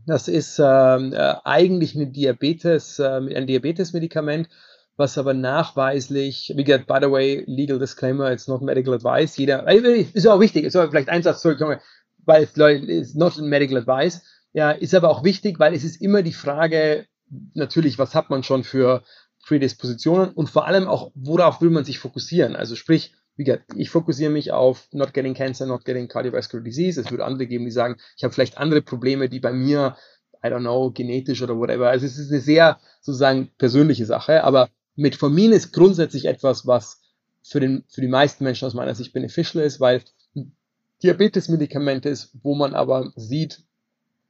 Das 0.07 0.27
ist 0.27 0.59
ähm, 0.59 1.13
äh, 1.13 1.35
eigentlich 1.43 1.95
eine 1.95 2.07
Diabetes, 2.07 2.99
äh, 2.99 3.35
ein 3.35 3.47
Diabetesmedikament, 3.47 4.49
was 4.97 5.17
aber 5.17 5.33
nachweislich, 5.33 6.53
wie 6.55 6.63
gesagt, 6.63 6.87
by 6.87 6.99
the 7.01 7.11
way, 7.11 7.43
legal 7.47 7.79
disclaimer, 7.79 8.31
it's 8.31 8.47
not 8.47 8.61
medical 8.61 8.93
advice. 8.93 9.35
Jeder, 9.35 9.67
äh, 9.67 10.05
ist 10.13 10.27
auch 10.27 10.39
wichtig, 10.39 10.63
ist 10.63 10.75
aber 10.75 10.89
vielleicht 10.89 11.09
ein 11.09 11.23
Satz 11.23 11.41
zurück, 11.41 11.59
weil 12.25 12.43
es 12.43 12.55
ist 12.55 13.15
not 13.15 13.37
medical 13.37 13.77
advice. 13.77 14.21
Ja, 14.53 14.71
ist 14.71 14.93
aber 14.93 15.09
auch 15.09 15.23
wichtig, 15.23 15.59
weil 15.59 15.73
es 15.73 15.83
ist 15.83 16.01
immer 16.01 16.21
die 16.21 16.33
Frage, 16.33 17.07
natürlich, 17.55 17.99
was 17.99 18.15
hat 18.15 18.29
man 18.29 18.43
schon 18.43 18.63
für 18.63 19.03
Prädispositionen 19.45 20.29
und 20.29 20.49
vor 20.49 20.65
allem 20.65 20.87
auch, 20.87 21.11
worauf 21.13 21.61
will 21.61 21.71
man 21.71 21.83
sich 21.83 21.99
fokussieren? 21.99 22.55
Also 22.55 22.75
sprich, 22.75 23.13
wie 23.35 23.43
gesagt, 23.43 23.65
ich 23.75 23.89
fokussiere 23.89 24.31
mich 24.31 24.51
auf 24.51 24.87
not 24.91 25.13
getting 25.13 25.33
cancer, 25.33 25.65
not 25.65 25.85
getting 25.85 26.07
cardiovascular 26.07 26.63
disease. 26.63 26.99
Es 26.99 27.11
wird 27.11 27.21
andere 27.21 27.47
geben, 27.47 27.65
die 27.65 27.71
sagen, 27.71 27.97
ich 28.17 28.23
habe 28.23 28.33
vielleicht 28.33 28.57
andere 28.57 28.81
Probleme, 28.81 29.27
die 29.29 29.39
bei 29.39 29.51
mir, 29.51 29.97
I 30.43 30.47
don't 30.47 30.61
know, 30.61 30.91
genetisch 30.91 31.41
oder 31.41 31.57
whatever. 31.57 31.89
Also 31.89 32.05
es 32.05 32.17
ist 32.17 32.31
eine 32.31 32.39
sehr 32.39 32.79
sozusagen 33.01 33.51
persönliche 33.57 34.05
Sache, 34.05 34.43
aber 34.43 34.69
Metformin 34.95 35.51
ist 35.51 35.73
grundsätzlich 35.73 36.25
etwas, 36.25 36.65
was 36.65 37.01
für, 37.43 37.59
den, 37.59 37.83
für 37.89 38.01
die 38.01 38.07
meisten 38.07 38.43
Menschen 38.43 38.65
aus 38.65 38.73
meiner 38.73 38.95
Sicht 38.95 39.13
beneficial 39.13 39.63
ist, 39.63 39.79
weil 39.79 40.01
Diabetes-Medikamente 41.03 42.09
ist, 42.09 42.31
wo 42.41 42.55
man 42.55 42.73
aber 42.73 43.11
sieht 43.15 43.63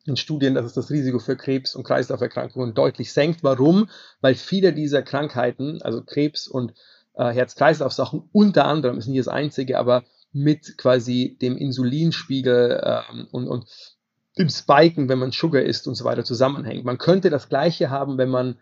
in 0.06 0.18
Studien, 0.18 0.54
dass 0.54 0.66
es 0.66 0.74
das 0.74 0.90
Risiko 0.90 1.20
für 1.20 1.36
Krebs 1.36 1.76
und 1.76 1.84
Kreislauferkrankungen 1.84 2.74
deutlich 2.74 3.12
senkt. 3.12 3.44
Warum? 3.44 3.90
Weil 4.22 4.36
viele 4.36 4.74
dieser 4.74 5.02
Krankheiten, 5.02 5.82
also 5.82 6.04
Krebs 6.04 6.48
und 6.48 6.74
äh, 7.16 7.32
Herz-Kreislauf-Sachen, 7.32 8.30
unter 8.32 8.66
anderem, 8.66 8.98
ist 8.98 9.08
nicht 9.08 9.20
das 9.20 9.28
einzige, 9.28 9.78
aber 9.78 10.04
mit 10.32 10.78
quasi 10.78 11.38
dem 11.42 11.58
Insulinspiegel 11.58 12.82
ähm, 12.84 13.28
und, 13.32 13.48
und 13.48 13.66
dem 14.38 14.50
Spiken, 14.50 15.08
wenn 15.08 15.20
man 15.20 15.32
Sugar 15.32 15.62
isst 15.62 15.88
und 15.88 15.96
so 15.96 16.04
weiter 16.04 16.26
zusammenhängt. 16.26 16.84
Man 16.84 16.98
könnte 16.98 17.30
das 17.30 17.48
gleiche 17.48 17.90
haben, 17.90 18.18
wenn 18.18 18.30
man 18.30 18.58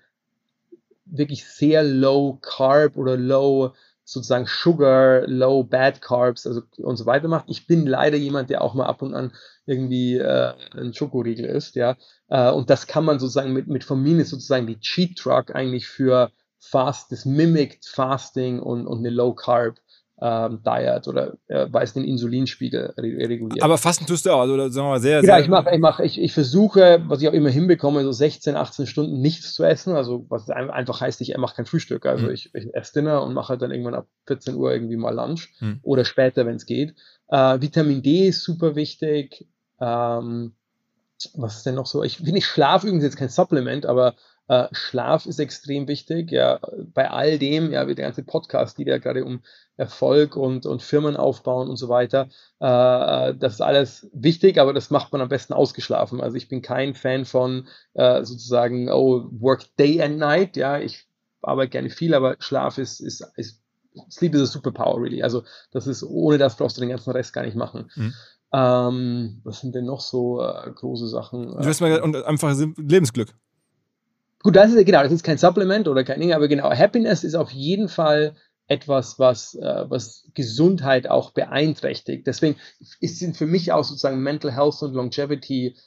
wirklich 1.05 1.45
sehr 1.45 1.83
low 1.83 2.37
carb 2.41 2.95
oder 2.95 3.17
low 3.17 3.73
sozusagen 4.05 4.45
Sugar, 4.45 5.25
low 5.27 5.63
bad 5.63 6.01
carbs 6.01 6.45
also 6.45 6.61
und 6.77 6.97
so 6.97 7.05
weiter 7.05 7.27
macht. 7.27 7.45
Ich 7.47 7.67
bin 7.67 7.87
leider 7.87 8.17
jemand, 8.17 8.49
der 8.49 8.61
auch 8.61 8.73
mal 8.73 8.85
ab 8.85 9.01
und 9.01 9.13
an 9.13 9.31
irgendwie 9.65 10.17
äh, 10.17 10.53
ein 10.73 10.93
Schokoriegel 10.93 11.45
isst, 11.45 11.75
ja. 11.75 11.95
Äh, 12.27 12.51
und 12.51 12.69
das 12.69 12.85
kann 12.85 13.05
man 13.05 13.19
sozusagen 13.19 13.53
mit, 13.53 13.67
mit 13.67 13.83
ist 13.83 14.29
sozusagen 14.29 14.67
die 14.67 14.79
Cheat 14.79 15.17
Truck 15.17 15.55
eigentlich 15.55 15.87
für 15.87 16.31
Fast, 16.69 17.11
das 17.11 17.25
mimikt 17.25 17.85
Fasting 17.85 18.59
und, 18.59 18.87
und 18.87 18.99
eine 18.99 19.09
Low 19.09 19.33
Carb 19.33 19.77
ähm, 20.21 20.61
Diet 20.63 21.07
oder 21.07 21.33
äh, 21.47 21.67
weil 21.69 21.83
es 21.83 21.93
den 21.93 22.05
Insulinspiegel 22.05 22.93
reguliert. 22.97 23.61
Aber 23.61 23.77
Fasten 23.77 24.05
tust 24.05 24.25
du 24.25 24.31
auch, 24.31 24.41
also 24.41 24.55
sagen 24.69 24.85
wir 24.87 24.91
mal 24.91 25.01
sehr, 25.01 25.21
sehr. 25.21 25.29
Ja, 25.29 25.39
ich 25.39 25.49
mache, 25.49 25.69
ich 25.73 25.79
mache, 25.79 26.05
ich, 26.05 26.21
ich 26.21 26.33
versuche, 26.33 27.03
was 27.07 27.21
ich 27.21 27.27
auch 27.27 27.33
immer 27.33 27.49
hinbekomme, 27.49 28.03
so 28.03 28.11
16, 28.11 28.55
18 28.55 28.87
Stunden 28.87 29.19
nichts 29.19 29.53
zu 29.53 29.63
essen. 29.63 29.95
Also 29.95 30.25
was 30.29 30.49
einfach 30.49 31.01
heißt, 31.01 31.19
ich 31.21 31.35
mache 31.37 31.55
kein 31.55 31.65
Frühstück. 31.65 32.05
Also 32.05 32.27
mhm. 32.27 32.31
ich, 32.31 32.53
ich 32.53 32.73
esse 32.73 32.93
Dinner 32.93 33.21
und 33.23 33.33
mache 33.33 33.49
halt 33.49 33.61
dann 33.61 33.71
irgendwann 33.71 33.95
ab 33.95 34.07
14 34.27 34.55
Uhr 34.55 34.71
irgendwie 34.71 34.95
mal 34.95 35.13
Lunch 35.13 35.51
mhm. 35.59 35.79
oder 35.81 36.05
später, 36.05 36.45
wenn 36.45 36.55
es 36.55 36.65
geht. 36.65 36.95
Äh, 37.27 37.59
Vitamin 37.59 38.01
D 38.01 38.27
ist 38.27 38.43
super 38.43 38.75
wichtig. 38.75 39.45
Ähm, 39.81 40.53
was 41.35 41.57
ist 41.57 41.65
denn 41.65 41.75
noch 41.75 41.85
so? 41.85 42.03
Ich 42.03 42.17
finde, 42.17 42.37
ich 42.37 42.45
schlafe 42.45 42.87
übrigens 42.87 43.03
jetzt 43.03 43.17
kein 43.17 43.29
Supplement, 43.29 43.85
aber 43.85 44.15
äh, 44.47 44.67
Schlaf 44.71 45.25
ist 45.25 45.39
extrem 45.39 45.87
wichtig. 45.87 46.31
Ja, 46.31 46.59
bei 46.93 47.09
all 47.09 47.39
dem, 47.39 47.71
ja, 47.71 47.87
wie 47.87 47.95
der 47.95 48.05
ganze 48.05 48.23
Podcast, 48.23 48.77
die 48.77 48.83
ja 48.83 48.97
gerade 48.97 49.23
um 49.23 49.41
Erfolg 49.77 50.35
und, 50.35 50.65
und 50.65 50.81
Firmen 50.81 51.15
aufbauen 51.15 51.69
und 51.69 51.77
so 51.77 51.89
weiter, 51.89 52.29
äh, 52.59 53.33
das 53.35 53.53
ist 53.53 53.61
alles 53.61 54.09
wichtig, 54.13 54.59
aber 54.59 54.73
das 54.73 54.89
macht 54.89 55.11
man 55.11 55.21
am 55.21 55.29
besten 55.29 55.53
ausgeschlafen. 55.53 56.21
Also 56.21 56.37
ich 56.37 56.49
bin 56.49 56.61
kein 56.61 56.93
Fan 56.93 57.25
von 57.25 57.67
äh, 57.93 58.23
sozusagen, 58.23 58.89
oh, 58.89 59.29
work 59.31 59.65
day 59.77 60.01
and 60.01 60.17
night. 60.17 60.57
Ja, 60.57 60.79
ich 60.79 61.07
arbeite 61.41 61.69
gerne 61.69 61.89
viel, 61.89 62.13
aber 62.13 62.35
Schlaf 62.39 62.77
ist, 62.77 62.99
ist, 62.99 63.25
ist 63.35 63.61
Sleep 64.09 64.33
is 64.33 64.41
a 64.41 64.45
superpower, 64.45 64.99
really. 65.01 65.21
Also 65.21 65.43
das 65.71 65.87
ist, 65.87 66.03
ohne 66.03 66.37
das 66.37 66.57
brauchst 66.57 66.77
du 66.77 66.81
den 66.81 66.89
ganzen 66.89 67.11
Rest 67.11 67.31
gar 67.31 67.43
nicht 67.43 67.55
machen. 67.55 67.91
Mhm. 67.95 68.13
Ähm, 68.51 69.41
was 69.43 69.61
sind 69.61 69.73
denn 69.73 69.85
noch 69.85 70.01
so 70.01 70.41
äh, 70.41 70.71
große 70.71 71.07
Sachen? 71.07 71.47
Du 71.47 71.65
hast 71.65 71.81
mal 71.81 72.01
und 72.01 72.15
einfach 72.15 72.55
Lebensglück. 72.77 73.33
Gut, 74.43 74.55
das 74.57 74.73
ist 74.73 74.85
genau, 74.85 75.01
das 75.03 75.11
ist 75.13 75.23
kein 75.23 75.37
Supplement 75.37 75.87
oder 75.87 76.03
kein 76.03 76.19
Ding, 76.19 76.33
aber 76.33 76.49
genau, 76.49 76.69
Happiness 76.69 77.23
ist 77.23 77.35
auf 77.35 77.51
jeden 77.51 77.87
Fall 77.87 78.35
etwas, 78.67 79.17
was, 79.17 79.55
äh, 79.55 79.85
was 79.89 80.29
Gesundheit 80.33 81.07
auch 81.09 81.31
beeinträchtigt. 81.31 82.27
Deswegen 82.27 82.57
sind 83.01 83.37
für 83.37 83.45
mich 83.45 83.71
auch 83.71 83.83
sozusagen 83.85 84.21
Mental 84.21 84.51
Health 84.53 84.81
und 84.81 84.93
Longevity, 84.93 85.77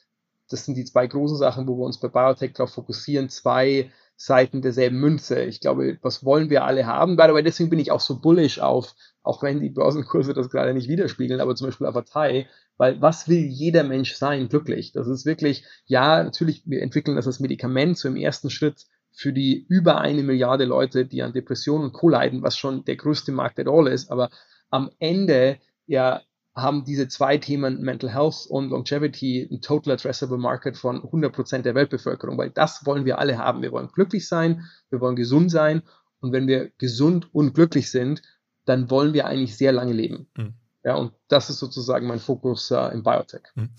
das 0.49 0.65
sind 0.65 0.77
die 0.77 0.85
zwei 0.85 1.07
großen 1.07 1.37
Sachen, 1.37 1.67
wo 1.69 1.77
wir 1.77 1.85
uns 1.85 2.01
bei 2.01 2.09
Biotech 2.09 2.55
darauf 2.55 2.73
fokussieren, 2.73 3.29
zwei 3.29 3.91
Seiten 4.17 4.63
derselben 4.63 4.99
Münze. 5.01 5.43
Ich 5.43 5.61
glaube, 5.61 5.99
was 6.01 6.25
wollen 6.25 6.49
wir 6.49 6.65
alle 6.65 6.87
haben? 6.87 7.17
By 7.17 7.25
the 7.29 7.35
way, 7.35 7.43
deswegen 7.43 7.69
bin 7.69 7.79
ich 7.79 7.91
auch 7.91 8.01
so 8.01 8.21
bullish 8.21 8.61
auf, 8.61 8.95
auch 9.23 9.43
wenn 9.43 9.61
die 9.61 9.69
Börsenkurse 9.71 10.33
das 10.33 10.49
gerade 10.49 10.73
nicht 10.73 10.89
widerspiegeln, 10.89 11.41
aber 11.41 11.57
zum 11.57 11.67
Beispiel 11.67 11.87
auf 11.87 11.95
Partei, 11.95 12.49
weil 12.77 13.01
was 13.01 13.29
will 13.29 13.45
jeder 13.45 13.85
Mensch 13.85 14.15
sein, 14.15 14.49
glücklich? 14.49 14.93
Das 14.93 15.09
ist 15.09 15.27
wirklich, 15.27 15.65
ja, 15.87 16.23
natürlich, 16.23 16.63
wir 16.67 16.83
entwickeln 16.83 17.17
das 17.17 17.27
als 17.27 17.41
Medikament 17.41 17.99
so 17.99 18.09
im 18.09 18.17
ersten 18.17 18.51
Schritt 18.51 18.87
für 19.13 19.33
die 19.33 19.65
über 19.69 20.01
eine 20.01 20.23
Milliarde 20.23 20.67
Leute, 20.67 21.07
die 21.07 21.23
an 21.23 21.33
Depressionen 21.33 21.87
und 21.87 21.93
Co. 21.93 22.09
leiden, 22.09 22.43
was 22.43 22.59
schon 22.59 22.85
der 22.85 22.97
größte 22.97 23.33
Markt 23.33 23.59
der 23.59 23.67
all 23.69 23.89
ist. 23.89 24.11
Aber 24.11 24.31
am 24.71 24.91
Ende 24.99 25.59
ja 25.87 26.23
haben 26.55 26.85
diese 26.85 27.07
zwei 27.07 27.37
Themen 27.37 27.83
Mental 27.83 28.13
Health 28.13 28.47
und 28.49 28.71
Longevity 28.71 29.47
ein 29.51 29.61
Total 29.61 29.93
Addressable 29.93 30.39
Market 30.39 30.77
von 30.77 31.03
100% 31.03 31.63
der 31.63 31.75
Weltbevölkerung, 31.75 32.39
weil 32.39 32.51
das 32.51 32.87
wollen 32.87 33.05
wir 33.05 33.19
alle 33.19 33.37
haben. 33.37 33.61
Wir 33.61 33.73
wollen 33.73 33.89
glücklich 33.89 34.27
sein, 34.27 34.65
wir 34.89 35.01
wollen 35.01 35.17
gesund 35.17 35.51
sein 35.51 35.83
und 36.21 36.33
wenn 36.33 36.47
wir 36.47 36.71
gesund 36.79 37.29
und 37.35 37.55
glücklich 37.55 37.91
sind, 37.91 38.23
dann 38.65 38.91
wollen 38.91 39.13
wir 39.13 39.27
eigentlich 39.27 39.57
sehr 39.57 39.73
lange 39.73 39.93
leben. 39.93 40.29
Mhm. 40.37 40.55
Ja, 40.87 40.95
und 40.95 41.13
das 41.27 41.51
ist 41.51 41.59
sozusagen 41.59 42.07
mein 42.07 42.21
Fokus 42.21 42.71
äh, 42.71 42.93
im 42.93 43.03
Biotech. 43.03 43.43
Mhm. 43.57 43.71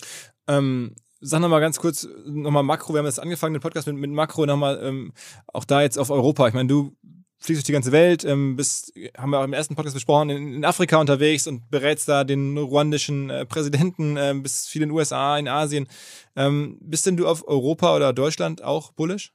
Ähm, 0.50 0.96
sag 1.22 1.40
nochmal 1.40 1.62
ganz 1.62 1.80
kurz, 1.80 2.06
nochmal 2.26 2.64
Makro, 2.64 2.94
wir 2.94 3.00
haben 3.00 3.06
jetzt 3.06 3.22
angefangen, 3.22 3.54
den 3.54 3.62
Podcast 3.62 3.88
mit, 3.88 3.96
mit 3.96 4.12
Makro, 4.12 4.46
nochmal 4.46 4.78
ähm, 4.84 5.14
auch 5.48 5.64
da 5.64 5.82
jetzt 5.82 5.98
auf 5.98 6.10
Europa. 6.10 6.50
Ich 6.50 6.54
meine, 6.54 6.68
du 6.68 6.98
fliegst 7.40 7.62
durch 7.62 7.64
die 7.64 7.72
ganze 7.72 7.94
Welt, 7.94 8.26
ähm, 8.26 8.58
bist, 8.58 8.92
haben 9.18 9.30
wir 9.30 9.40
auch 9.40 9.46
im 9.46 9.54
ersten 9.54 9.76
Podcast 9.76 9.96
besprochen, 9.96 10.30
in, 10.32 10.54
in 10.56 10.66
Afrika 10.66 10.98
unterwegs 10.98 11.48
und 11.48 11.70
berätst 11.70 12.10
da 12.10 12.26
den 12.26 12.58
ruandischen 12.58 13.30
äh, 13.30 13.46
Präsidenten, 13.46 14.18
äh, 14.18 14.34
bist 14.36 14.68
viel 14.68 14.82
in 14.82 14.90
den 14.90 14.96
USA, 14.98 15.38
in 15.38 15.48
Asien. 15.48 15.88
Ähm, 16.36 16.78
bist 16.82 17.06
denn 17.06 17.16
du 17.16 17.26
auf 17.26 17.48
Europa 17.48 17.96
oder 17.96 18.12
Deutschland 18.12 18.66
auch 18.66 18.92
bullish? 18.92 19.34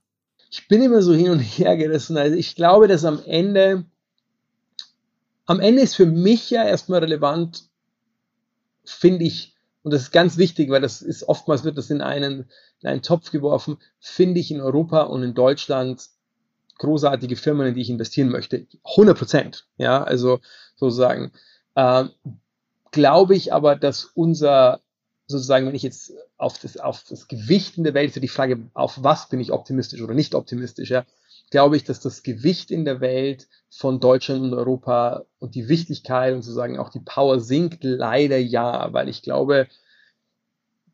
Ich 0.51 0.69
bin 0.69 0.83
immer 0.83 1.01
so 1.01 1.15
hin 1.15 1.31
und 1.31 1.41
her 1.41 1.79
gerissen. 1.79 2.19
Also 2.19 2.37
ich 2.37 2.55
glaube, 2.55 2.87
dass 2.87 3.07
am 3.07 3.23
Ende, 3.25 3.87
am 5.53 5.61
Ende 5.61 5.83
ist 5.83 5.95
für 5.95 6.07
mich 6.07 6.51
ja 6.51 6.65
erstmal 6.65 7.01
relevant, 7.01 7.65
finde 8.85 9.25
ich, 9.25 9.55
und 9.83 9.93
das 9.93 10.03
ist 10.03 10.11
ganz 10.11 10.39
wichtig, 10.39 10.71
weil 10.71 10.81
das 10.81 11.03
ist 11.03 11.25
oftmals 11.25 11.63
wird 11.63 11.77
das 11.77 11.91
in 11.91 12.01
einen, 12.01 12.51
in 12.81 12.89
einen 12.89 13.03
Topf 13.03 13.31
geworfen, 13.31 13.77
finde 14.01 14.41
ich 14.41 14.51
in 14.51 14.63
Europa 14.63 15.03
und 15.03 15.23
in 15.23 15.35
Deutschland 15.35 16.09
großartige 16.79 17.37
Firmen, 17.37 17.67
in 17.67 17.75
die 17.75 17.83
ich 17.83 17.91
investieren 17.91 18.31
möchte. 18.31 18.67
100 18.85 19.19
Prozent. 19.19 19.67
Ja, 19.77 20.03
also 20.03 20.41
sozusagen. 20.77 21.33
Äh, 21.75 22.05
glaube 22.91 23.35
ich 23.35 23.53
aber, 23.53 23.77
dass 23.77 24.05
unser, 24.05 24.81
sozusagen, 25.27 25.67
wenn 25.67 25.75
ich 25.75 25.83
jetzt 25.83 26.13
auf 26.39 26.59
das, 26.59 26.79
auf 26.79 27.05
das 27.09 27.29
Gewicht 27.29 27.77
in 27.77 27.85
der 27.85 27.95
Welt, 27.95 28.13
für 28.13 28.21
die 28.21 28.29
Frage, 28.29 28.59
auf 28.73 29.03
was 29.03 29.29
bin 29.29 29.41
ich 29.41 29.53
optimistisch 29.53 30.01
oder 30.01 30.15
nicht 30.15 30.35
optimistisch, 30.35 30.91
ja, 30.91 31.05
glaube 31.53 31.77
ich, 31.77 31.85
dass 31.85 32.01
das 32.01 32.23
Gewicht 32.23 32.71
in 32.71 32.87
der 32.87 33.01
Welt 33.01 33.47
von 33.69 34.01
Deutschland 34.01 34.43
und 34.43 34.55
Europa 34.55 35.27
und 35.39 35.55
die 35.55 35.69
Wichtigkeit 35.69 36.35
und 36.35 36.43
sozusagen 36.43 36.79
auch 36.79 36.89
die 36.89 37.01
Power 37.01 37.41
sinkt 37.41 37.85
leider 37.85 38.39
ja, 38.39 38.93
weil 38.93 39.09
ich 39.11 39.23
glaube, 39.23 39.69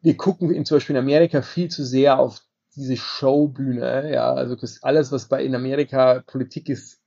wir 0.02 0.16
gucken 0.16 0.50
in 0.50 0.64
zum 0.64 0.76
Beispiel 0.76 0.96
in 0.96 1.02
Amerika 1.02 1.42
viel 1.42 1.68
zu 1.68 1.84
sehr 1.84 2.18
auf 2.18 2.42
diese 2.74 2.96
Showbühne, 2.96 4.12
ja, 4.12 4.32
also 4.32 4.56
alles, 4.82 5.12
was 5.12 5.28
bei 5.28 5.44
in 5.44 5.54
Amerika 5.54 6.24
Politik 6.26 6.68
ist, 6.68 7.00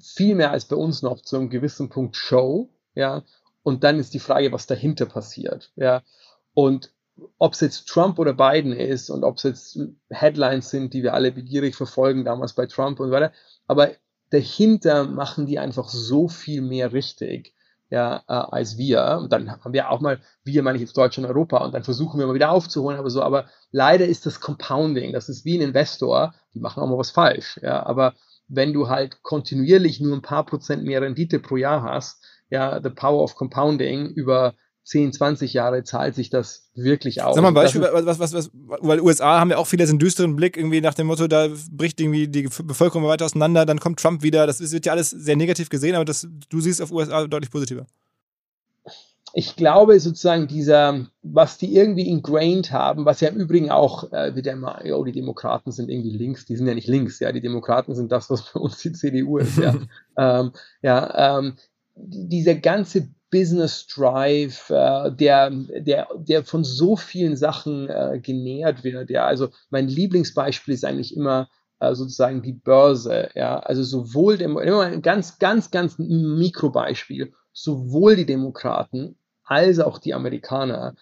viel 0.00 0.34
mehr 0.34 0.52
als 0.52 0.64
bei 0.64 0.76
uns 0.76 1.02
noch 1.02 1.20
zu 1.20 1.36
einem 1.36 1.50
gewissen 1.50 1.90
Punkt 1.90 2.16
Show, 2.16 2.70
ja, 2.94 3.24
und 3.62 3.84
dann 3.84 3.98
ist 3.98 4.14
die 4.14 4.20
Frage, 4.20 4.52
was 4.52 4.66
dahinter 4.66 5.04
passiert, 5.04 5.70
ja, 5.76 6.02
und 6.54 6.92
ob 7.38 7.54
es 7.54 7.60
jetzt 7.60 7.88
Trump 7.88 8.18
oder 8.18 8.34
Biden 8.34 8.72
ist 8.72 9.10
und 9.10 9.24
ob 9.24 9.36
es 9.36 9.42
jetzt 9.42 9.78
Headlines 10.10 10.70
sind, 10.70 10.94
die 10.94 11.02
wir 11.02 11.14
alle 11.14 11.32
begierig 11.32 11.74
verfolgen, 11.74 12.24
damals 12.24 12.54
bei 12.54 12.66
Trump 12.66 13.00
und 13.00 13.08
so 13.08 13.12
weiter, 13.12 13.32
aber 13.66 13.92
dahinter 14.30 15.04
machen 15.04 15.46
die 15.46 15.58
einfach 15.58 15.88
so 15.88 16.28
viel 16.28 16.62
mehr 16.62 16.92
richtig, 16.92 17.54
ja, 17.90 18.18
äh, 18.28 18.32
als 18.32 18.78
wir. 18.78 19.18
Und 19.20 19.32
dann 19.32 19.50
haben 19.50 19.72
wir 19.72 19.90
auch 19.90 20.00
mal, 20.00 20.20
wir 20.44 20.62
meine 20.62 20.76
ich 20.76 20.82
jetzt 20.82 20.96
Deutschland 20.96 21.28
und 21.28 21.34
Europa, 21.34 21.58
und 21.64 21.74
dann 21.74 21.82
versuchen 21.82 22.20
wir 22.20 22.26
mal 22.26 22.34
wieder 22.34 22.52
aufzuholen, 22.52 22.98
aber 22.98 23.10
so, 23.10 23.22
aber 23.22 23.46
leider 23.72 24.06
ist 24.06 24.26
das 24.26 24.40
Compounding, 24.40 25.12
das 25.12 25.28
ist 25.28 25.44
wie 25.44 25.58
ein 25.58 25.62
Investor, 25.62 26.34
die 26.54 26.60
machen 26.60 26.82
auch 26.82 26.88
mal 26.88 26.98
was 26.98 27.10
falsch, 27.10 27.58
ja, 27.62 27.84
aber 27.84 28.14
wenn 28.48 28.72
du 28.72 28.88
halt 28.88 29.22
kontinuierlich 29.22 30.00
nur 30.00 30.16
ein 30.16 30.22
paar 30.22 30.44
Prozent 30.44 30.84
mehr 30.84 31.02
Rendite 31.02 31.38
pro 31.38 31.56
Jahr 31.56 31.82
hast, 31.82 32.24
ja, 32.50 32.80
the 32.82 32.90
power 32.90 33.22
of 33.22 33.36
compounding 33.36 34.06
über 34.06 34.54
10, 34.90 35.12
20 35.12 35.52
Jahre 35.52 35.84
zahlt 35.84 36.16
sich 36.16 36.30
das 36.30 36.68
wirklich 36.74 37.22
aus. 37.22 37.36
Sag 37.36 37.42
mal 37.42 37.48
ein 37.48 37.54
Beispiel, 37.54 37.82
was, 37.82 38.18
was, 38.18 38.32
was, 38.32 38.50
weil 38.52 39.00
USA 39.00 39.38
haben 39.38 39.50
ja 39.50 39.56
auch 39.56 39.68
viele 39.68 39.84
diesen 39.84 40.00
düsteren 40.00 40.34
Blick 40.34 40.56
irgendwie 40.56 40.80
nach 40.80 40.94
dem 40.94 41.06
Motto, 41.06 41.28
da 41.28 41.46
bricht 41.70 42.00
irgendwie 42.00 42.26
die 42.26 42.48
Bevölkerung 42.64 43.04
weiter 43.04 43.24
auseinander, 43.24 43.64
dann 43.66 43.78
kommt 43.78 44.00
Trump 44.00 44.24
wieder. 44.24 44.48
Das 44.48 44.60
wird 44.72 44.86
ja 44.86 44.92
alles 44.92 45.10
sehr 45.10 45.36
negativ 45.36 45.68
gesehen, 45.68 45.94
aber 45.94 46.04
das, 46.04 46.26
du 46.48 46.60
siehst 46.60 46.82
auf 46.82 46.90
USA 46.90 47.28
deutlich 47.28 47.52
positiver. 47.52 47.86
Ich 49.32 49.54
glaube 49.54 50.00
sozusagen 50.00 50.48
dieser, 50.48 51.06
was 51.22 51.56
die 51.56 51.72
irgendwie 51.72 52.08
ingrained 52.08 52.72
haben, 52.72 53.04
was 53.04 53.20
ja 53.20 53.28
im 53.28 53.36
Übrigen 53.36 53.70
auch 53.70 54.12
äh, 54.12 54.34
wieder 54.34 54.50
immer, 54.50 54.80
oh, 54.92 55.04
die 55.04 55.12
Demokraten 55.12 55.70
sind 55.70 55.88
irgendwie 55.88 56.16
links, 56.16 56.46
die 56.46 56.56
sind 56.56 56.66
ja 56.66 56.74
nicht 56.74 56.88
links, 56.88 57.20
ja, 57.20 57.30
die 57.30 57.40
Demokraten 57.40 57.94
sind 57.94 58.10
das, 58.10 58.28
was 58.28 58.52
bei 58.52 58.58
uns 58.58 58.78
die 58.78 58.90
CDU 58.90 59.38
ist, 59.38 59.56
ja. 59.56 59.76
ähm, 60.18 60.50
ja, 60.82 61.38
ähm, 61.38 61.54
dieser 61.94 62.56
ganze 62.56 63.08
Business 63.30 63.86
Drive, 63.86 64.70
äh, 64.70 65.10
der, 65.12 65.50
der, 65.50 66.08
der 66.16 66.44
von 66.44 66.64
so 66.64 66.96
vielen 66.96 67.36
Sachen 67.36 67.88
äh, 67.88 68.20
genährt 68.22 68.84
wird. 68.84 69.10
Ja, 69.10 69.26
also 69.26 69.48
mein 69.70 69.88
Lieblingsbeispiel 69.88 70.74
ist 70.74 70.84
eigentlich 70.84 71.16
immer 71.16 71.48
äh, 71.78 71.94
sozusagen 71.94 72.42
die 72.42 72.52
Börse. 72.52 73.30
Ja, 73.34 73.60
also 73.60 73.82
sowohl 73.82 74.36
dem, 74.36 74.58
immer 74.58 74.82
ein 74.82 75.02
ganz, 75.02 75.38
ganz, 75.38 75.70
ganz 75.70 75.98
Mikrobeispiel, 75.98 77.32
sowohl 77.52 78.16
die 78.16 78.26
Demokraten 78.26 79.16
als 79.44 79.78
auch 79.78 79.98
die 79.98 80.14
Amerikaner, 80.14 80.94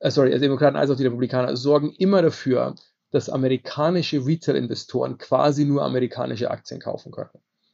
äh, 0.00 0.10
sorry, 0.10 0.32
also 0.32 0.42
Demokraten 0.42 0.76
als 0.76 0.90
auch 0.90 0.96
die 0.96 1.04
Republikaner 1.04 1.56
sorgen 1.56 1.92
immer 1.92 2.22
dafür, 2.22 2.74
dass 3.10 3.30
amerikanische 3.30 4.24
Retail-Investoren 4.24 5.16
quasi 5.16 5.64
nur 5.64 5.82
amerikanische 5.82 6.50
Aktien 6.50 6.78
kaufen 6.78 7.10
können. 7.10 7.30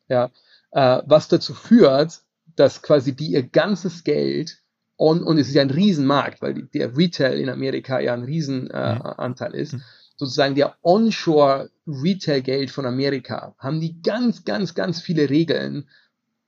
Ja, 0.08 0.30
was 0.70 1.28
dazu 1.28 1.54
führt, 1.54 2.20
dass 2.56 2.82
quasi 2.82 3.14
die 3.14 3.28
ihr 3.28 3.42
ganzes 3.42 4.04
Geld 4.04 4.58
on, 4.96 5.22
und 5.22 5.38
es 5.38 5.48
ist 5.48 5.54
ja 5.54 5.62
ein 5.62 5.70
Riesenmarkt, 5.70 6.42
weil 6.42 6.54
die, 6.54 6.68
der 6.70 6.96
Retail 6.96 7.38
in 7.38 7.48
Amerika 7.48 8.00
ja 8.00 8.14
ein 8.14 8.24
Riesenanteil 8.24 9.54
äh, 9.54 9.56
mhm. 9.56 9.62
ist, 9.62 9.72
mhm. 9.74 9.82
sozusagen 10.16 10.54
der 10.54 10.76
Onshore-Retail-Geld 10.82 12.70
von 12.70 12.86
Amerika, 12.86 13.54
haben 13.58 13.80
die 13.80 14.00
ganz, 14.02 14.44
ganz, 14.44 14.74
ganz 14.74 15.00
viele 15.00 15.30
Regeln, 15.30 15.88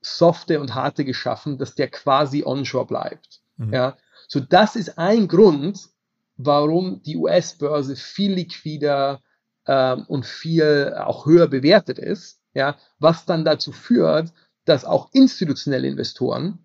softe 0.01 0.61
und 0.61 0.75
harte 0.75 1.03
geschaffen, 1.03 1.57
dass 1.57 1.75
der 1.75 1.89
quasi 1.89 2.43
onshore 2.45 2.85
bleibt. 2.85 3.41
Mhm. 3.57 3.73
Ja, 3.73 3.97
so 4.27 4.39
das 4.39 4.75
ist 4.75 4.97
ein 4.97 5.27
Grund, 5.27 5.89
warum 6.37 7.01
die 7.03 7.17
US-Börse 7.17 7.95
viel 7.95 8.33
liquider 8.33 9.21
ähm, 9.65 10.05
und 10.07 10.25
viel 10.25 10.93
auch 10.97 11.25
höher 11.25 11.47
bewertet 11.47 11.99
ist. 11.99 12.39
Ja, 12.53 12.77
was 12.97 13.25
dann 13.25 13.45
dazu 13.45 13.71
führt, 13.71 14.31
dass 14.67 14.85
auch 14.85 15.09
institutionelle 15.13 15.87
Investoren 15.87 16.59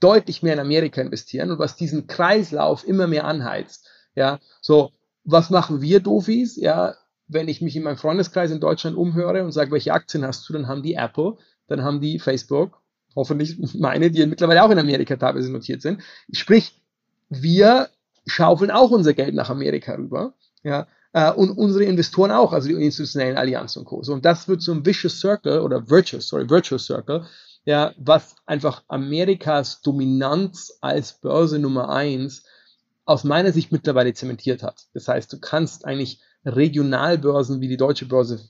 deutlich 0.00 0.42
mehr 0.42 0.54
in 0.54 0.60
Amerika 0.60 1.00
investieren 1.00 1.50
und 1.50 1.58
was 1.58 1.76
diesen 1.76 2.06
Kreislauf 2.06 2.86
immer 2.86 3.06
mehr 3.06 3.24
anheizt. 3.24 3.86
Ja, 4.14 4.40
so, 4.60 4.92
was 5.24 5.50
machen 5.50 5.80
wir 5.80 6.00
Dofis? 6.00 6.56
Ja, 6.56 6.94
wenn 7.28 7.48
ich 7.48 7.60
mich 7.60 7.74
in 7.76 7.82
meinem 7.82 7.96
Freundeskreis 7.96 8.50
in 8.50 8.60
Deutschland 8.60 8.96
umhöre 8.96 9.42
und 9.42 9.52
sage, 9.52 9.70
welche 9.70 9.92
Aktien 9.92 10.24
hast 10.24 10.48
du, 10.48 10.52
dann 10.52 10.68
haben 10.68 10.82
die 10.82 10.94
Apple, 10.94 11.36
dann 11.66 11.82
haben 11.82 12.00
die 12.00 12.18
Facebook, 12.18 12.80
hoffentlich 13.14 13.58
meine, 13.74 14.10
die 14.10 14.24
mittlerweile 14.26 14.62
auch 14.62 14.70
in 14.70 14.78
Amerika 14.78 15.16
teilweise 15.16 15.50
notiert 15.50 15.82
sind. 15.82 16.02
Sprich, 16.32 16.80
wir 17.28 17.88
schaufeln 18.26 18.70
auch 18.70 18.90
unser 18.90 19.14
Geld 19.14 19.34
nach 19.34 19.50
Amerika 19.50 19.94
rüber. 19.94 20.34
Ja, 20.62 20.86
äh, 21.12 21.32
und 21.32 21.50
unsere 21.50 21.84
Investoren 21.84 22.30
auch, 22.30 22.52
also 22.52 22.68
die 22.68 22.74
institutionellen 22.74 23.38
Allianzen 23.38 23.80
und 23.80 23.86
Co. 23.86 24.02
Und 24.06 24.24
das 24.24 24.48
wird 24.48 24.60
so 24.60 24.72
ein 24.72 24.84
Vicious 24.84 25.18
Circle 25.18 25.60
oder 25.60 25.88
Virtuous, 25.88 26.28
sorry, 26.28 26.48
Virtuous 26.48 26.84
Circle, 26.84 27.24
ja, 27.66 27.92
was 27.98 28.36
einfach 28.46 28.84
Amerikas 28.88 29.82
Dominanz 29.82 30.78
als 30.80 31.14
Börse 31.14 31.58
Nummer 31.58 31.90
eins 31.90 32.44
aus 33.04 33.24
meiner 33.24 33.52
Sicht 33.52 33.72
mittlerweile 33.72 34.14
zementiert 34.14 34.62
hat. 34.62 34.86
Das 34.94 35.08
heißt, 35.08 35.32
du 35.32 35.40
kannst 35.40 35.84
eigentlich 35.84 36.20
Regionalbörsen 36.44 37.60
wie 37.60 37.68
die 37.68 37.76
deutsche 37.76 38.06
Börse 38.06 38.48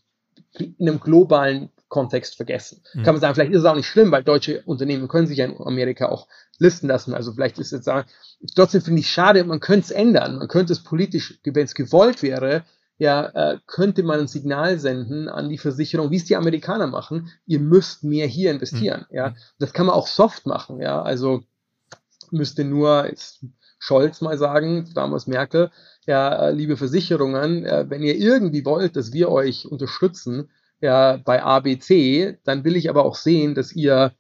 in 0.53 0.77
einem 0.81 1.01
globalen 1.01 1.71
Kontext 1.89 2.37
vergessen. 2.37 2.83
Mhm. 2.93 3.05
Kann 3.05 3.15
man 3.15 3.21
sagen, 3.21 3.35
vielleicht 3.35 3.53
ist 3.53 3.61
es 3.61 3.65
auch 3.65 3.75
nicht 3.75 3.87
schlimm, 3.87 4.13
weil 4.13 4.23
deutsche 4.23 4.63
Unternehmen 4.67 5.09
können 5.09 5.27
sich 5.27 5.39
ja 5.39 5.47
in 5.47 5.57
Amerika 5.61 6.09
auch 6.09 6.29
listen 6.59 6.89
lassen. 6.89 7.15
Also 7.15 7.33
vielleicht 7.33 7.59
ist 7.59 7.73
es 7.73 7.87
jetzt, 7.87 8.07
trotzdem 8.55 8.83
finde 8.83 9.01
ich 9.01 9.11
schade, 9.11 9.45
man 9.45 9.61
könnte 9.61 9.87
es 9.87 9.91
ändern. 9.93 10.37
Man 10.37 10.49
könnte 10.49 10.75
es 10.75 10.83
politisch, 10.83 11.41
wenn 11.43 11.65
es 11.65 11.75
gewollt 11.75 12.23
wäre, 12.23 12.65
ja, 12.99 13.27
äh, 13.27 13.59
könnte 13.67 14.03
man 14.03 14.21
ein 14.21 14.29
Signal 14.29 14.79
senden 14.79 15.29
an 15.29 15.49
die 15.49 15.59
Versicherung, 15.59 16.11
wie 16.11 16.17
es 16.17 16.25
die 16.25 16.37
Amerikaner 16.37 16.87
machen, 16.87 17.31
ihr 17.47 17.61
müsst 17.61 18.05
mehr 18.05 18.27
hier 18.27 18.51
investieren. 18.51 19.07
Mhm. 19.11 19.17
Ja, 19.17 19.35
das 19.59 19.73
kann 19.73 19.87
man 19.87 19.95
auch 19.95 20.07
soft 20.07 20.47
machen. 20.47 20.81
Ja, 20.81 21.03
also 21.03 21.43
müsste 22.31 22.65
nur 22.65 23.11
Scholz 23.79 24.21
mal 24.21 24.39
sagen, 24.39 24.91
damals 24.95 25.27
Merkel, 25.27 25.71
ja, 26.07 26.49
äh, 26.49 26.53
liebe 26.53 26.77
Versicherungen, 26.77 27.65
äh, 27.65 27.85
wenn 27.89 28.03
ihr 28.03 28.17
irgendwie 28.17 28.65
wollt, 28.65 28.97
dass 28.97 29.13
wir 29.13 29.31
euch 29.31 29.67
unterstützen, 29.67 30.51
ja, 30.81 31.19
bei 31.19 31.43
ABC, 31.43 32.39
dann 32.45 32.65
will 32.65 32.77
ich 32.77 32.89
aber 32.91 33.05
auch 33.05 33.17
sehen, 33.17 33.55
dass 33.55 33.73
ihr 33.73 34.13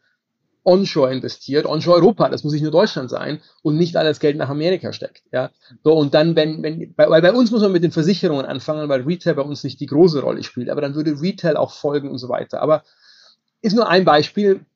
onshore 0.66 1.12
investiert, 1.12 1.64
onshore 1.64 1.98
Europa, 1.98 2.28
das 2.28 2.42
muss 2.42 2.52
nicht 2.52 2.62
nur 2.62 2.72
Deutschland 2.72 3.08
sein 3.08 3.40
und 3.62 3.76
nicht 3.76 3.96
alles 3.96 4.18
Geld 4.18 4.36
nach 4.36 4.48
Amerika 4.48 4.92
steckt. 4.92 5.22
Ja, 5.32 5.50
so 5.84 5.94
und 5.94 6.12
dann, 6.12 6.34
wenn, 6.34 6.62
wenn, 6.62 6.92
weil 6.96 7.22
bei 7.22 7.32
uns 7.32 7.50
muss 7.52 7.62
man 7.62 7.72
mit 7.72 7.84
den 7.84 7.92
Versicherungen 7.92 8.44
anfangen, 8.44 8.88
weil 8.88 9.02
Retail 9.02 9.34
bei 9.34 9.42
uns 9.42 9.62
nicht 9.62 9.80
die 9.80 9.86
große 9.86 10.20
Rolle 10.20 10.42
spielt, 10.42 10.68
aber 10.68 10.80
dann 10.80 10.94
würde 10.94 11.20
Retail 11.20 11.56
auch 11.56 11.72
folgen 11.72 12.10
und 12.10 12.18
so 12.18 12.28
weiter. 12.28 12.60
Aber 12.60 12.82
ist 13.62 13.76
nur 13.76 13.88
ein 13.88 14.04
Beispiel, 14.04 14.66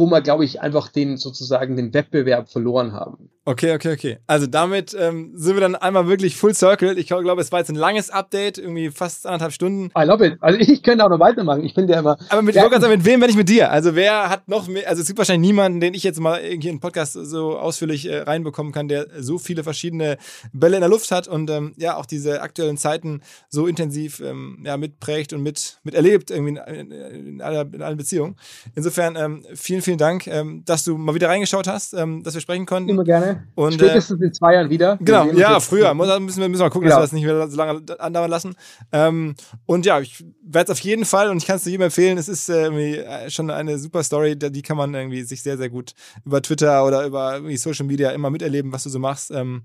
wo 0.00 0.06
wir, 0.06 0.20
glaube 0.20 0.44
ich, 0.44 0.60
einfach 0.60 0.88
den 0.88 1.16
sozusagen 1.16 1.76
den 1.76 1.94
Wettbewerb 1.94 2.48
verloren 2.48 2.92
haben. 2.92 3.30
Okay, 3.46 3.74
okay, 3.74 3.92
okay. 3.92 4.18
Also 4.26 4.46
damit 4.46 4.94
ähm, 4.98 5.32
sind 5.34 5.56
wir 5.56 5.60
dann 5.60 5.74
einmal 5.74 6.08
wirklich 6.08 6.36
full 6.36 6.54
circle. 6.54 6.98
Ich 6.98 7.08
glaube, 7.08 7.40
es 7.40 7.50
war 7.50 7.58
jetzt 7.58 7.70
ein 7.70 7.74
langes 7.74 8.10
Update, 8.10 8.58
irgendwie 8.58 8.90
fast 8.90 9.26
anderthalb 9.26 9.52
Stunden. 9.52 9.90
I 9.98 10.04
love 10.04 10.24
it. 10.24 10.36
Also 10.40 10.58
ich 10.58 10.82
könnte 10.82 11.04
auch 11.04 11.08
noch 11.08 11.20
weitermachen. 11.20 11.64
Ich 11.64 11.74
finde 11.74 11.94
ja 11.94 12.00
immer. 12.00 12.18
Aber 12.28 12.42
mit, 12.42 12.54
ja, 12.54 12.68
sagen, 12.68 12.92
mit 12.92 13.04
wem, 13.04 13.20
wenn 13.20 13.30
ich 13.30 13.36
mit 13.36 13.48
dir? 13.48 13.70
Also 13.70 13.94
wer 13.94 14.28
hat 14.28 14.46
noch 14.46 14.68
mehr? 14.68 14.88
Also 14.88 15.00
es 15.00 15.08
gibt 15.08 15.18
wahrscheinlich 15.18 15.48
niemanden, 15.48 15.80
den 15.80 15.94
ich 15.94 16.02
jetzt 16.02 16.20
mal 16.20 16.40
irgendwie 16.40 16.68
in 16.68 16.76
den 16.76 16.80
Podcast 16.80 17.14
so 17.14 17.58
ausführlich 17.58 18.06
äh, 18.06 18.20
reinbekommen 18.20 18.72
kann, 18.72 18.88
der 18.88 19.06
so 19.18 19.38
viele 19.38 19.64
verschiedene 19.64 20.18
Bälle 20.52 20.76
in 20.76 20.82
der 20.82 20.90
Luft 20.90 21.10
hat 21.10 21.26
und 21.26 21.50
ähm, 21.50 21.72
ja 21.76 21.96
auch 21.96 22.06
diese 22.06 22.42
aktuellen 22.42 22.76
Zeiten 22.76 23.22
so 23.48 23.66
intensiv 23.66 24.20
ähm, 24.20 24.62
ja, 24.64 24.76
mitprägt 24.76 25.32
und 25.32 25.42
mit, 25.42 25.78
miterlebt 25.82 26.30
irgendwie 26.30 26.60
in, 26.66 26.90
in, 26.90 27.26
in, 27.26 27.42
aller, 27.42 27.62
in 27.72 27.82
allen 27.82 27.96
Beziehungen. 27.96 28.36
Insofern 28.74 29.16
ähm, 29.16 29.44
vielen, 29.54 29.82
vielen 29.90 29.98
Dank, 29.98 30.28
ähm, 30.28 30.62
dass 30.66 30.84
du 30.84 30.96
mal 30.96 31.16
wieder 31.16 31.28
reingeschaut 31.28 31.66
hast, 31.66 31.94
ähm, 31.94 32.22
dass 32.22 32.34
wir 32.34 32.40
sprechen 32.40 32.64
konnten. 32.64 32.90
Immer 32.90 33.02
gerne. 33.02 33.48
Und, 33.56 33.74
Spätestens 33.74 34.20
äh, 34.20 34.26
in 34.26 34.32
zwei 34.32 34.54
Jahren 34.54 34.70
wieder. 34.70 34.98
Genau, 35.00 35.26
ja, 35.32 35.58
früher. 35.58 35.92
Müssen 35.94 36.08
wir, 36.08 36.20
müssen 36.20 36.40
wir 36.40 36.48
mal 36.48 36.70
gucken, 36.70 36.88
genau. 36.88 37.00
dass 37.00 37.00
wir 37.00 37.02
das 37.02 37.12
nicht 37.12 37.24
mehr 37.24 37.48
so 37.48 37.56
lange 37.56 37.82
andauern 37.98 38.30
lassen. 38.30 38.54
Ähm, 38.92 39.34
und 39.66 39.86
ja, 39.86 39.98
ich 39.98 40.24
werde 40.44 40.70
es 40.70 40.78
auf 40.78 40.84
jeden 40.84 41.04
Fall 41.04 41.30
und 41.30 41.38
ich 41.38 41.46
kann 41.46 41.56
es 41.56 41.64
dir 41.64 41.70
jedem 41.70 41.84
empfehlen. 41.84 42.18
Es 42.18 42.28
ist 42.28 42.48
äh, 42.48 42.62
irgendwie 42.62 42.98
äh, 42.98 43.30
schon 43.30 43.50
eine 43.50 43.78
super 43.78 44.04
Story, 44.04 44.38
die 44.38 44.62
kann 44.62 44.76
man 44.76 44.94
irgendwie 44.94 45.22
sich 45.22 45.42
sehr, 45.42 45.58
sehr 45.58 45.70
gut 45.70 45.94
über 46.24 46.40
Twitter 46.40 46.86
oder 46.86 47.04
über 47.04 47.40
Social 47.56 47.86
Media 47.86 48.10
immer 48.10 48.30
miterleben, 48.30 48.72
was 48.72 48.84
du 48.84 48.90
so 48.90 49.00
machst. 49.00 49.32
Ähm, 49.32 49.62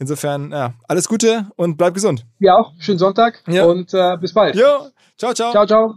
insofern, 0.00 0.50
ja, 0.50 0.74
alles 0.88 1.06
Gute 1.08 1.46
und 1.54 1.76
bleib 1.76 1.94
gesund. 1.94 2.26
Ja 2.40 2.56
auch. 2.56 2.72
Schönen 2.78 2.98
Sonntag 2.98 3.42
ja. 3.46 3.66
und 3.66 3.94
äh, 3.94 4.16
bis 4.20 4.34
bald. 4.34 4.56
Jo, 4.56 4.90
ciao, 5.16 5.32
ciao. 5.32 5.52
Ciao, 5.52 5.66
ciao. 5.66 5.94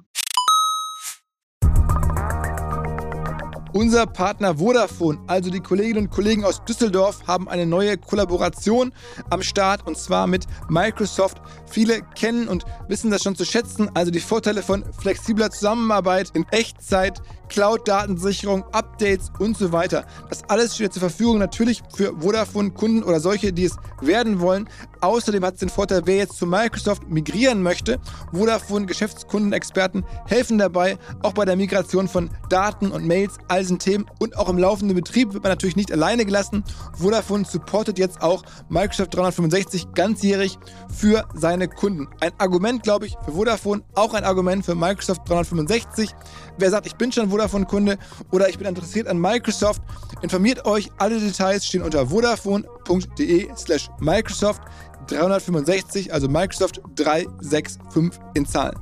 Unser 3.74 4.06
Partner 4.06 4.60
Vodafone, 4.60 5.20
also 5.26 5.50
die 5.50 5.60
Kolleginnen 5.60 6.06
und 6.06 6.12
Kollegen 6.12 6.46
aus 6.46 6.64
Düsseldorf, 6.64 7.26
haben 7.26 7.50
eine 7.50 7.66
neue 7.66 7.98
Kollaboration 7.98 8.94
am 9.32 9.42
Start 9.42 9.88
und 9.88 9.98
zwar 9.98 10.28
mit 10.28 10.46
Microsoft. 10.70 11.42
Viele 11.66 12.02
kennen 12.14 12.48
und 12.48 12.66
wissen 12.88 13.10
das 13.10 13.24
schon 13.24 13.36
zu 13.36 13.46
schätzen, 13.46 13.90
also 13.96 14.12
die 14.12 14.20
Vorteile 14.20 14.62
von 14.62 14.86
flexibler 15.00 15.50
Zusammenarbeit 15.50 16.30
in 16.36 16.46
Echtzeit, 16.52 17.20
Cloud-Datensicherung, 17.50 18.64
Updates 18.74 19.32
und 19.40 19.58
so 19.58 19.72
weiter. 19.72 20.06
Das 20.30 20.44
alles 20.50 20.76
steht 20.76 20.94
zur 20.94 21.02
Verfügung 21.02 21.40
natürlich 21.40 21.82
für 21.96 22.14
Vodafone-Kunden 22.20 23.02
oder 23.02 23.20
solche, 23.20 23.54
die 23.54 23.66
es 23.66 23.76
werden 24.02 24.40
wollen. 24.40 24.70
Außerdem 25.04 25.44
hat 25.44 25.56
es 25.56 25.60
den 25.60 25.68
Vorteil, 25.68 26.04
wer 26.06 26.16
jetzt 26.16 26.38
zu 26.38 26.48
Microsoft 26.48 27.10
migrieren 27.10 27.62
möchte. 27.62 28.00
Vodafone-Geschäftskundenexperten 28.32 30.06
helfen 30.28 30.58
dabei, 30.58 30.98
auch 31.24 31.34
bei 31.34 31.44
der 31.44 31.58
Migration 31.58 32.08
von 32.08 32.30
Daten 32.48 32.90
und 32.90 33.06
Mails, 33.06 33.34
all 33.50 33.60
diesen 33.60 33.80
Themen 33.80 34.06
und 34.20 34.38
auch 34.38 34.48
im 34.48 34.58
laufenden 34.58 34.96
Betrieb 34.96 35.34
wird 35.34 35.44
man 35.44 35.52
natürlich 35.52 35.76
nicht 35.76 35.92
alleine 35.92 36.24
gelassen. 36.24 36.64
Vodafone 36.98 37.44
supportet 37.44 38.00
jetzt 38.00 38.22
auch 38.22 38.44
Microsoft 38.70 39.14
365 39.14 39.92
ganzjährig 39.92 40.58
für 40.88 41.28
seine 41.36 41.68
Kunden. 41.68 42.08
Ein 42.22 42.32
Argument, 42.38 42.82
glaube 42.82 43.06
ich, 43.06 43.18
für 43.26 43.34
Vodafone, 43.34 43.84
auch 43.96 44.14
ein 44.14 44.24
Argument 44.24 44.64
für 44.64 44.74
Microsoft 44.74 45.28
365. 45.28 46.12
Wer 46.58 46.70
sagt, 46.70 46.88
ich 46.88 46.96
bin 46.96 47.12
schon 47.12 47.30
Vodafone-Kunde 47.30 47.98
oder 48.32 48.48
ich 48.48 48.58
bin 48.58 48.68
interessiert 48.68 49.10
an 49.10 49.20
Microsoft, 49.20 49.82
informiert 50.22 50.66
euch. 50.66 50.90
Alle 50.98 51.20
Details 51.20 51.66
stehen 51.66 51.82
unter 51.82 52.08
vodafone.de 52.08 53.50
slash 53.58 53.90
Microsoft 54.00 54.62
365, 55.08 56.14
also 56.14 56.28
Microsoft 56.28 56.82
365 56.96 58.22
in 58.36 58.46
Zahlen. 58.46 58.80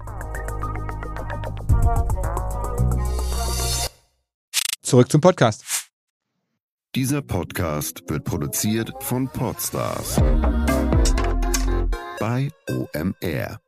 Zurück 4.81 5.11
zum 5.11 5.21
Podcast. 5.21 5.63
Dieser 6.95 7.21
Podcast 7.21 8.03
wird 8.09 8.25
produziert 8.25 8.91
von 8.99 9.29
Podstars 9.29 10.17
bei 12.19 12.51
OMR. 12.69 13.61